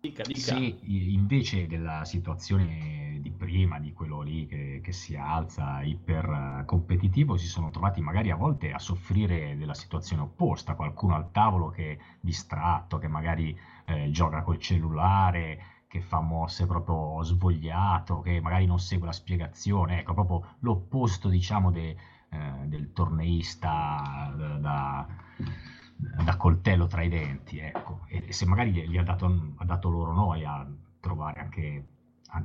Dica, 0.01 0.23
dica. 0.23 0.39
Se 0.39 0.55
invece 0.55 1.67
della 1.67 2.03
situazione 2.03 3.19
di 3.21 3.31
prima, 3.31 3.79
di 3.79 3.93
quello 3.93 4.21
lì 4.21 4.45
che, 4.47 4.81
che 4.83 4.91
si 4.91 5.15
alza 5.15 5.81
iper 5.81 6.59
eh, 6.61 6.65
competitivo, 6.65 7.37
si 7.37 7.47
sono 7.47 7.69
trovati 7.69 8.01
magari 8.01 8.31
a 8.31 8.35
volte 8.35 8.73
a 8.73 8.79
soffrire 8.79 9.55
della 9.55 9.73
situazione 9.73 10.23
opposta, 10.23 10.75
qualcuno 10.75 11.15
al 11.15 11.31
tavolo 11.31 11.69
che 11.69 11.91
è 11.93 11.97
distratto, 12.19 12.97
che 12.97 13.07
magari 13.07 13.57
eh, 13.85 14.09
gioca 14.11 14.41
col 14.41 14.59
cellulare, 14.59 15.83
che 15.87 16.01
fa 16.01 16.19
mosse 16.21 16.65
proprio 16.65 17.21
svogliato, 17.23 18.21
che 18.21 18.41
magari 18.41 18.65
non 18.65 18.79
segue 18.79 19.05
la 19.05 19.13
spiegazione, 19.13 19.99
ecco, 19.99 20.15
proprio 20.15 20.55
l'opposto, 20.59 21.29
diciamo, 21.29 21.71
de- 21.71 21.95
eh, 22.33 22.67
del 22.67 22.91
torneista 22.93 24.33
da, 24.35 24.57
da- 24.57 25.07
da 26.23 26.35
coltello 26.37 26.87
tra 26.87 27.01
i 27.03 27.09
denti, 27.09 27.59
ecco. 27.59 28.01
E, 28.07 28.31
se 28.33 28.45
magari 28.45 28.71
gli, 28.71 28.97
ha, 28.97 29.03
dato, 29.03 29.53
ha 29.57 29.65
dato 29.65 29.89
loro 29.89 30.11
noia 30.13 30.65
trovare 30.99 31.39
anche 31.39 31.85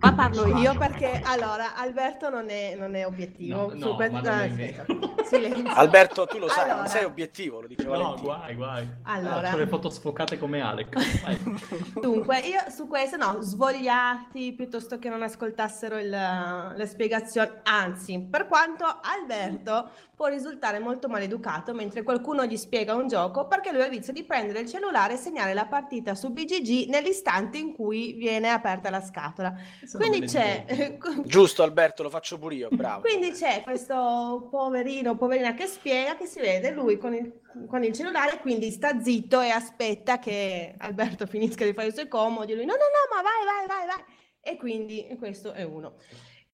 Ma 0.01 0.12
parlo 0.12 0.46
io 0.59 0.77
perché 0.77 1.20
allora 1.24 1.74
Alberto 1.74 2.29
non 2.29 2.51
è, 2.51 2.74
non 2.77 2.94
è 2.94 3.07
obiettivo. 3.07 3.72
No, 3.74 3.87
no, 3.92 3.96
ma 3.96 4.20
non 4.20 4.61
è. 4.61 4.85
Alberto, 5.74 6.27
tu 6.27 6.38
lo 6.38 6.48
sai, 6.48 6.64
Allora. 6.64 6.77
non 6.79 6.87
sei 6.88 7.05
obiettivo, 7.05 7.61
lo 7.62 7.66
dice 7.66 7.85
No, 7.85 7.90
Valentino. 7.90 8.22
guai, 8.22 8.55
guai. 8.55 8.88
Allora. 9.05 9.51
Ah, 9.51 9.57
le 9.57 9.66
foto 9.66 9.88
sfocate 9.90 10.38
come 10.38 10.61
Alec. 10.61 10.94
Dunque, 12.01 12.38
io 12.40 12.59
su 12.70 12.87
questo 12.87 13.16
no, 13.16 13.38
svogliati 13.40 14.53
piuttosto 14.55 14.98
che 14.98 15.09
non 15.09 15.22
ascoltassero 15.22 15.98
il- 15.98 16.11
le 16.77 16.87
spiegazioni, 16.87 17.51
anzi, 17.64 18.27
per 18.31 18.46
quanto 18.46 18.85
Alberto 18.85 19.90
può 20.14 20.27
risultare 20.27 20.81
molto 20.81 21.09
maleducato 21.09 21.72
mentre 21.74 22.03
qualcuno 22.03 22.45
gli 22.45 22.57
spiega 22.57 22.95
un 22.95 23.07
gioco 23.07 23.47
perché 23.47 23.70
lui 23.70 23.82
ha 23.82 23.84
il 23.84 23.91
vizio 23.91 24.12
di 24.12 24.24
prendere 24.24 24.61
il 24.61 24.68
cellulare 24.68 25.14
e 25.14 25.16
segnare 25.16 25.55
la 25.55 25.66
partita 25.66 26.16
su 26.16 26.30
BGG 26.32 26.89
nell'istante 26.89 27.57
in 27.59 27.72
cui 27.72 28.14
viene 28.14 28.49
aperta 28.49 28.91
la 28.91 29.01
scatola. 29.01 29.55
Quindi 29.93 30.20
c'è, 30.26 30.99
Giusto 31.24 31.62
Alberto, 31.62 32.03
lo 32.03 32.11
faccio 32.11 32.39
pure 32.39 32.55
io, 32.55 32.68
bravo. 32.70 33.03
quindi 33.03 33.33
c'è 33.33 33.62
questo 33.62 34.49
poverino, 34.51 35.16
poverina 35.16 35.55
che 35.55 35.66
spiega 35.66 36.16
che 36.16 36.26
si 36.26 36.41
vede 36.41 36.70
lui 36.70 36.97
con 36.99 37.14
il, 37.14 37.41
con 37.66 37.85
il 37.85 37.93
cellulare, 37.93 38.39
quindi 38.41 38.70
sta 38.70 39.01
zitto 39.01 39.41
e 39.41 39.51
aspetta 39.51 40.18
che 40.18 40.74
Alberto 40.79 41.24
finisca 41.26 41.64
di 41.64 41.72
fare 41.72 41.89
i 41.89 41.93
suoi 41.93 42.09
comodi. 42.09 42.55
Lui 42.55 42.64
no, 42.64 42.72
no, 42.72 42.79
no, 42.79 43.14
ma 43.14 43.22
vai, 43.22 43.45
vai, 43.45 43.66
vai, 43.66 43.87
vai. 43.87 44.05
E 44.41 44.57
quindi 44.57 45.07
questo 45.18 45.53
è 45.53 45.62
uno. 45.62 45.97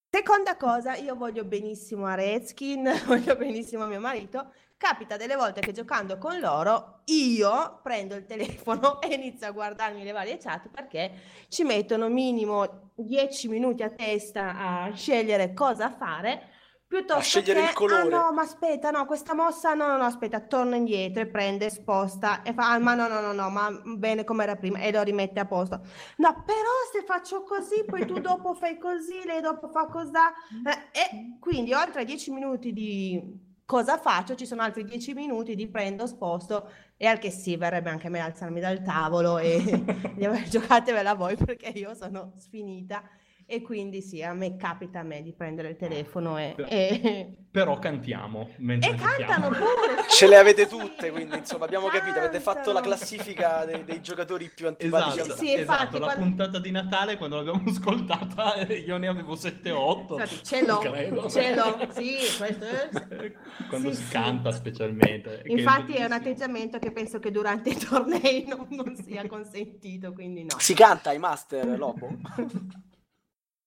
Seconda 0.09 0.55
cosa, 0.55 0.95
io 0.95 1.15
voglio 1.15 1.43
benissimo 1.43 2.05
a 2.05 2.15
Redskin, 2.15 2.89
voglio 3.05 3.35
benissimo 3.35 3.83
a 3.83 3.87
mio 3.87 3.99
marito. 3.99 4.51
Capita 4.87 5.17
delle 5.17 5.35
volte 5.35 5.61
che 5.61 5.71
giocando 5.71 6.19
con 6.19 6.39
loro 6.39 7.01
io 7.05 7.79
prendo 7.81 8.13
il 8.13 8.27
telefono 8.27 9.01
e 9.01 9.15
inizio 9.15 9.47
a 9.47 9.51
guardarmi 9.51 10.03
le 10.03 10.11
varie 10.11 10.37
chat 10.37 10.69
perché 10.69 11.11
ci 11.49 11.63
mettono 11.63 12.07
minimo 12.07 12.91
10 12.93 13.47
minuti 13.47 13.81
a 13.81 13.89
testa 13.89 14.55
a 14.55 14.91
scegliere 14.93 15.55
cosa 15.55 15.89
fare 15.89 16.49
piuttosto 16.85 17.17
A 17.17 17.21
scegliere 17.41 17.61
che 17.63 17.69
il 17.69 17.73
colore. 17.73 18.01
ah 18.01 18.03
no 18.27 18.31
ma 18.31 18.43
aspetta 18.43 18.91
no 18.91 19.07
questa 19.07 19.33
mossa 19.33 19.73
no 19.73 19.87
no 19.87 19.97
no 19.97 20.03
aspetta 20.03 20.39
torna 20.41 20.75
indietro 20.75 21.23
e 21.23 21.27
prende 21.29 21.71
sposta 21.71 22.43
e 22.43 22.53
fa 22.53 22.73
ah, 22.73 22.77
ma 22.77 22.93
no 22.93 23.07
no 23.07 23.21
no 23.21 23.31
no 23.33 23.49
ma 23.49 23.71
bene 23.97 24.23
come 24.23 24.43
era 24.43 24.55
prima 24.55 24.77
e 24.77 24.91
lo 24.91 25.01
rimette 25.01 25.39
a 25.39 25.45
posto 25.47 25.81
no 26.17 26.43
però 26.45 26.69
se 26.93 27.03
faccio 27.03 27.41
così 27.41 27.83
poi 27.85 28.05
tu 28.05 28.19
dopo 28.19 28.53
fai 28.53 28.77
così 28.77 29.23
lei 29.25 29.41
dopo 29.41 29.67
fa 29.67 29.87
cos'ha 29.87 30.31
Eh, 30.63 30.99
e 30.99 31.37
quindi 31.39 31.73
oltre 31.73 32.01
ai 32.01 32.05
10 32.05 32.29
minuti 32.31 32.71
di 32.71 33.53
cosa 33.65 33.97
faccio? 33.97 34.35
Ci 34.35 34.45
sono 34.45 34.61
altri 34.61 34.83
10 34.83 35.13
minuti 35.13 35.55
di 35.55 35.67
prendo 35.67 36.07
sposto. 36.07 36.69
E 36.97 37.05
al 37.07 37.17
che 37.17 37.31
sì 37.31 37.57
verrebbe 37.57 37.89
anche 37.89 38.07
a 38.07 38.09
me 38.09 38.19
alzarmi 38.19 38.59
dal 38.59 38.81
tavolo 38.81 39.37
e 39.37 39.83
giocatevela 40.47 41.13
voi 41.15 41.35
perché 41.35 41.69
io 41.77 41.93
sono 41.93 42.33
sfinita 42.37 43.03
e 43.47 43.61
quindi 43.61 44.01
sì, 44.01 44.23
a 44.23 44.33
me 44.33 44.55
capita 44.55 44.99
a 44.99 45.03
me 45.03 45.21
di 45.21 45.31
prendere 45.31 45.69
il 45.69 45.75
telefono 45.75 46.37
e, 46.39 46.55
e, 46.67 47.37
Però 47.51 47.77
cantiamo 47.77 48.49
mentre 48.57 48.91
e 48.91 48.95
cantano 48.95 49.49
pure. 49.49 50.03
Ce 50.09 50.27
le 50.27 50.35
avete 50.37 50.67
tutte, 50.67 51.11
quindi 51.11 51.37
insomma 51.37 51.65
abbiamo 51.65 51.87
capito, 51.87 52.17
avete 52.17 52.39
fatto 52.39 52.71
la 52.71 52.81
Cantano. 52.81 52.95
classifica 52.95 53.63
dei, 53.65 53.83
dei 53.83 54.01
giocatori 54.01 54.49
più 54.53 54.67
antipatici. 54.67 55.19
Esatto, 55.19 55.35
Sì, 55.37 55.51
infatti, 55.51 55.61
esatto, 55.61 55.97
la 55.99 56.05
quando- 56.05 56.23
puntata 56.23 56.59
di 56.59 56.71
Natale 56.71 57.17
quando 57.17 57.35
l'abbiamo 57.35 57.63
ascoltata 57.69 58.55
eh, 58.55 58.73
io 58.79 58.97
ne 58.97 59.07
avevo 59.07 59.35
7-8. 59.35 60.11
Infatti, 60.13 60.43
ce 60.43 60.65
l'ho, 60.65 60.77
Credo. 60.79 61.29
ce 61.29 61.53
l'ho, 61.55 61.87
sì, 61.91 62.15
questo 62.37 62.65
è... 62.65 62.89
quando 63.69 63.89
Sì, 63.91 63.95
si 63.95 64.03
sì. 64.05 64.11
canta 64.11 64.51
specialmente. 64.51 65.43
Infatti 65.45 65.93
è 65.93 66.01
un 66.03 66.07
bellissimo. 66.07 66.15
atteggiamento 66.15 66.79
che 66.79 66.91
penso 66.91 67.19
che 67.19 67.29
durante 67.31 67.69
i 67.69 67.77
tornei 67.77 68.45
non, 68.49 68.65
non 68.71 68.95
sia 68.95 69.25
consentito, 69.27 70.13
quindi 70.13 70.43
no. 70.43 70.55
Si 70.57 70.73
canta 70.73 71.11
ai 71.11 71.19
master, 71.19 71.77
Lobo? 71.77 72.09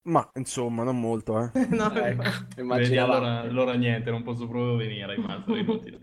Ma 0.03 0.29
insomma, 0.35 0.85
non 0.85 0.99
molto, 0.99 1.39
eh. 1.41 1.51
No, 1.69 1.93
ecco, 1.95 2.63
Vedi, 2.63 2.97
allora, 2.97 3.41
allora 3.41 3.75
niente, 3.75 4.11
non 4.11 4.23
posso 4.23 4.49
proprio 4.49 4.77
venire 4.77 5.13
ai 5.13 5.19
master 5.19 5.57
inutile. 5.57 5.99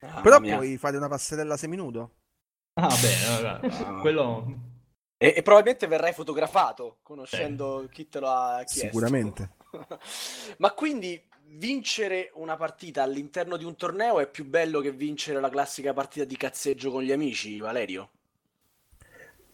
Mamma 0.00 0.20
Però 0.20 0.40
mia. 0.40 0.56
puoi 0.56 0.76
fare 0.76 0.96
una 0.96 1.08
passerella 1.08 1.56
seminudo. 1.56 2.16
Ah 2.74 2.88
beh, 2.88 3.42
vabbè, 3.42 3.68
Ah. 3.84 4.00
quello... 4.00 4.74
E, 5.18 5.32
e 5.34 5.42
probabilmente 5.42 5.86
verrai 5.86 6.12
fotografato, 6.12 6.98
conoscendo 7.02 7.88
chi 7.90 8.06
te 8.08 8.20
lo 8.20 8.28
ha 8.28 8.56
chiesto. 8.64 8.86
Sicuramente. 8.86 9.54
Ma 10.58 10.72
quindi 10.72 11.18
vincere 11.48 12.30
una 12.34 12.56
partita 12.56 13.02
all'interno 13.02 13.56
di 13.56 13.64
un 13.64 13.76
torneo 13.76 14.20
è 14.20 14.28
più 14.28 14.44
bello 14.44 14.80
che 14.80 14.92
vincere 14.92 15.40
la 15.40 15.48
classica 15.48 15.94
partita 15.94 16.26
di 16.26 16.36
cazzeggio 16.36 16.90
con 16.90 17.02
gli 17.02 17.12
amici, 17.12 17.58
Valerio? 17.58 18.10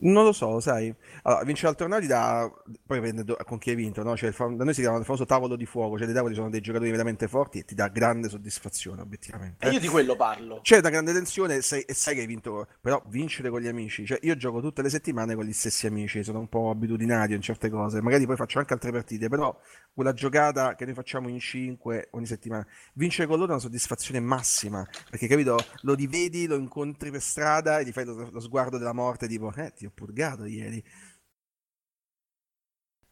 Non 0.03 0.25
lo 0.25 0.33
so, 0.33 0.59
sai. 0.61 0.95
Allora, 1.23 1.45
vincere 1.45 1.69
al 1.69 1.77
torneo 1.77 2.01
ti 2.01 2.07
dà. 2.07 2.51
Poi 2.87 3.01
dipende 3.01 3.37
con 3.45 3.59
chi 3.59 3.71
hai 3.71 3.77
vinto, 3.77 4.03
no? 4.03 4.17
Cioè, 4.17 4.33
fam- 4.33 4.57
da 4.57 4.65
noi 4.65 4.75
si 4.75 4.81
chiama 4.81 4.99
il 4.99 5.05
famoso 5.05 5.27
tavolo 5.27 5.55
di 5.57 5.67
fuoco, 5.67 5.97
cioè 5.97 6.07
dei 6.07 6.15
tavoli 6.15 6.35
sono 6.35 6.51
dei 6.51 6.61
giocatori 6.61 6.91
veramente 6.91 7.29
forti 7.29 7.59
e 7.59 7.65
ti 7.65 7.75
dà 7.75 7.89
grande 7.89 8.29
soddisfazione, 8.29 9.01
obiettivamente. 9.01 9.67
E 9.67 9.71
io 9.71 9.79
di 9.79 9.89
quello 9.89 10.17
parlo. 10.17 10.61
C'è 10.63 10.79
una 10.79 10.91
grande 10.91 11.13
tensione 11.13 11.57
e 11.57 11.63
sai, 11.63 11.83
e 11.83 11.95
sai 11.95 12.15
che 12.15 12.23
hai 12.23 12.27
vinto, 12.27 12.67
però 12.81 13.01
vincere 13.07 13.49
con 13.51 13.61
gli 13.61 13.69
amici, 13.69 14.05
cioè 14.05 14.19
io 14.23 14.37
gioco 14.37 14.61
tutte 14.61 14.83
le 14.83 14.91
settimane 14.91 15.35
con 15.35 15.45
gli 15.45 15.53
stessi 15.53 15.87
amici, 15.87 16.23
sono 16.25 16.41
un 16.41 16.49
po' 16.49 16.71
abitudinario 16.71 17.37
in 17.37 17.43
certe 17.43 17.71
cose, 17.71 18.03
magari 18.03 18.27
poi 18.27 18.37
faccio 18.37 18.59
anche 18.59 18.73
altre 18.73 18.91
partite, 18.91 19.29
però 19.29 19.57
quella 19.93 20.13
giocata 20.13 20.75
che 20.75 20.85
noi 20.85 20.95
facciamo 20.95 21.29
in 21.29 21.39
5 21.39 22.09
ogni 22.13 22.27
settimana, 22.27 22.67
vincere 22.95 23.27
con 23.27 23.37
loro 23.37 23.51
è 23.51 23.53
una 23.55 23.63
soddisfazione 23.63 24.21
massima, 24.21 24.87
perché 25.11 25.27
capito, 25.27 25.59
lo 25.83 25.95
rivedi, 25.95 26.47
lo 26.47 26.57
incontri 26.57 27.11
per 27.11 27.21
strada 27.21 27.79
e 27.79 27.85
gli 27.85 27.93
fai 27.93 28.05
lo, 28.05 28.31
lo 28.31 28.41
sguardo 28.41 28.79
della 28.79 28.93
morte 28.93 29.29
tipo, 29.29 29.53
eh, 29.55 29.73
ti 29.73 29.87
ho 29.87 29.91
purgato 29.93 30.45
ieri. 30.45 30.83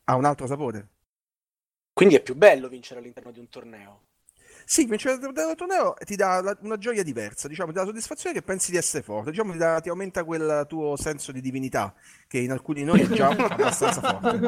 Ha 0.04 0.16
un 0.16 0.24
altro 0.24 0.46
sapore. 0.46 0.88
Quindi 1.92 2.16
è 2.16 2.22
più 2.22 2.34
bello 2.34 2.68
vincere 2.68 3.00
all'interno 3.00 3.30
di 3.30 3.38
un 3.40 3.48
torneo. 3.48 4.08
Sì, 4.72 4.84
vincere 4.86 5.14
il 5.14 5.54
torneo 5.56 5.94
ti 6.04 6.14
dà 6.14 6.40
la- 6.40 6.56
una 6.60 6.76
gioia 6.78 7.02
diversa, 7.02 7.48
diciamo, 7.48 7.68
ti 7.70 7.74
dà 7.74 7.80
la 7.80 7.86
soddisfazione 7.88 8.36
che 8.36 8.42
pensi 8.42 8.70
di 8.70 8.76
essere 8.76 9.02
forte, 9.02 9.30
diciamo, 9.30 9.50
ti, 9.52 9.58
dà- 9.58 9.80
ti 9.80 9.88
aumenta 9.88 10.22
quel 10.24 10.64
tuo 10.68 10.96
senso 10.96 11.32
di 11.32 11.40
divinità, 11.40 11.92
che 12.28 12.38
in 12.38 12.52
alcuni 12.52 12.80
di 12.80 12.84
noi 12.86 13.00
è 13.02 13.08
già 13.08 13.34
abbastanza 13.48 14.00
forte. 14.02 14.46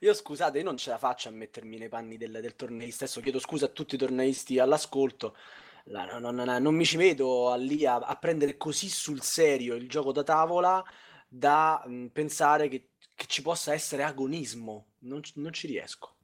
Io 0.00 0.14
scusate, 0.14 0.58
io 0.58 0.64
non 0.64 0.76
ce 0.76 0.90
la 0.90 0.98
faccio 0.98 1.28
a 1.28 1.32
mettermi 1.32 1.78
nei 1.78 1.88
panni 1.88 2.16
del, 2.16 2.32
del 2.40 2.54
torneista. 2.56 3.04
Adesso 3.04 3.20
chiedo 3.20 3.38
scusa 3.38 3.66
a 3.66 3.68
tutti 3.68 3.94
i 3.94 3.98
torneisti 3.98 4.58
all'ascolto. 4.58 5.36
La- 5.84 6.18
non, 6.18 6.34
non- 6.34 6.62
non 6.62 6.74
mi 6.74 6.84
ci 6.84 6.96
vedo 6.96 7.50
a 7.50 7.56
lì 7.56 7.84
a, 7.86 7.96
a 7.96 8.16
prendere 8.16 8.56
così 8.56 8.88
sul 8.88 9.22
serio 9.22 9.74
il 9.74 9.88
gioco 9.88 10.12
da 10.12 10.22
tavola 10.22 10.84
da 11.28 11.82
mh, 11.86 12.06
pensare 12.08 12.68
che, 12.68 12.90
che 13.14 13.26
ci 13.26 13.42
possa 13.42 13.72
essere 13.72 14.02
agonismo. 14.02 14.86
Non, 15.00 15.22
ci- 15.22 15.32
non 15.36 15.52
ci 15.52 15.66
riesco. 15.66 16.16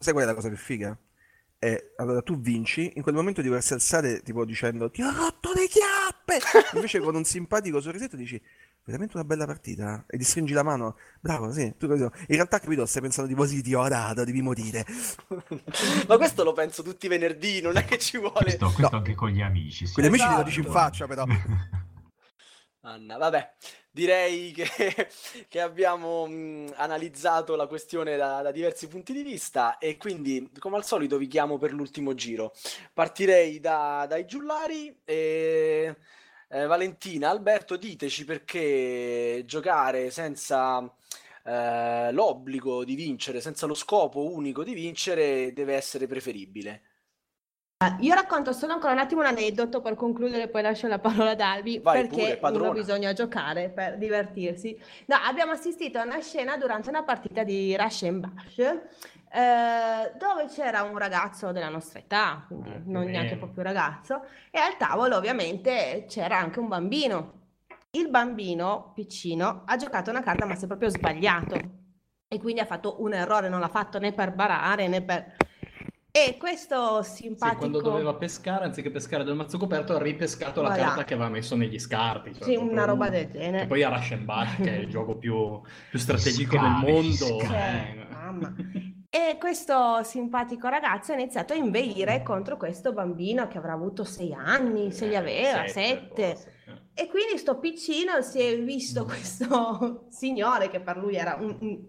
Sai 0.00 0.12
qual 0.12 0.24
è 0.24 0.26
la 0.26 0.34
cosa 0.34 0.48
più 0.48 0.56
figa? 0.56 0.98
È, 1.60 1.92
allora 1.96 2.22
tu 2.22 2.38
vinci, 2.40 2.92
in 2.94 3.02
quel 3.02 3.16
momento 3.16 3.40
ti 3.40 3.48
dovresti 3.48 3.72
alzare 3.72 4.22
tipo 4.22 4.44
dicendo 4.44 4.90
ti 4.90 5.02
ho 5.02 5.10
rotto 5.12 5.52
le 5.52 5.66
chiappe! 5.66 6.38
Invece 6.74 7.00
con 7.00 7.16
un 7.16 7.24
simpatico 7.24 7.80
sorrisetto 7.80 8.14
dici 8.14 8.40
veramente 8.84 9.16
una 9.16 9.24
bella 9.26 9.44
partita 9.44 10.04
e 10.08 10.16
ti 10.16 10.24
stringi 10.24 10.54
la 10.54 10.62
mano, 10.62 10.96
bravo, 11.20 11.52
sì, 11.52 11.74
tu 11.76 11.86
capito? 11.88 12.10
In 12.28 12.36
realtà 12.36 12.58
capito, 12.60 12.86
stai 12.86 13.02
pensando 13.02 13.28
tipo 13.28 13.44
sì, 13.44 13.60
ti 13.60 13.74
ho 13.74 13.80
orato, 13.80 14.24
devi 14.24 14.40
morire. 14.40 14.86
Ma 16.08 16.16
questo 16.16 16.42
lo 16.44 16.52
penso 16.54 16.82
tutti 16.82 17.04
i 17.06 17.08
venerdì, 17.08 17.60
non 17.60 17.76
è 17.76 17.84
che 17.84 17.98
ci 17.98 18.16
vuole. 18.18 18.34
Questo, 18.40 18.66
questo 18.70 18.88
No. 18.90 18.96
anche 18.98 19.14
con 19.14 19.28
gli 19.28 19.42
amici. 19.42 19.86
sì. 19.86 19.92
Con 19.94 20.04
gli 20.04 20.06
amici 20.06 20.22
te 20.22 20.28
lo 20.28 20.34
Esatto. 20.36 20.48
dici 20.48 20.60
in 20.60 20.72
faccia 20.72 21.06
però. 21.06 21.24
Anna, 22.82 23.16
vabbè, 23.18 23.54
direi 23.98 24.52
che, 24.52 24.68
che 25.48 25.60
abbiamo 25.60 26.26
mh, 26.26 26.74
analizzato 26.76 27.56
la 27.56 27.66
questione 27.66 28.16
da, 28.16 28.42
da 28.42 28.52
diversi 28.52 28.86
punti 28.86 29.12
di 29.12 29.22
vista 29.22 29.78
e 29.78 29.96
quindi, 29.96 30.50
come 30.60 30.76
al 30.76 30.84
solito, 30.84 31.18
vi 31.18 31.26
chiamo 31.26 31.58
per 31.58 31.72
l'ultimo 31.72 32.14
giro. 32.14 32.54
Partirei 32.92 33.58
da- 33.58 34.06
dai 34.08 34.24
giullari 34.24 34.96
e 35.04 35.96
eh, 36.48 36.66
Valentina, 36.66 37.30
Alberto, 37.30 37.76
diteci 37.76 38.24
perché 38.24 39.42
giocare 39.44 40.10
senza 40.10 40.80
eh, 41.44 42.12
l'obbligo 42.12 42.84
di 42.84 42.94
vincere, 42.94 43.40
senza 43.40 43.66
lo 43.66 43.74
scopo 43.74 44.32
unico 44.32 44.62
di 44.62 44.74
vincere, 44.74 45.52
deve 45.52 45.74
essere 45.74 46.06
preferibile. 46.06 46.82
Io 48.00 48.12
racconto 48.12 48.52
solo 48.52 48.72
ancora 48.72 48.92
un 48.92 48.98
attimo 48.98 49.20
un 49.20 49.28
aneddoto 49.28 49.80
per 49.80 49.94
concludere, 49.94 50.48
poi 50.48 50.62
lascio 50.62 50.88
la 50.88 50.98
parola 50.98 51.30
ad 51.30 51.40
Albi, 51.40 51.78
Vai 51.78 52.08
perché 52.08 52.36
pure, 52.36 52.72
bisogna 52.72 53.12
giocare 53.12 53.68
per 53.68 53.98
divertirsi. 53.98 54.76
No, 55.06 55.14
abbiamo 55.24 55.52
assistito 55.52 56.00
a 56.00 56.02
una 56.02 56.18
scena 56.18 56.56
durante 56.56 56.88
una 56.88 57.04
partita 57.04 57.44
di 57.44 57.76
Rush 57.76 58.02
and 58.02 58.18
Bash, 58.26 58.58
eh, 58.58 60.12
dove 60.18 60.46
c'era 60.48 60.82
un 60.82 60.98
ragazzo 60.98 61.52
della 61.52 61.68
nostra 61.68 62.00
età, 62.00 62.42
quindi 62.48 62.68
più 62.68 62.90
non 62.90 63.04
neanche 63.04 63.34
meno. 63.34 63.44
proprio 63.44 63.62
ragazzo, 63.62 64.24
e 64.50 64.58
al 64.58 64.76
tavolo 64.76 65.14
ovviamente 65.14 66.04
c'era 66.08 66.36
anche 66.36 66.58
un 66.58 66.66
bambino. 66.66 67.32
Il 67.92 68.08
bambino 68.08 68.90
piccino 68.92 69.62
ha 69.66 69.76
giocato 69.76 70.10
una 70.10 70.22
carta 70.24 70.46
ma 70.46 70.56
si 70.56 70.64
è 70.64 70.66
proprio 70.66 70.88
sbagliato 70.88 71.54
e 72.26 72.40
quindi 72.40 72.60
ha 72.60 72.66
fatto 72.66 73.00
un 73.02 73.14
errore, 73.14 73.48
non 73.48 73.60
l'ha 73.60 73.68
fatto 73.68 74.00
né 74.00 74.12
per 74.12 74.32
barare 74.32 74.88
né 74.88 75.00
per... 75.00 75.36
E 76.26 76.36
questo 76.36 77.02
Sì, 77.02 77.22
simpatico... 77.22 77.58
quando 77.58 77.80
doveva 77.80 78.14
pescare, 78.14 78.64
anziché 78.64 78.90
pescare 78.90 79.22
dal 79.24 79.36
mazzo 79.36 79.56
coperto, 79.58 79.94
ha 79.94 80.02
ripescato 80.02 80.60
la 80.62 80.68
Voilà. 80.70 80.82
carta 80.84 81.04
che 81.04 81.14
aveva 81.14 81.28
messo 81.28 81.54
negli 81.54 81.78
scarti. 81.78 82.34
cioè 82.34 82.42
Sì, 82.42 82.54
proprio 82.54 82.72
una 82.72 82.84
roba 82.84 83.08
del 83.08 83.30
genere. 83.30 83.64
E 83.64 83.66
poi 83.66 83.82
a 83.82 83.88
Rush 83.90 84.12
and 84.12 84.24
Bash, 84.24 84.56
che 84.56 84.76
è 84.76 84.78
il 84.80 84.88
gioco 84.88 85.16
più, 85.16 85.60
più 85.90 85.98
strategico 85.98 86.56
del 86.58 86.60
Scavi, 86.66 86.90
mondo. 86.92 87.14
scavi. 87.40 87.98
eh. 88.00 88.06
Mamma. 88.10 88.54
E 89.10 89.36
questo 89.38 90.02
simpatico 90.02 90.68
ragazzo 90.68 91.12
ha 91.12 91.14
iniziato 91.14 91.52
a 91.52 91.56
inveire 91.56 92.22
contro 92.22 92.56
questo 92.56 92.92
bambino 92.92 93.46
che 93.48 93.56
avrà 93.58 93.72
avuto 93.72 94.04
sei 94.04 94.34
anni, 94.34 94.92
se 94.92 95.06
li 95.06 95.14
Eh, 95.14 95.16
aveva, 95.16 95.66
sette, 95.66 95.70
sette. 95.70 96.52
eh. 96.66 97.02
E 97.04 97.06
quindi 97.08 97.38
sto 97.38 97.58
piccino 97.58 98.20
si 98.22 98.40
è 98.40 98.60
visto 98.60 99.04
Mm. 99.04 99.06
questo 99.06 100.06
signore 100.10 100.68
che 100.68 100.80
per 100.80 100.96
lui 100.98 101.14
era 101.16 101.36
un- 101.40 101.86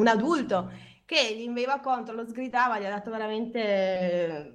un 0.00 0.06
adulto 0.06 0.70
che 1.08 1.34
gli 1.34 1.40
inveiva 1.40 1.80
contro, 1.80 2.14
lo 2.14 2.26
sgridava, 2.26 2.78
gli 2.78 2.84
ha 2.84 2.90
dato 2.90 3.10
veramente... 3.10 4.52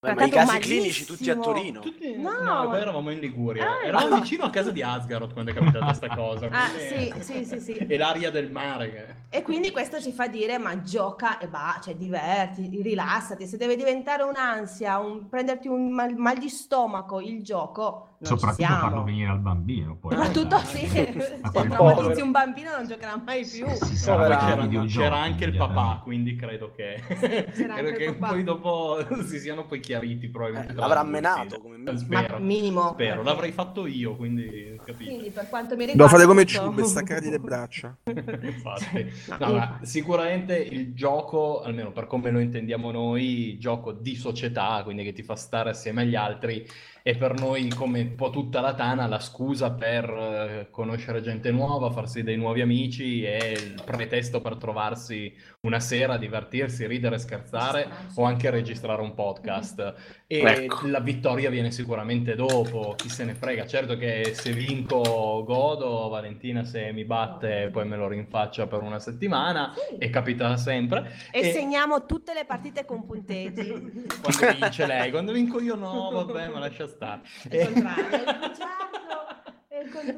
Beh, 0.00 0.12
ma 0.12 0.24
i 0.24 0.30
casi 0.30 0.58
clinici 0.58 1.04
tutti 1.06 1.30
a 1.30 1.36
malissimo. 1.36 1.54
Torino. 1.54 1.80
Tutti- 1.80 2.16
No, 2.16 2.32
no, 2.32 2.42
ma- 2.42 2.66
poi 2.66 2.80
eravamo 2.80 3.10
in 3.10 3.20
Liguria. 3.20 3.64
Ah, 3.78 3.86
eravamo 3.86 4.16
no. 4.16 4.20
vicino 4.20 4.44
a 4.44 4.50
casa 4.50 4.70
di 4.70 4.82
Asgaroth 4.82 5.32
quando 5.32 5.52
è 5.52 5.54
capitata 5.54 5.84
questa 5.86 6.08
cosa. 6.08 6.48
Ah, 6.50 6.68
sì, 6.76 7.14
sì, 7.20 7.44
sì, 7.46 7.60
sì. 7.60 7.72
E 7.72 7.96
l'aria 7.96 8.30
del 8.30 8.50
mare. 8.50 8.90
Che... 9.30 9.38
E 9.38 9.42
quindi 9.42 9.70
questo 9.70 10.02
ci 10.02 10.12
fa 10.12 10.26
dire, 10.26 10.58
ma 10.58 10.82
gioca 10.82 11.38
e 11.38 11.46
va, 11.46 11.80
cioè 11.82 11.94
diverti, 11.94 12.68
rilassati, 12.82 13.46
se 13.46 13.56
deve 13.56 13.76
diventare 13.76 14.24
un'ansia, 14.24 14.98
un, 14.98 15.28
prenderti 15.28 15.68
un 15.68 15.90
mal, 15.90 16.14
mal 16.16 16.36
di 16.36 16.50
stomaco 16.50 17.20
il 17.20 17.42
gioco, 17.42 18.13
Soprattutto 18.26 18.62
siamo. 18.66 18.80
farlo 18.80 19.02
venire 19.04 19.30
al 19.30 19.38
bambino. 19.40 19.96
Poi, 19.96 20.16
Ma 20.16 20.28
tutto 20.28 20.46
dai. 20.48 20.64
sì, 20.64 20.84
A 20.84 20.90
se 20.90 21.38
quel 21.52 21.68
traumatizzi 21.68 22.20
un 22.20 22.30
bambino 22.30 22.70
non 22.76 22.86
giocherà 22.86 23.20
mai 23.24 23.44
più. 23.46 23.66
Sarà 23.68 24.36
poi 24.36 24.36
Povera- 24.36 24.66
c'era, 24.68 24.84
c'era 24.86 25.16
anche 25.16 25.44
il 25.44 25.56
papà, 25.56 25.72
immediatamente. 25.72 26.02
quindi 26.04 26.36
credo 26.36 26.72
che, 26.74 27.02
credo 27.52 27.92
che 27.96 28.14
poi 28.14 28.42
dopo 28.44 28.98
si 29.24 29.38
siano 29.38 29.64
poi 29.66 29.80
chiariti 29.80 30.28
probabilmente. 30.28 30.72
Eh, 30.72 30.76
l'avrà 30.76 31.02
menato 31.02 31.60
come 31.60 31.76
me. 31.76 31.92
Ma 31.92 31.98
Spero, 31.98 32.38
minimo. 32.38 32.90
spero. 32.92 33.22
L'avrei 33.22 33.52
fatto 33.52 33.86
io, 33.86 34.16
quindi 34.16 34.78
capito. 34.84 35.10
Quindi 35.10 35.30
per 35.30 35.48
quanto 35.48 35.74
mi 35.76 35.86
Devo 35.86 35.92
riguarda... 35.92 36.14
fare 36.16 36.26
come 36.26 36.42
appunto- 36.42 36.62
Giube, 36.64 36.84
staccargli 36.84 37.28
le 37.30 37.38
braccia. 37.38 37.96
Infatti. 38.42 39.12
No, 39.38 39.52
No, 39.54 39.78
sicuramente 39.82 40.56
il 40.56 40.94
gioco, 40.94 41.62
almeno 41.62 41.92
per 41.92 42.06
come 42.06 42.30
lo 42.30 42.38
intendiamo 42.40 42.90
noi, 42.90 43.56
gioco 43.58 43.92
di 43.92 44.14
società, 44.16 44.80
quindi 44.84 45.04
che 45.04 45.12
ti 45.12 45.22
fa 45.22 45.36
stare 45.36 45.70
assieme 45.70 46.02
agli 46.02 46.14
altri, 46.14 46.66
è 47.06 47.18
per 47.18 47.38
noi, 47.38 47.68
come 47.68 48.00
un 48.00 48.14
po' 48.14 48.30
tutta 48.30 48.62
la 48.62 48.72
Tana, 48.72 49.06
la 49.06 49.18
scusa 49.20 49.72
per 49.72 50.08
eh, 50.08 50.68
conoscere 50.70 51.20
gente 51.20 51.50
nuova, 51.50 51.90
farsi 51.90 52.22
dei 52.22 52.38
nuovi 52.38 52.62
amici 52.62 53.22
e 53.22 53.52
il 53.52 53.82
pretesto 53.84 54.40
per 54.40 54.56
trovarsi 54.56 55.30
una 55.66 55.80
sera, 55.80 56.16
divertirsi, 56.16 56.86
ridere, 56.86 57.18
scherzare 57.18 57.86
o 58.14 58.24
anche 58.24 58.48
registrare 58.48 59.02
un 59.02 59.12
podcast. 59.14 59.94
E 60.26 60.38
Ecco. 60.38 60.86
la 60.86 61.00
vittoria 61.00 61.50
viene 61.50 61.70
sicuramente 61.70 62.34
dopo, 62.36 62.94
chi 62.96 63.10
se 63.10 63.24
ne 63.24 63.34
frega. 63.34 63.66
Certo 63.66 63.98
che 63.98 64.30
se 64.32 64.52
vinco 64.52 65.44
godo, 65.44 66.08
Valentina 66.08 66.64
se 66.64 66.90
mi 66.92 67.04
batte 67.04 67.68
poi 67.70 67.86
me 67.86 67.96
lo 67.96 68.08
rinfaccia 68.08 68.66
per 68.66 68.80
una 68.80 68.98
settimana 68.98 69.74
Sì. 69.74 69.98
e 69.98 70.08
capita 70.08 70.56
sempre. 70.56 71.12
E 71.30 71.48
E- 71.48 71.52
segniamo 71.52 72.06
tutte 72.06 72.32
le 72.32 72.46
partite 72.46 72.86
con 72.86 73.04
punteggi. 73.04 74.06
Quando 74.24 74.58
vince 74.58 74.86
lei, 74.86 75.10
quando 75.10 75.32
vinco 75.32 75.60
io 75.60 75.74
no, 75.74 76.08
vabbè, 76.10 76.48
ma 76.48 76.60
lascia 76.60 76.92
stare. 76.94 77.22
È. 77.48 77.68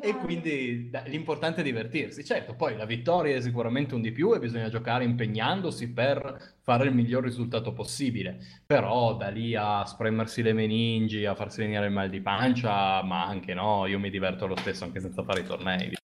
E 0.00 0.14
quindi 0.16 0.90
da- 0.90 1.02
l'importante 1.06 1.60
è 1.60 1.64
divertirsi. 1.64 2.24
Certo, 2.24 2.54
poi 2.54 2.76
la 2.76 2.84
vittoria 2.84 3.36
è 3.36 3.40
sicuramente 3.40 3.94
un 3.94 4.00
di 4.00 4.12
più 4.12 4.34
e 4.34 4.38
bisogna 4.38 4.68
giocare 4.68 5.04
impegnandosi 5.04 5.92
per 5.92 6.56
fare 6.62 6.86
il 6.86 6.94
miglior 6.94 7.24
risultato 7.24 7.72
possibile. 7.72 8.38
Però 8.64 9.16
da 9.16 9.28
lì 9.28 9.54
a 9.54 9.84
spremersi 9.84 10.42
le 10.42 10.52
meningi, 10.52 11.24
a 11.24 11.34
farsi 11.34 11.60
venire 11.62 11.86
il 11.86 11.92
mal 11.92 12.08
di 12.08 12.20
pancia, 12.20 13.02
ma 13.02 13.26
anche 13.26 13.54
no, 13.54 13.86
io 13.86 13.98
mi 13.98 14.10
diverto 14.10 14.46
lo 14.46 14.56
stesso 14.56 14.84
anche 14.84 15.00
senza 15.00 15.22
fare 15.22 15.40
i 15.40 15.44
tornei. 15.44 15.94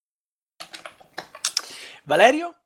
Valerio? 2.04 2.61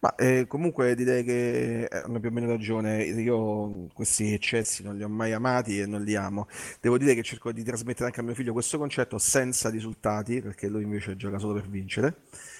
Ma 0.00 0.14
eh, 0.14 0.46
comunque 0.46 0.94
direi 0.94 1.24
che 1.24 1.88
hanno 1.90 2.20
più 2.20 2.28
o 2.28 2.32
meno 2.32 2.46
ragione. 2.46 3.02
Io 3.02 3.88
questi 3.92 4.32
eccessi 4.32 4.82
non 4.84 4.96
li 4.96 5.02
ho 5.02 5.08
mai 5.08 5.32
amati 5.32 5.80
e 5.80 5.86
non 5.86 6.02
li 6.02 6.14
amo. 6.14 6.46
Devo 6.80 6.98
dire 6.98 7.14
che 7.14 7.22
cerco 7.22 7.50
di 7.50 7.64
trasmettere 7.64 8.04
anche 8.06 8.20
a 8.20 8.22
mio 8.22 8.34
figlio 8.34 8.52
questo 8.52 8.78
concetto 8.78 9.18
senza 9.18 9.68
risultati, 9.70 10.40
perché 10.40 10.68
lui 10.68 10.84
invece 10.84 11.16
gioca 11.16 11.38
solo 11.38 11.54
per 11.54 11.68
vincere. 11.68 12.14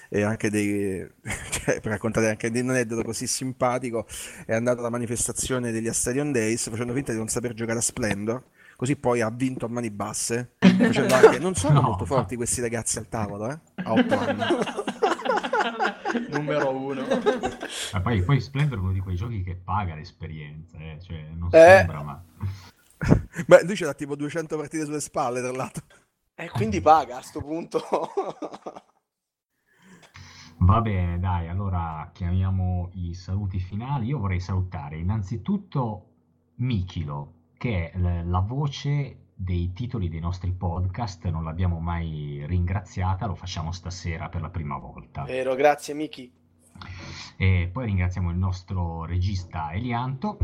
E 0.09 0.23
anche 0.23 0.49
dei, 0.49 1.07
cioè, 1.51 1.79
per 1.79 1.91
raccontare 1.91 2.29
anche 2.29 2.51
di 2.51 2.59
un 2.59 2.71
aneddoto 2.71 3.03
così 3.03 3.25
simpatico, 3.27 4.05
è 4.45 4.53
andato 4.53 4.79
alla 4.79 4.89
manifestazione 4.89 5.71
degli 5.71 5.87
Astarion 5.87 6.31
Days 6.33 6.69
facendo 6.69 6.93
finta 6.93 7.11
di 7.13 7.17
non 7.19 7.27
saper 7.29 7.53
giocare 7.53 7.79
a 7.79 7.81
Splendor. 7.81 8.43
Così 8.75 8.95
poi 8.95 9.21
ha 9.21 9.29
vinto 9.29 9.65
a 9.65 9.69
mani 9.69 9.89
basse. 9.91 10.51
Facendo 10.57 11.13
anche, 11.13 11.37
non 11.39 11.53
sono 11.55 11.75
No. 11.79 11.87
molto 11.89 12.05
forti 12.05 12.35
questi 12.35 12.59
ragazzi 12.61 12.97
al 12.97 13.07
tavolo, 13.09 13.49
eh? 13.51 13.59
A 13.83 13.93
otto 13.93 14.17
anni. 14.17 14.43
Numero 16.29 16.69
uno. 16.75 17.03
Ma 17.93 18.01
poi, 18.01 18.23
poi 18.23 18.39
Splendor 18.41 18.77
è 18.77 18.81
uno 18.81 18.91
di 18.91 18.99
quei 18.99 19.15
giochi 19.15 19.41
che 19.43 19.55
paga 19.55 19.95
l'esperienza, 19.95 20.77
eh, 20.77 20.99
cioè 21.01 21.27
non 21.35 21.49
Eh. 21.51 21.57
sembra, 21.59 22.01
ma... 22.03 22.23
Beh, 23.47 23.63
lui 23.63 23.75
ce 23.75 23.85
l'ha 23.85 23.93
tipo 23.93 24.15
200 24.15 24.57
partite 24.57 24.85
sulle 24.85 24.99
spalle, 24.99 25.41
tra 25.41 25.51
l'altro. 25.51 25.83
E 26.35 26.49
quindi 26.49 26.81
paga 26.81 27.17
a 27.17 27.21
sto 27.21 27.41
punto. 27.41 27.81
Va 30.61 30.81
bene, 30.81 31.19
dai, 31.19 31.47
allora 31.47 32.09
chiamiamo 32.13 32.89
i 32.93 33.13
saluti 33.13 33.59
finali. 33.59 34.07
Io 34.07 34.19
vorrei 34.19 34.39
salutare 34.41 34.97
innanzitutto 34.97 36.05
Michilo, 36.55 37.33
che 37.57 37.91
è 37.91 37.97
la 37.97 38.39
voce 38.39 39.28
dei 39.41 39.71
titoli 39.71 40.09
dei 40.09 40.19
nostri 40.19 40.51
podcast, 40.51 41.25
non 41.29 41.45
l'abbiamo 41.45 41.79
mai 41.79 42.43
ringraziata, 42.45 43.25
lo 43.25 43.35
facciamo 43.35 43.71
stasera 43.71 44.27
per 44.27 44.41
la 44.41 44.49
prima 44.49 44.77
volta. 44.77 45.23
Vero, 45.23 45.55
grazie 45.55 45.93
Miki. 45.93 46.29
E 47.37 47.69
poi 47.71 47.85
ringraziamo 47.85 48.31
il 48.31 48.35
nostro 48.35 49.05
regista 49.05 49.71
Elianto. 49.71 50.37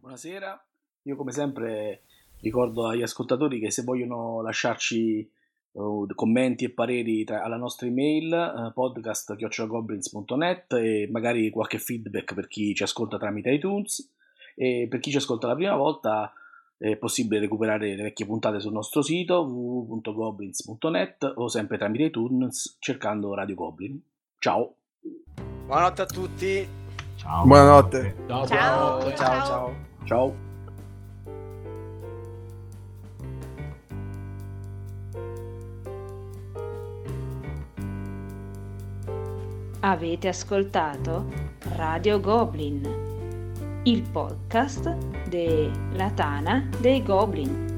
Buonasera, 0.00 0.66
io 1.02 1.16
come 1.16 1.32
sempre 1.32 2.02
ricordo 2.40 2.88
agli 2.88 3.00
ascoltatori 3.00 3.58
che 3.58 3.70
se 3.70 3.84
vogliono 3.84 4.42
lasciarci 4.42 5.20
eh, 5.20 6.14
commenti 6.14 6.66
e 6.66 6.70
pareri 6.70 7.24
tra- 7.24 7.42
alla 7.42 7.56
nostra 7.56 7.86
email 7.86 8.34
eh, 8.34 8.72
podcast.goblins.net 8.74 10.74
e 10.74 11.08
magari 11.10 11.48
qualche 11.48 11.78
feedback 11.78 12.34
per 12.34 12.48
chi 12.48 12.74
ci 12.74 12.82
ascolta 12.82 13.16
tramite 13.16 13.50
iTunes 13.50 14.12
e 14.54 14.88
per 14.90 15.00
chi 15.00 15.10
ci 15.10 15.16
ascolta 15.16 15.46
la 15.46 15.54
prima 15.54 15.74
volta 15.74 16.30
è 16.90 16.96
possibile 16.96 17.40
recuperare 17.40 17.96
le 17.96 18.02
vecchie 18.02 18.26
puntate 18.26 18.60
sul 18.60 18.72
nostro 18.72 19.00
sito 19.00 19.40
www.goblins.net 19.40 21.32
o 21.36 21.48
sempre 21.48 21.78
tramite 21.78 22.04
iTunes 22.04 22.76
cercando 22.78 23.32
Radio 23.32 23.54
Goblin. 23.54 23.98
Ciao! 24.38 24.74
Buonanotte 25.64 26.02
a 26.02 26.06
tutti. 26.06 26.68
Ciao. 27.16 27.46
Buonanotte. 27.46 28.16
Ciao, 28.26 28.46
Ciao. 28.46 28.98
buonanotte. 28.98 29.16
Ciao 29.16 29.44
ciao. 29.44 29.74
Ciao! 30.04 30.34
Avete 39.80 40.28
ascoltato 40.28 41.26
Radio 41.76 42.20
Goblin, 42.20 43.13
il 43.86 44.02
podcast 44.02 44.88
della 45.28 46.10
Tana 46.10 46.66
dei 46.78 47.02
Goblin. 47.02 47.72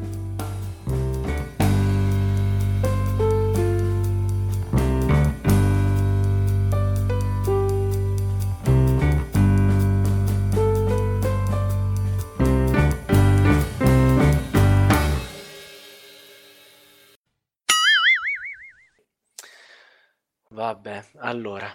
Vabbè, 20.50 21.04
allora. 21.18 21.68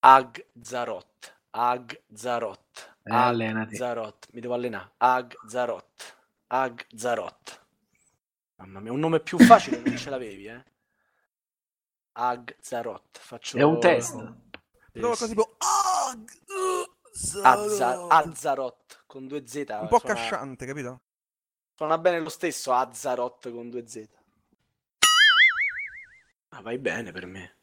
Agzarot. 0.00 1.39
Agzarot. 1.50 2.96
Eh, 3.02 3.12
allenati. 3.14 3.74
Agzarot. 3.74 4.28
Mi 4.32 4.40
devo 4.40 4.54
allenare. 4.54 4.92
Agzarot. 4.98 6.16
Agzarot. 6.48 7.64
Mamma 8.56 8.80
mia, 8.80 8.92
un 8.92 8.98
nome 9.00 9.20
più 9.20 9.38
facile 9.38 9.78
non 9.80 9.96
ce 9.96 10.10
l'avevi, 10.10 10.46
eh? 10.46 10.64
Agzarot. 12.12 13.18
Faccio... 13.18 13.56
È 13.56 13.62
un 13.62 13.80
test. 13.80 14.14
Prova 14.92 15.14
Sì, 15.14 15.20
così 15.20 15.24
sì. 15.24 15.28
tipo 15.28 15.56
"Ag- 15.58 16.38
Azza- 17.12 17.68
Zarot". 17.76 18.12
Azzarot 18.12 19.02
con 19.06 19.26
due 19.26 19.46
Z. 19.46 19.54
un 19.80 19.88
po' 19.88 19.98
suona- 19.98 20.14
casciante, 20.14 20.66
capito? 20.66 21.00
Suona 21.74 21.96
bene 21.98 22.20
lo 22.20 22.28
stesso 22.28 22.72
Azzarot 22.72 23.50
con 23.50 23.70
due 23.70 23.86
Z. 23.86 24.08
Ah, 26.50 26.60
vai 26.62 26.78
bene 26.78 27.12
per 27.12 27.26
me. 27.26 27.56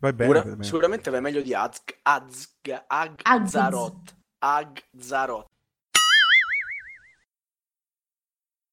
Vai 0.00 0.12
bene 0.12 0.42
per 0.42 0.56
me. 0.56 0.64
Sicuramente 0.64 1.10
vai 1.10 1.20
meglio 1.20 1.42
di 1.42 1.54
Azg, 1.54 1.90
Azg, 2.02 2.84
Agzarot. 2.86 4.16
Agzarot. 4.38 5.46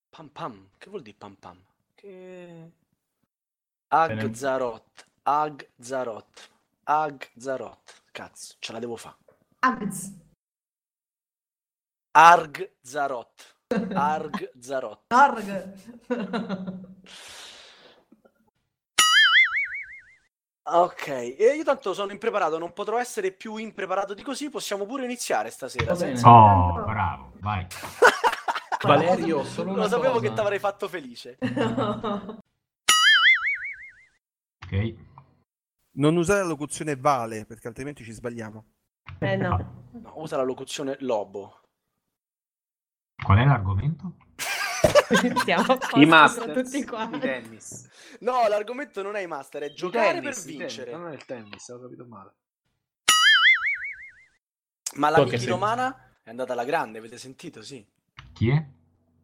Pam 0.09 0.30
pam. 0.30 0.69
Che 0.78 0.89
vuol 0.89 1.01
dire 1.01 1.17
pam 1.17 1.36
pam? 1.36 1.59
Che... 1.95 2.71
Agzarot. 3.88 5.07
Agzarot. 5.23 6.49
Agzarot. 6.84 8.03
Cazzo, 8.11 8.55
ce 8.59 8.71
la 8.71 8.80
devo 8.80 8.95
fare. 8.95 9.17
Agz. 9.59 10.11
Argzarot. 12.11 13.57
Argzarot. 13.93 15.01
Org. 15.13 15.73
Ok, 20.68 21.07
e 21.07 21.53
io 21.55 21.63
tanto 21.63 21.93
sono 21.93 22.11
impreparato, 22.11 22.57
non 22.57 22.74
potrò 22.74 22.97
essere 22.99 23.32
più 23.32 23.57
impreparato 23.57 24.16
di 24.16 24.24
così, 24.24 24.49
possiamo 24.49 24.86
pure 24.86 25.03
iniziare 25.03 25.51
stasera. 25.51 25.93
Senza- 25.93 26.28
Oh, 26.28 26.84
bravo, 26.84 27.34
vai. 27.39 27.68
Valerio, 28.82 29.43
solo 29.43 29.72
una 29.72 29.84
Lo 29.84 29.88
sapevo 29.88 30.13
cosa. 30.13 30.28
che 30.28 30.34
ti 30.34 30.39
avrei 30.39 30.59
fatto 30.59 30.88
felice. 30.88 31.38
Ok. 34.66 34.95
Non 35.97 36.16
usare 36.18 36.41
la 36.41 36.47
locuzione 36.47 36.95
vale, 36.95 37.45
perché 37.45 37.68
altrimenti 37.68 38.03
ci 38.03 38.11
sbagliamo. 38.11 38.66
eh 39.20 39.36
no. 39.36 39.84
No, 39.91 40.13
usa 40.16 40.38
la 40.38 40.43
locuzione 40.43 40.97
lobo. 41.01 41.59
Qual 43.24 43.38
è 43.38 43.45
l'argomento? 43.45 44.16
Siamo 45.43 45.74
I 45.74 45.78
tra 45.78 46.06
Masters 46.06 46.70
tutti 46.70 46.78
di 46.80 46.86
quanti. 46.86 47.20
tennis. 47.20 47.89
No, 48.20 48.47
l'argomento 48.47 49.01
non 49.01 49.16
è 49.16 49.22
i 49.22 49.28
master, 49.28 49.64
è 49.64 49.74
giocare 49.74 50.20
tennis, 50.20 50.39
per 50.39 50.45
vincere. 50.45 50.91
tennis, 50.91 51.01
non 51.03 51.12
è 51.12 51.16
il 51.16 51.26
tennis, 51.26 51.68
ho 51.70 51.80
capito 51.80 52.06
male. 52.06 52.34
Ma 54.95 55.10
la 55.10 55.18
Miki. 55.18 55.45
Romana 55.45 56.18
è 56.24 56.30
andata 56.30 56.53
alla 56.53 56.64
grande, 56.64 56.99
avete 56.99 57.18
sentito? 57.18 57.62
Sì. 57.62 57.86
Chi 58.34 58.49
è? 58.49 58.66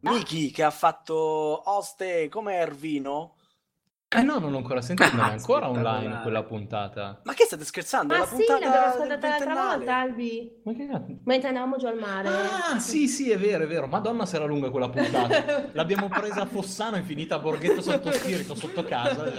Miki 0.00 0.50
che 0.50 0.62
ha 0.62 0.70
fatto 0.70 1.14
Oste 1.70 2.28
come 2.28 2.54
Ervino. 2.56 3.36
Eh 4.14 4.22
no, 4.22 4.38
non 4.38 4.52
ho 4.52 4.58
ancora 4.58 4.82
sentito, 4.82 5.16
non 5.16 5.26
è 5.26 5.30
ancora 5.30 5.70
online 5.70 6.20
quella 6.20 6.42
puntata. 6.42 7.20
Ma 7.24 7.32
che 7.32 7.44
state 7.44 7.64
scherzando? 7.64 8.12
È 8.12 8.16
Ah 8.16 8.20
la 8.20 8.26
sì, 8.26 8.34
puntata 8.36 8.64
l'abbiamo 8.64 8.86
ascoltata 8.86 9.28
l'altra 9.28 9.54
volta, 9.54 9.96
Albi. 9.96 10.60
Ma 10.64 10.72
che 10.74 10.86
cazzo? 10.86 11.16
Mentre 11.24 11.48
andavamo 11.48 11.76
giù 11.78 11.86
al 11.86 11.98
mare. 11.98 12.28
Ah, 12.28 12.78
sì, 12.78 13.08
sì, 13.08 13.30
è 13.30 13.38
vero, 13.38 13.64
è 13.64 13.66
vero. 13.66 13.86
Madonna 13.86 14.26
se 14.26 14.36
era 14.36 14.44
lunga 14.44 14.70
quella 14.70 14.90
puntata. 14.90 15.70
L'abbiamo 15.72 16.08
presa 16.08 16.42
a 16.42 16.46
Fossano 16.46 16.96
e 16.96 17.02
finita 17.02 17.36
a 17.36 17.38
Borghetto 17.38 17.80
sotto 17.80 18.12
spirito, 18.12 18.54
sotto 18.54 18.84
casa. 18.84 19.32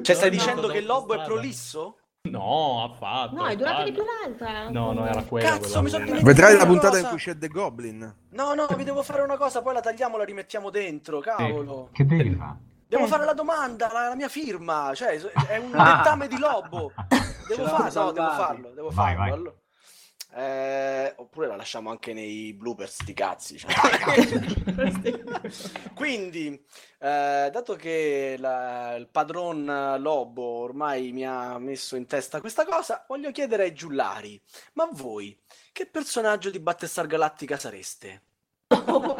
Cioè, 0.00 0.14
stai 0.14 0.30
No, 0.30 0.36
dicendo 0.36 0.68
che 0.68 0.78
il 0.78 0.86
lobo 0.86 1.14
è 1.14 1.24
prolisso? 1.24 1.98
No, 2.22 2.84
affatto. 2.84 3.34
No, 3.36 3.46
è 3.46 3.56
durata 3.56 3.84
di 3.84 3.92
più 3.92 4.02
l'altra. 4.02 4.70
No, 4.70 4.92
no, 4.92 5.06
era 5.06 5.22
quella. 5.22 5.50
Cazzo, 5.50 5.60
quella 5.60 5.82
mi 5.82 5.88
sono. 5.88 6.20
Vedrai 6.22 6.56
la 6.56 6.66
puntata 6.66 6.88
cosa. 6.88 7.00
in 7.00 7.08
cui 7.08 7.18
c'è 7.18 7.36
The 7.36 7.48
Goblin. 7.48 8.14
No, 8.30 8.54
no, 8.54 8.66
vi 8.76 8.84
devo 8.84 9.02
fare 9.02 9.22
una 9.22 9.36
cosa, 9.36 9.60
poi 9.62 9.74
la 9.74 9.80
tagliamo, 9.80 10.16
la 10.16 10.24
rimettiamo 10.24 10.70
dentro, 10.70 11.20
cavolo. 11.20 11.90
Che 11.92 12.06
devi 12.06 12.34
fare? 12.34 12.56
Devo 12.88 13.04
Eh. 13.04 13.08
fare 13.08 13.24
la 13.24 13.34
domanda, 13.34 13.90
la, 13.92 14.08
la 14.08 14.14
mia 14.16 14.28
firma, 14.28 14.92
cioè 14.94 15.20
è 15.20 15.56
un 15.58 15.72
Ah. 15.74 15.96
dettame 15.98 16.26
di 16.26 16.38
lobo. 16.38 16.92
Devo 17.48 17.62
l'hanno 17.64 18.02
no, 18.02 18.12
devo 18.12 18.30
farlo, 18.30 18.70
devo 18.70 18.90
Vai, 18.90 19.14
farlo. 19.14 19.18
vai. 19.20 19.30
allora. 19.32 19.54
Eh, 20.30 21.14
oppure 21.16 21.46
la 21.46 21.56
lasciamo 21.56 21.88
anche 21.90 22.12
nei 22.12 22.52
bloopers 22.52 23.02
di 23.04 23.14
cazzi. 23.14 23.56
cioè. 23.58 23.72
Quindi, 25.94 26.48
eh, 26.98 27.48
dato 27.50 27.74
che 27.76 28.36
la- 28.38 28.94
il 28.96 29.08
padron 29.08 29.96
Lobo 29.98 30.42
ormai 30.42 31.12
mi 31.12 31.26
ha 31.26 31.56
messo 31.58 31.96
in 31.96 32.06
testa 32.06 32.40
questa 32.40 32.64
cosa, 32.66 33.04
voglio 33.08 33.30
chiedere 33.30 33.62
ai 33.64 33.72
giullari, 33.74 34.38
ma 34.74 34.86
voi 34.92 35.38
che 35.72 35.86
personaggio 35.86 36.50
di 36.50 36.60
Battlestar 36.60 37.06
Galactica 37.06 37.58
sareste? 37.58 38.22
Oh, 38.88 39.16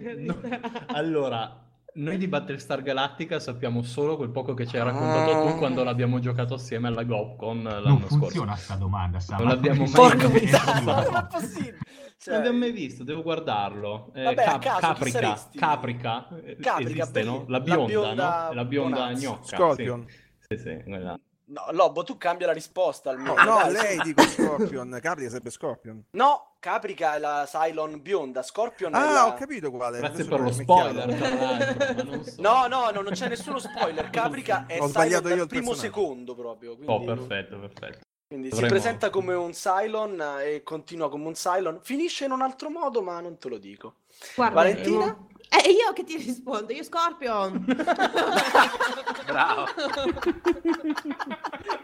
No, 0.00 0.40
Allora, 0.88 1.58
noi 1.94 2.16
di 2.18 2.28
Battlestar 2.28 2.82
Galactica 2.82 3.38
sappiamo 3.40 3.82
solo 3.82 4.16
quel 4.16 4.30
poco 4.30 4.54
che 4.54 4.66
ci 4.66 4.76
hai 4.76 4.84
raccontato 4.84 5.30
Ah. 5.30 5.50
tu 5.52 5.58
quando 5.58 5.82
l'abbiamo 5.84 6.18
giocato 6.20 6.54
assieme 6.54 6.88
alla 6.88 7.02
GopCon 7.04 7.62
l'anno 7.62 7.80
Non 7.88 7.98
scorso. 8.00 8.16
funziona 8.18 8.56
sta 8.56 8.74
domanda, 8.76 9.18
Sam. 9.20 9.38
Non 9.38 9.48
l'abbiamo 9.48 9.84
mai 9.86 10.16
visto. 10.40 10.58
non 10.82 11.16
è 11.16 11.26
possibile. 11.30 11.78
Cioè, 12.18 12.34
Non 12.34 12.34
l'abbiamo 12.36 12.58
mai 12.58 12.72
visto, 12.72 13.02
devo 13.04 13.22
guardarlo. 13.22 14.10
Eh, 14.14 14.22
Vabbè, 14.22 14.44
Cap- 14.44 14.62
caso, 14.62 14.78
Caprica? 14.80 15.48
Caprica, 15.56 16.28
eh, 16.44 16.56
Caprica, 16.60 16.90
esiste, 17.02 17.22
no? 17.22 17.44
La 17.48 17.58
La 17.58 17.60
bionda, 17.64 17.86
bionda 17.86 18.46
no? 18.48 18.52
La 18.54 18.64
bionda 18.64 19.12
gnocca. 19.14 19.44
Scorpion. 19.56 20.06
Sì, 20.08 20.56
sì, 20.56 20.62
sì, 20.62 20.82
quella. 20.84 21.18
No, 21.50 21.64
Lobo, 21.72 22.04
tu 22.04 22.16
cambia 22.16 22.46
la 22.46 22.52
risposta 22.52 23.10
almeno. 23.10 23.34
No, 23.34 23.58
no, 23.64 23.70
lei 23.70 23.98
dico 24.02 24.22
Scorpion. 24.22 24.98
Caprica 25.02 25.28
sarebbe 25.30 25.50
Scorpion. 25.50 26.04
No, 26.12 26.54
Caprica 26.60 27.16
è 27.16 27.18
la 27.18 27.44
Cylon 27.50 28.00
bionda, 28.00 28.42
Scorpion 28.42 28.94
è 28.94 28.98
Ah, 28.98 29.10
la... 29.10 29.26
ho 29.26 29.34
capito 29.34 29.70
quale. 29.72 29.98
Grazie 29.98 30.22
adesso 30.22 30.28
per 30.28 30.40
lo 30.40 30.52
spoiler, 30.52 32.22
so. 32.24 32.40
No, 32.40 32.66
no, 32.68 32.90
no, 32.90 33.00
non 33.02 33.12
c'è 33.12 33.28
nessuno 33.28 33.58
spoiler. 33.58 34.10
Caprica 34.10 34.66
è 34.66 34.74
Ho 34.74 34.76
Cylon 34.76 34.88
sbagliato 34.90 35.28
io 35.28 35.34
dal 35.34 35.38
il 35.42 35.48
primo 35.48 35.70
personaggio. 35.70 35.94
secondo 35.98 36.34
proprio. 36.36 36.76
Quindi, 36.76 36.92
Oh, 36.92 37.04
perfetto, 37.04 37.58
perfetto. 37.58 37.98
quindi 38.28 38.46
si 38.46 38.52
Dovremmo- 38.54 38.72
presenta 38.74 39.10
come 39.10 39.34
un 39.34 39.50
Cylon 39.50 40.20
eh, 40.20 40.54
e 40.54 40.62
continua 40.62 41.10
come 41.10 41.26
un 41.26 41.32
Cylon. 41.32 41.80
Finisce 41.82 42.26
in 42.26 42.30
un 42.30 42.42
altro 42.42 42.70
modo, 42.70 43.02
ma 43.02 43.18
non 43.20 43.38
te 43.38 43.48
lo 43.48 43.58
dico. 43.58 43.94
Valentina? 44.36 45.16
Valentina? 45.50 45.62
Eh, 45.62 45.70
io 45.70 45.92
che 45.92 46.04
ti 46.04 46.16
rispondo, 46.16 46.72
io 46.72 46.82
Scorpion. 46.84 47.64
Bravo. 49.26 49.64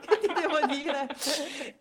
che 0.01 0.19
ti 0.21 0.27
devo 0.35 0.67
dire? 0.69 1.09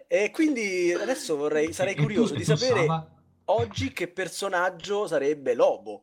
E 0.07 0.31
quindi 0.31 0.91
adesso 0.93 1.35
vorrei, 1.35 1.71
sarei 1.73 1.93
E 1.93 1.95
tu- 1.95 2.01
curioso 2.03 2.33
e 2.33 2.37
di 2.37 2.43
tu, 2.43 2.55
sapere 2.55 3.07
oggi 3.45 3.91
che 3.93 4.07
personaggio 4.07 5.07
sarebbe 5.07 5.53
Lobo. 5.53 6.01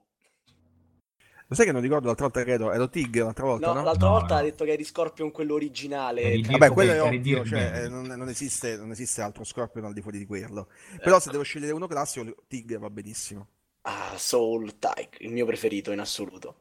Lo 1.49 1.57
sai 1.59 1.67
che 1.67 1.73
non 1.73 1.83
ricordo 1.83 2.07
l'altra 2.07 2.25
volta 2.27 2.45
che 2.45 2.53
ero, 2.53 2.73
ero 2.73 2.89
Tig 2.89 3.15
l'altra 3.21 3.45
volta, 3.45 3.67
No, 3.67 3.75
no? 3.75 3.83
l'altra 3.83 4.07
No, 4.07 4.13
volta 4.15 4.35
no. 4.35 4.41
ha 4.41 4.43
detto 4.43 4.65
che 4.65 4.73
eri 4.73 4.85
Scorpion 4.85 5.31
quello 5.31 5.53
originale. 5.53 6.41
Vabbè, 6.41 6.71
quello 6.73 6.93
è 6.93 7.03
ovvio, 7.03 7.45
cioè, 7.45 7.83
eh, 7.85 7.89
non, 7.89 8.07
non 8.07 8.29
esiste, 8.31 8.77
non 8.79 8.91
esiste 8.91 9.21
altro 9.21 9.45
Scorpion 9.45 9.85
al 9.85 9.93
di 9.93 10.01
fuori 10.01 10.17
di 10.17 10.25
quello. 10.25 10.69
Eh. 10.95 10.99
Però 11.01 11.21
se 11.21 11.31
devo 11.31 11.43
scegliere 11.43 11.73
uno 11.73 11.87
classico, 11.87 12.35
Tig 12.49 12.79
va 12.79 12.89
benissimo. 12.89 13.49
Ah, 13.83 14.15
Soul 14.17 14.79
Tiger, 14.79 15.21
il 15.23 15.31
mio 15.33 15.45
preferito 15.47 15.91
in 15.93 15.99
assoluto. 16.01 16.61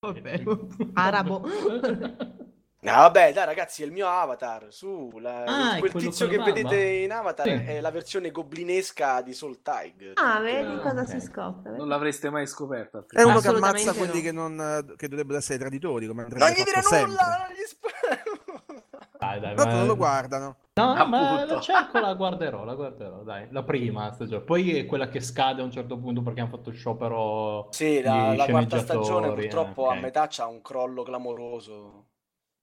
Vabbè. 0.00 0.42
Arabo. 0.94 1.42
Ah, 2.86 3.00
vabbè, 3.08 3.32
dai 3.32 3.46
ragazzi, 3.46 3.82
è 3.82 3.86
il 3.86 3.92
mio 3.92 4.06
avatar. 4.06 4.66
Su, 4.68 5.10
la- 5.18 5.44
Ah, 5.44 5.76
è 5.76 5.78
quel 5.78 5.90
tizio 5.92 6.28
che 6.28 6.36
barba? 6.36 6.52
vedete 6.52 6.82
in 6.84 7.12
avatar 7.12 7.46
Sì. 7.46 7.52
è 7.52 7.80
la 7.80 7.90
versione 7.90 8.30
goblinesca 8.30 9.22
di 9.22 9.32
Soul 9.32 9.62
Tiger. 9.62 10.12
Ah, 10.16 10.38
vedi 10.40 10.76
cosa 10.82 11.00
ok. 11.00 11.08
si 11.08 11.20
scopre? 11.22 11.78
Non 11.78 11.88
l'avreste 11.88 12.28
mai 12.28 12.46
scoperto. 12.46 12.98
È 12.98 13.00
altrimenti. 13.22 13.30
uno 13.30 13.40
che 13.40 13.48
ammazza 13.66 13.92
quelli 13.94 14.16
no. 14.16 14.20
che, 14.20 14.32
non, 14.32 14.92
che 14.98 15.08
dovrebbero 15.08 15.38
essere 15.38 15.58
traditori, 15.60 16.06
come 16.06 16.26
Non 16.28 16.50
gli 16.50 16.54
dire 16.62 16.82
nulla! 17.06 17.48
gli 17.54 17.66
sp- 17.66 19.16
Dai, 19.18 19.40
dai, 19.40 19.54
ma- 19.54 19.64
non 19.64 19.86
lo 19.86 19.96
guardano. 19.96 20.56
No, 20.76 21.04
ma 21.06 21.44
Appunto. 21.44 21.44
la 21.44 21.58
cerco, 21.58 21.98
la 22.00 22.14
guarderò, 22.14 22.64
la 22.64 22.74
guarderò, 22.74 23.22
dai. 23.22 23.46
La 23.52 23.62
prima 23.62 24.12
stagione. 24.12 24.42
Poi 24.44 24.76
è 24.76 24.86
quella 24.86 25.08
che 25.08 25.20
scade 25.20 25.60
a 25.62 25.64
un 25.64 25.70
certo 25.70 25.98
punto 25.98 26.22
perché 26.22 26.40
hanno 26.40 26.50
fatto 26.50 26.72
sciopero 26.72 27.68
Sì, 27.68 28.00
la, 28.02 28.32
la 28.34 28.48
quarta 28.48 28.78
stagione 28.78 29.32
sceneggiatori, 29.32 29.44
purtroppo 29.44 29.88
eh, 29.88 29.90
a 29.90 29.94
ok. 29.94 29.96
metà 29.96 30.28
c'ha 30.28 30.46
un 30.46 30.62
crollo 30.62 31.02
clamoroso. 31.02 32.08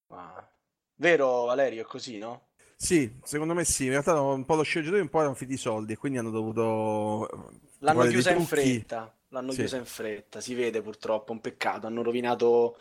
Ma- 0.08 0.50
Vero 0.96 1.46
Valerio, 1.46 1.82
è 1.84 1.86
così, 1.86 2.18
no? 2.18 2.50
Sì, 2.76 3.20
secondo 3.24 3.54
me 3.54 3.64
sì. 3.64 3.84
In 3.86 3.92
realtà 3.92 4.20
un 4.22 4.44
po' 4.46 4.56
lo 4.56 4.64
sceneggiatore 4.64 5.02
un 5.04 5.10
po' 5.10 5.20
erano 5.20 5.36
finiti 5.36 5.56
i 5.56 5.60
soldi 5.62 5.94
e 5.94 5.98
quindi 5.98 6.18
hanno 6.18 6.32
dovuto 6.32 7.28
L'hanno 7.80 8.06
trovare 8.06 8.12
dei 8.12 8.24
chiusa 8.24 8.32
in 8.32 8.40
fretta, 8.40 9.14
l'hanno 9.30 9.54
Sì. 9.54 9.56
chiusa 9.56 9.76
in 9.78 9.86
fretta, 9.86 10.40
si 10.40 10.54
vede 10.54 10.82
purtroppo, 10.82 11.32
un 11.34 11.42
peccato, 11.42 11.86
hanno 11.88 12.02
rovinato 12.04 12.78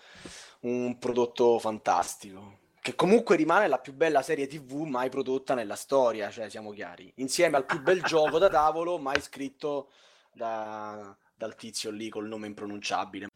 un 0.61 0.99
prodotto 0.99 1.59
fantastico, 1.59 2.59
che 2.81 2.95
comunque 2.95 3.37
rimane 3.37 3.69
la 3.69 3.79
più 3.79 3.93
bella 3.93 4.23
serie 4.23 4.47
TV 4.47 4.85
mai 4.87 5.11
prodotta 5.11 5.55
nella 5.55 5.77
storia, 5.77 6.31
cioè 6.31 6.49
siamo 6.49 6.71
chiari, 6.71 7.13
insieme 7.17 7.57
al 7.57 7.67
più 7.67 7.81
bel 7.83 8.03
gioco 8.05 8.39
da 8.39 8.49
tavolo 8.49 8.99
mai 8.99 9.21
scritto 9.21 9.91
da- 10.33 11.15
dal 11.35 11.55
tizio 11.55 11.91
lì 11.91 12.09
col 12.09 12.27
nome 12.27 12.47
impronunciabile. 12.47 13.27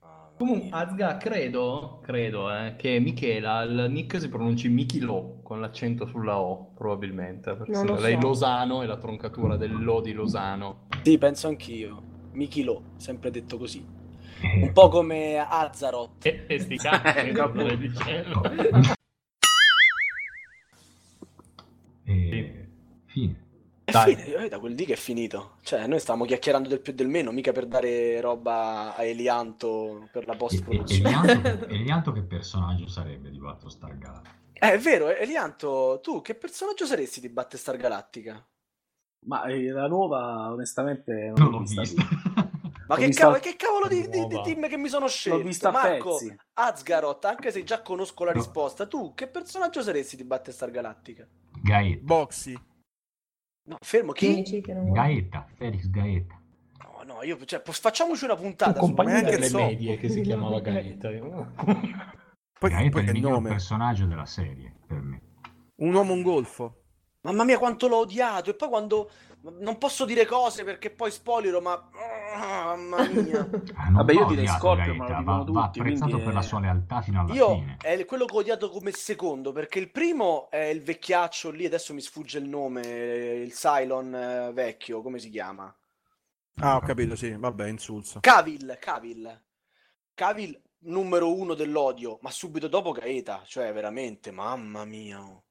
Mamma 0.00 0.32
Comunque. 0.36 0.68
Azga, 0.70 1.16
credo, 1.18 2.00
credo 2.02 2.52
eh, 2.54 2.74
che 2.76 2.98
Michela, 2.98 3.62
il 3.62 3.86
nick 3.90 4.18
si 4.18 4.28
pronunci 4.28 4.68
Michilo 4.68 5.40
con 5.42 5.60
l'accento 5.60 6.06
sulla 6.06 6.38
O, 6.38 6.72
probabilmente. 6.74 7.54
Perché 7.54 7.72
Non 7.72 7.86
lo 7.86 8.00
lei 8.00 8.14
so. 8.14 8.26
Losano 8.26 8.82
è 8.82 8.86
la 8.86 8.96
troncatura 8.96 9.56
del 9.56 9.82
Lo 9.82 10.00
di 10.00 10.12
Losano. 10.12 10.88
Sì, 11.02 11.18
penso 11.18 11.48
anch'io. 11.48 12.02
Michilo, 12.32 12.82
sempre 12.96 13.30
detto 13.30 13.58
così. 13.58 14.00
Eh, 14.42 14.62
Un 14.62 14.72
po' 14.72 14.88
come 14.88 15.38
Azzarot. 15.38 16.26
E, 16.26 16.44
e 16.48 16.58
sti 16.58 16.76
cazzi, 16.76 17.18
Eh, 17.28 17.32
stai 17.32 17.78
dicendo? 17.78 18.42
eh, 22.04 22.68
fine. 23.06 23.40
È 23.84 23.90
Dai. 23.90 24.14
fine, 24.16 24.44
eh, 24.44 24.48
da 24.48 24.58
quel 24.58 24.74
dì 24.74 24.84
che 24.84 24.94
è 24.94 24.96
finito. 24.96 25.56
Cioè, 25.62 25.86
noi 25.86 25.98
stavamo 26.00 26.24
chiacchierando 26.24 26.68
del 26.68 26.80
più 26.80 26.92
e 26.92 26.94
del 26.96 27.08
meno, 27.08 27.30
mica 27.32 27.52
per 27.52 27.66
dare 27.66 28.20
roba 28.20 28.94
a 28.96 29.02
Elianto 29.04 30.08
per 30.12 30.26
la 30.26 30.32
E, 30.32 30.34
e, 30.34 30.38
post-produzione. 30.38 31.08
Elianto, 31.08 31.66
Elianto 31.68 32.12
che 32.12 32.22
personaggio 32.22 32.86
sarebbe 32.88 33.30
di 33.30 33.38
Battlestar 33.38 33.96
Galactica? 33.98 34.36
Eh, 34.52 34.72
è 34.74 34.78
vero, 34.78 35.08
Elianto, 35.08 36.00
tu 36.02 36.20
che 36.22 36.34
personaggio 36.34 36.86
saresti 36.86 37.20
di 37.20 37.28
Battlestar 37.28 37.76
Galactica? 37.76 38.44
Ma 39.24 39.44
eh, 39.44 39.68
la 39.70 39.86
nuova, 39.88 40.50
onestamente, 40.52 41.12
non, 41.12 41.34
Non 41.36 41.50
l'ho 41.50 41.58
vista. 41.60 42.02
Ma 42.92 42.98
che, 42.98 43.08
cavolo, 43.10 43.38
che 43.38 43.56
cavolo 43.56 43.88
di, 43.88 44.08
di- 44.08 44.26
di 44.26 44.40
team 44.42 44.68
che 44.68 44.76
mi 44.76 44.88
sono 44.88 45.08
scelto? 45.08 45.38
L'ho 45.38 45.44
vista 45.44 45.68
a 45.68 45.72
Marco, 45.72 46.10
pezzi. 46.10 46.36
Azgaroth, 46.54 47.24
anche 47.24 47.50
se 47.50 47.64
già 47.64 47.80
conosco 47.80 48.24
la 48.24 48.32
risposta, 48.32 48.86
tu 48.86 49.14
che 49.14 49.26
personaggio 49.28 49.82
saresti 49.82 50.16
di 50.16 50.24
Battlestar 50.24 50.70
Galactica? 50.70 51.26
Gaeta. 51.62 52.02
Boxy. 52.02 52.54
No, 53.64 53.76
fermo, 53.80 54.12
chi? 54.12 54.42
Gaeta, 54.60 55.46
Felix 55.54 55.88
Gaeta. 55.88 56.40
No, 56.82 57.02
no, 57.14 57.22
io, 57.22 57.42
cioè, 57.44 57.60
po- 57.60 57.72
facciamoci 57.72 58.24
una 58.24 58.36
puntata. 58.36 58.80
Un 58.80 58.86
compagno 58.86 59.14
anche 59.14 59.30
delle 59.30 59.48
so. 59.48 59.58
medie 59.58 59.96
che 59.96 60.08
si 60.08 60.20
chiamava 60.20 60.60
Gaeta. 60.60 61.08
Poi, 61.08 62.70
Gaeta 62.70 62.90
poi 62.90 63.04
è 63.04 63.06
il 63.06 63.12
miglior 63.12 63.32
nome. 63.32 63.48
personaggio 63.50 64.04
della 64.06 64.26
serie 64.26 64.74
per 64.86 65.00
me. 65.00 65.22
Un 65.76 65.94
uomo 65.94 66.12
un 66.12 66.22
golfo. 66.22 66.76
Mamma 67.22 67.44
mia, 67.44 67.58
quanto 67.58 67.88
l'ho 67.88 67.98
odiato. 67.98 68.50
E 68.50 68.54
poi 68.54 68.68
quando... 68.68 69.10
Non 69.42 69.78
posso 69.78 70.04
dire 70.04 70.24
cose 70.24 70.62
perché 70.62 70.90
poi 70.90 71.10
spoilerò, 71.10 71.60
ma... 71.60 71.88
Ah, 72.34 72.74
Mamma 72.76 73.08
mia. 73.08 73.48
Ah, 73.74 73.90
non 73.90 74.04
Vabbè, 74.04 74.12
io 74.12 74.24
va 74.24 74.24
direi 74.24 74.46
odiato 74.46 74.58
Scorpion, 74.58 74.96
ma 74.96 75.06
lo 75.06 75.14
dicono 75.14 75.44
va, 75.44 75.44
va 75.50 75.70
tutti, 75.70 75.80
apprezzato 75.80 76.18
quindi 76.18 76.20
per 76.20 76.32
la 76.34 76.40
è- 76.40 76.42
sua 76.42 76.60
lealtà 76.60 77.00
fino 77.02 77.20
alla 77.20 77.32
Io 77.34 77.48
fine. 77.54 77.76
è 77.80 78.04
quello 78.04 78.24
che 78.26 78.34
ho 78.34 78.38
odiato 78.38 78.70
come 78.70 78.90
secondo, 78.92 79.52
perché 79.52 79.78
il 79.78 79.90
primo 79.90 80.48
è 80.50 80.64
il 80.64 80.82
vecchiaccio 80.82 81.50
lì, 81.50 81.66
adesso 81.66 81.92
mi 81.94 82.00
sfugge 82.00 82.38
il 82.38 82.48
nome, 82.48 82.80
il 82.82 83.52
Cylon 83.52 84.14
eh, 84.14 84.52
vecchio, 84.52 85.02
come 85.02 85.18
si 85.18 85.30
chiama? 85.30 85.74
Ah, 86.56 86.76
ho 86.76 86.80
capito, 86.80 87.16
sì, 87.16 87.32
vabbè, 87.36 87.68
insulso. 87.68 88.20
Cavill, 88.20 88.78
Cavill. 88.78 89.42
Cavill 90.14 90.60
numero 90.84 91.34
uno 91.34 91.54
dell'odio, 91.54 92.18
ma 92.22 92.30
subito 92.30 92.68
dopo 92.68 92.92
Gaeta, 92.92 93.42
cioè 93.46 93.72
veramente, 93.72 94.30
mamma 94.30 94.84
mia. 94.84 95.20
oh. 95.22 95.44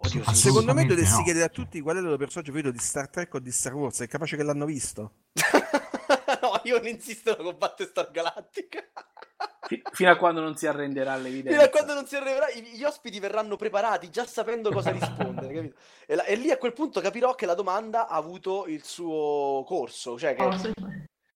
Oddio, 0.00 0.22
sì, 0.28 0.34
Secondo 0.34 0.74
me 0.74 0.86
dovresti 0.86 1.16
no. 1.18 1.24
chiedere 1.24 1.44
a 1.46 1.48
tutti 1.48 1.80
qual 1.80 1.96
è 1.96 1.98
il 1.98 2.04
loro 2.04 2.16
personaggio 2.16 2.52
preferito 2.52 2.76
di 2.78 2.84
Star 2.84 3.10
Trek 3.10 3.34
o 3.34 3.38
di 3.40 3.50
Star 3.50 3.74
Wars. 3.74 4.00
È 4.00 4.06
capace 4.06 4.36
che 4.36 4.44
l'hanno 4.44 4.64
visto. 4.64 5.12
io 6.68 6.76
non 6.78 6.86
insisto 6.88 7.36
con 7.36 7.56
Battlestar 7.58 8.10
Galactica. 8.10 8.84
Fi- 9.66 9.82
fino 9.92 10.10
a 10.10 10.16
quando 10.16 10.40
non 10.40 10.56
si 10.56 10.66
arrenderà 10.66 11.12
Fino 11.14 11.26
all'evidenza. 11.26 11.62
a 11.64 11.68
quando 11.68 11.94
non 11.94 12.06
si 12.06 12.16
arriverà, 12.16 12.48
i- 12.48 12.62
gli 12.62 12.84
ospiti 12.84 13.20
verranno 13.20 13.56
preparati 13.56 14.08
già 14.10 14.24
sapendo 14.26 14.70
cosa 14.70 14.90
rispondere, 14.90 15.52
capito? 15.52 15.76
E, 16.06 16.14
la- 16.14 16.24
e 16.24 16.36
lì 16.36 16.50
a 16.50 16.56
quel 16.56 16.72
punto 16.72 17.00
capirò 17.00 17.34
che 17.34 17.44
la 17.46 17.54
domanda 17.54 18.06
ha 18.08 18.16
avuto 18.16 18.66
il 18.66 18.82
suo 18.84 19.62
corso, 19.66 20.18
cioè 20.18 20.34
che, 20.34 20.42
Forse. 20.42 20.72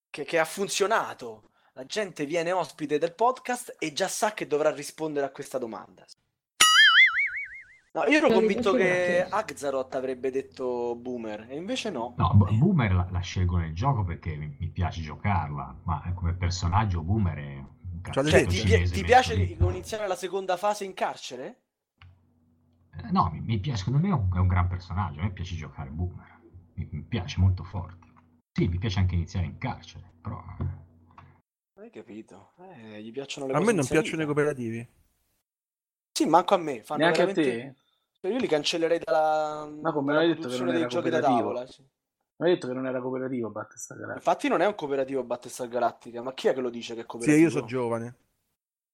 che- 0.09 0.23
che 0.23 0.39
ha 0.39 0.45
funzionato. 0.45 1.49
La 1.73 1.85
gente 1.85 2.25
viene 2.25 2.51
ospite 2.51 2.97
del 2.99 3.13
podcast 3.15 3.75
e 3.79 3.93
già 3.93 4.07
sa 4.07 4.33
che 4.33 4.45
dovrà 4.47 4.71
rispondere 4.71 5.25
a 5.25 5.31
questa 5.31 5.57
domanda. 5.57 6.03
No, 7.93 8.03
io 8.05 8.17
ero 8.17 8.29
convinto 8.29 8.73
che 8.73 9.25
Axaroth 9.27 9.95
avrebbe 9.95 10.31
detto 10.31 10.95
boomer, 10.95 11.47
e 11.49 11.55
invece 11.55 11.89
no. 11.89 12.13
No, 12.17 12.31
Bo- 12.33 12.51
Boomer 12.51 12.93
la, 12.93 13.07
la 13.11 13.19
scelgo 13.19 13.57
nel 13.57 13.73
gioco 13.73 14.03
perché 14.03 14.35
mi, 14.35 14.55
mi 14.59 14.67
piace 14.67 15.01
giocarla, 15.01 15.75
ma 15.83 16.11
come 16.15 16.33
personaggio 16.33 17.01
Boomer 17.01 17.37
è 17.37 17.55
un 17.57 18.01
Cioè, 18.09 18.23
Cioè, 18.23 18.45
cazzo 18.45 18.51
Certo, 18.51 18.51
ti, 18.51 18.91
ti 18.91 19.03
piace 19.03 19.33
lì. 19.35 19.57
iniziare 19.59 20.07
la 20.07 20.15
seconda 20.15 20.55
fase 20.55 20.85
in 20.85 20.93
carcere? 20.93 21.61
Eh, 22.95 23.11
No, 23.11 23.29
mi, 23.31 23.39
mi 23.41 23.59
piace, 23.59 23.83
secondo 23.83 23.99
me 23.99 24.09
è 24.09 24.13
un, 24.17 24.29
è 24.33 24.39
un 24.39 24.47
gran 24.47 24.67
personaggio, 24.67 25.19
a 25.19 25.23
me 25.23 25.31
piace 25.31 25.55
giocare 25.55 25.89
Boomer, 25.89 26.39
mi, 26.75 26.87
mi 26.91 27.01
piace 27.01 27.39
molto 27.39 27.63
forte. 27.63 28.07
Sì, 28.51 28.67
mi 28.67 28.77
piace 28.77 28.99
anche 28.99 29.15
iniziare 29.15 29.45
in 29.47 29.57
carcere, 29.57 30.11
però... 30.21 30.41
Hai 31.75 31.91
capito? 31.91 32.53
Eh, 32.57 32.99
gli 33.03 33.11
piacciono 33.11 33.45
le 33.45 33.53
A 33.53 33.59
cose 33.59 33.69
me 33.69 33.73
non 33.73 33.87
piacciono 33.87 34.23
i 34.23 34.25
cooperativi. 34.25 34.87
Sì, 36.11 36.25
manco 36.25 36.55
a 36.55 36.57
me. 36.57 36.81
Fanno 36.83 36.99
Neanche 37.01 37.21
a 37.21 37.25
veramente... 37.25 37.41
te? 37.41 37.75
Cioè, 38.23 38.31
Io 38.31 38.37
li 38.37 38.47
cancellerei 38.47 38.99
dalla, 39.03 39.67
Ma 39.81 39.91
come, 39.91 40.13
dalla 40.13 40.19
l'hai 40.25 40.33
detto 40.33 40.47
che 40.47 40.55
produzione 40.55 40.63
non 40.63 40.71
dei 40.71 40.79
era 40.83 40.87
giochi 40.89 41.09
da 41.09 41.19
cooperativo? 41.19 41.49
tavola. 41.53 41.67
sì. 41.67 41.81
Mi 42.37 42.47
hai 42.47 42.53
detto 42.53 42.67
che 42.67 42.73
non 42.73 42.87
era 42.87 43.01
cooperativo 43.01 43.49
Battlestar 43.49 43.97
Galactica. 43.97 44.17
Infatti 44.29 44.47
non 44.47 44.61
è 44.61 44.65
un 44.65 44.75
cooperativo 44.75 45.23
Battlestar 45.25 45.67
Galactica, 45.67 46.21
ma 46.21 46.33
chi 46.33 46.47
è 46.47 46.53
che 46.53 46.61
lo 46.61 46.69
dice 46.69 46.93
che 46.95 47.01
è 47.01 47.03
Sì, 47.03 47.07
cooperativo? 47.09 47.43
io 47.45 47.49
sono 47.51 47.65
giovane. 47.65 48.15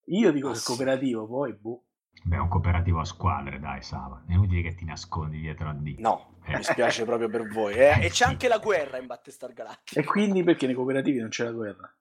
Io 0.05 0.31
dico 0.31 0.47
Ah, 0.47 0.51
che 0.51 0.57
è 0.57 0.59
sì. 0.61 0.65
cooperativo, 0.65 1.27
poi 1.27 1.53
boh. 1.53 1.83
Beh, 2.23 2.35
è 2.35 2.39
un 2.39 2.47
cooperativo 2.49 2.99
a 2.99 3.05
squadre, 3.05 3.59
dai, 3.59 3.83
Sava. 3.83 4.23
È 4.27 4.33
inutile 4.33 4.63
che 4.63 4.73
ti 4.73 4.83
nascondi 4.83 5.39
dietro 5.39 5.69
a 5.69 5.73
D. 5.73 5.95
No, 5.99 6.39
Eh. 6.45 6.55
mi 6.57 6.63
spiace 6.63 7.05
proprio 7.05 7.29
per 7.29 7.47
voi. 7.47 7.75
Eh, 7.75 8.05
e 8.05 8.09
c'è 8.09 8.25
anche 8.25 8.47
la 8.47 8.57
guerra 8.57 8.97
in 8.97 9.05
Battlestar 9.05 9.53
Galactica. 9.53 9.99
E 9.99 10.03
quindi 10.03 10.43
perché 10.43 10.65
nei 10.65 10.73
cooperativi 10.75 11.19
non 11.19 11.29
c'è 11.29 11.43
la 11.43 11.51
guerra? 11.51 11.95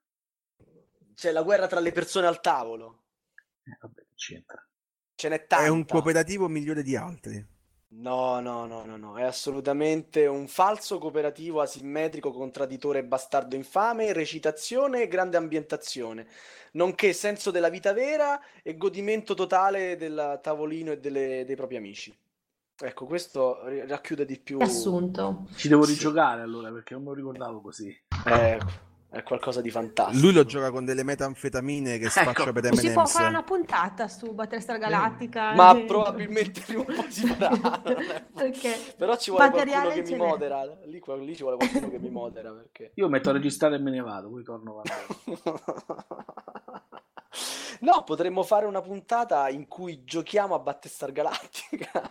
C'è 1.14 1.30
la 1.30 1.42
guerra 1.42 1.66
tra 1.66 1.80
le 1.80 1.92
persone 1.92 2.26
al 2.26 2.40
tavolo. 2.40 3.02
Eh, 3.64 3.76
vabbè, 3.80 4.00
che 4.00 4.14
c'entra. 4.14 4.66
Ce 5.18 5.28
n'è 5.28 5.46
tanta. 5.48 5.64
È 5.64 5.68
un 5.68 5.84
cooperativo 5.84 6.46
migliore 6.46 6.84
di 6.84 6.94
altri. 6.94 7.44
No, 7.88 8.38
no, 8.38 8.66
no, 8.66 8.84
no, 8.84 8.96
no, 8.96 9.16
è 9.18 9.24
assolutamente 9.24 10.26
un 10.26 10.46
falso 10.46 10.98
cooperativo 10.98 11.60
asimmetrico, 11.60 12.30
contradditore 12.30 13.00
e 13.00 13.04
bastardo 13.04 13.56
infame, 13.56 14.12
recitazione 14.12 15.02
e 15.02 15.08
grande 15.08 15.36
ambientazione, 15.36 16.28
nonché 16.72 17.12
senso 17.12 17.50
della 17.50 17.68
vita 17.68 17.92
vera 17.92 18.38
e 18.62 18.76
godimento 18.76 19.34
totale 19.34 19.96
del 19.96 20.38
tavolino 20.40 20.92
e 20.92 21.00
delle- 21.00 21.44
dei 21.44 21.56
propri 21.56 21.74
amici. 21.78 22.16
Ecco, 22.80 23.06
questo 23.06 23.58
racchiude 23.88 24.24
di 24.24 24.38
più... 24.38 24.60
Assunto. 24.60 25.48
Ci 25.56 25.66
devo 25.66 25.82
Sì. 25.82 25.94
rigiocare 25.94 26.42
allora 26.42 26.70
perché 26.70 26.94
non 26.94 27.02
me 27.02 27.08
lo 27.08 27.14
ricordavo 27.16 27.60
così. 27.60 27.92
È, 28.24 28.56
è 29.10 29.22
qualcosa 29.22 29.62
di 29.62 29.70
fantastico. 29.70 30.22
Lui 30.22 30.34
lo 30.34 30.44
gioca 30.44 30.70
con 30.70 30.84
delle 30.84 31.02
metanfetamine 31.02 31.96
che 31.98 32.10
spaccia 32.10 32.42
Ecco. 32.42 32.52
per 32.52 32.74
Si 32.76 32.92
può 32.92 33.02
M&M's. 33.02 33.12
fare 33.12 33.28
una 33.28 33.42
puntata 33.42 34.06
su 34.06 34.34
Battlestar 34.34 34.78
Galactica. 34.78 35.54
Ma 35.54 35.76
eh. 35.76 35.84
probabilmente 35.84 36.60
prima 36.60 36.82
o 36.82 36.84
poi 36.84 37.10
si 37.10 37.26
farà. 37.26 37.56
Perché 38.34 38.76
Però 38.96 39.16
ci 39.16 39.30
vuole 39.30 39.50
qualcuno 39.50 39.74
materiale 39.74 39.94
che 39.94 40.02
mi 40.02 40.10
n'è. 40.10 40.16
modera. 40.16 40.64
Lì, 40.84 41.02
lì 41.24 41.36
ci 41.36 41.42
vuole 41.42 41.56
qualcuno 41.56 41.90
che 41.90 41.98
mi 41.98 42.10
modera 42.10 42.52
perché... 42.52 42.92
Io 42.94 43.08
metto 43.08 43.30
a 43.30 43.32
registrare 43.32 43.76
e 43.76 43.78
me 43.78 43.90
ne 43.90 44.00
vado, 44.00 44.28
poi 44.28 44.42
torno 44.42 44.80
a 44.80 44.82
No, 47.80 48.02
potremmo 48.04 48.42
fare 48.42 48.66
una 48.66 48.80
puntata 48.80 49.48
in 49.48 49.68
cui 49.68 50.02
giochiamo 50.04 50.54
a 50.54 50.58
Battlestar 50.58 51.12
Galactica. 51.12 52.10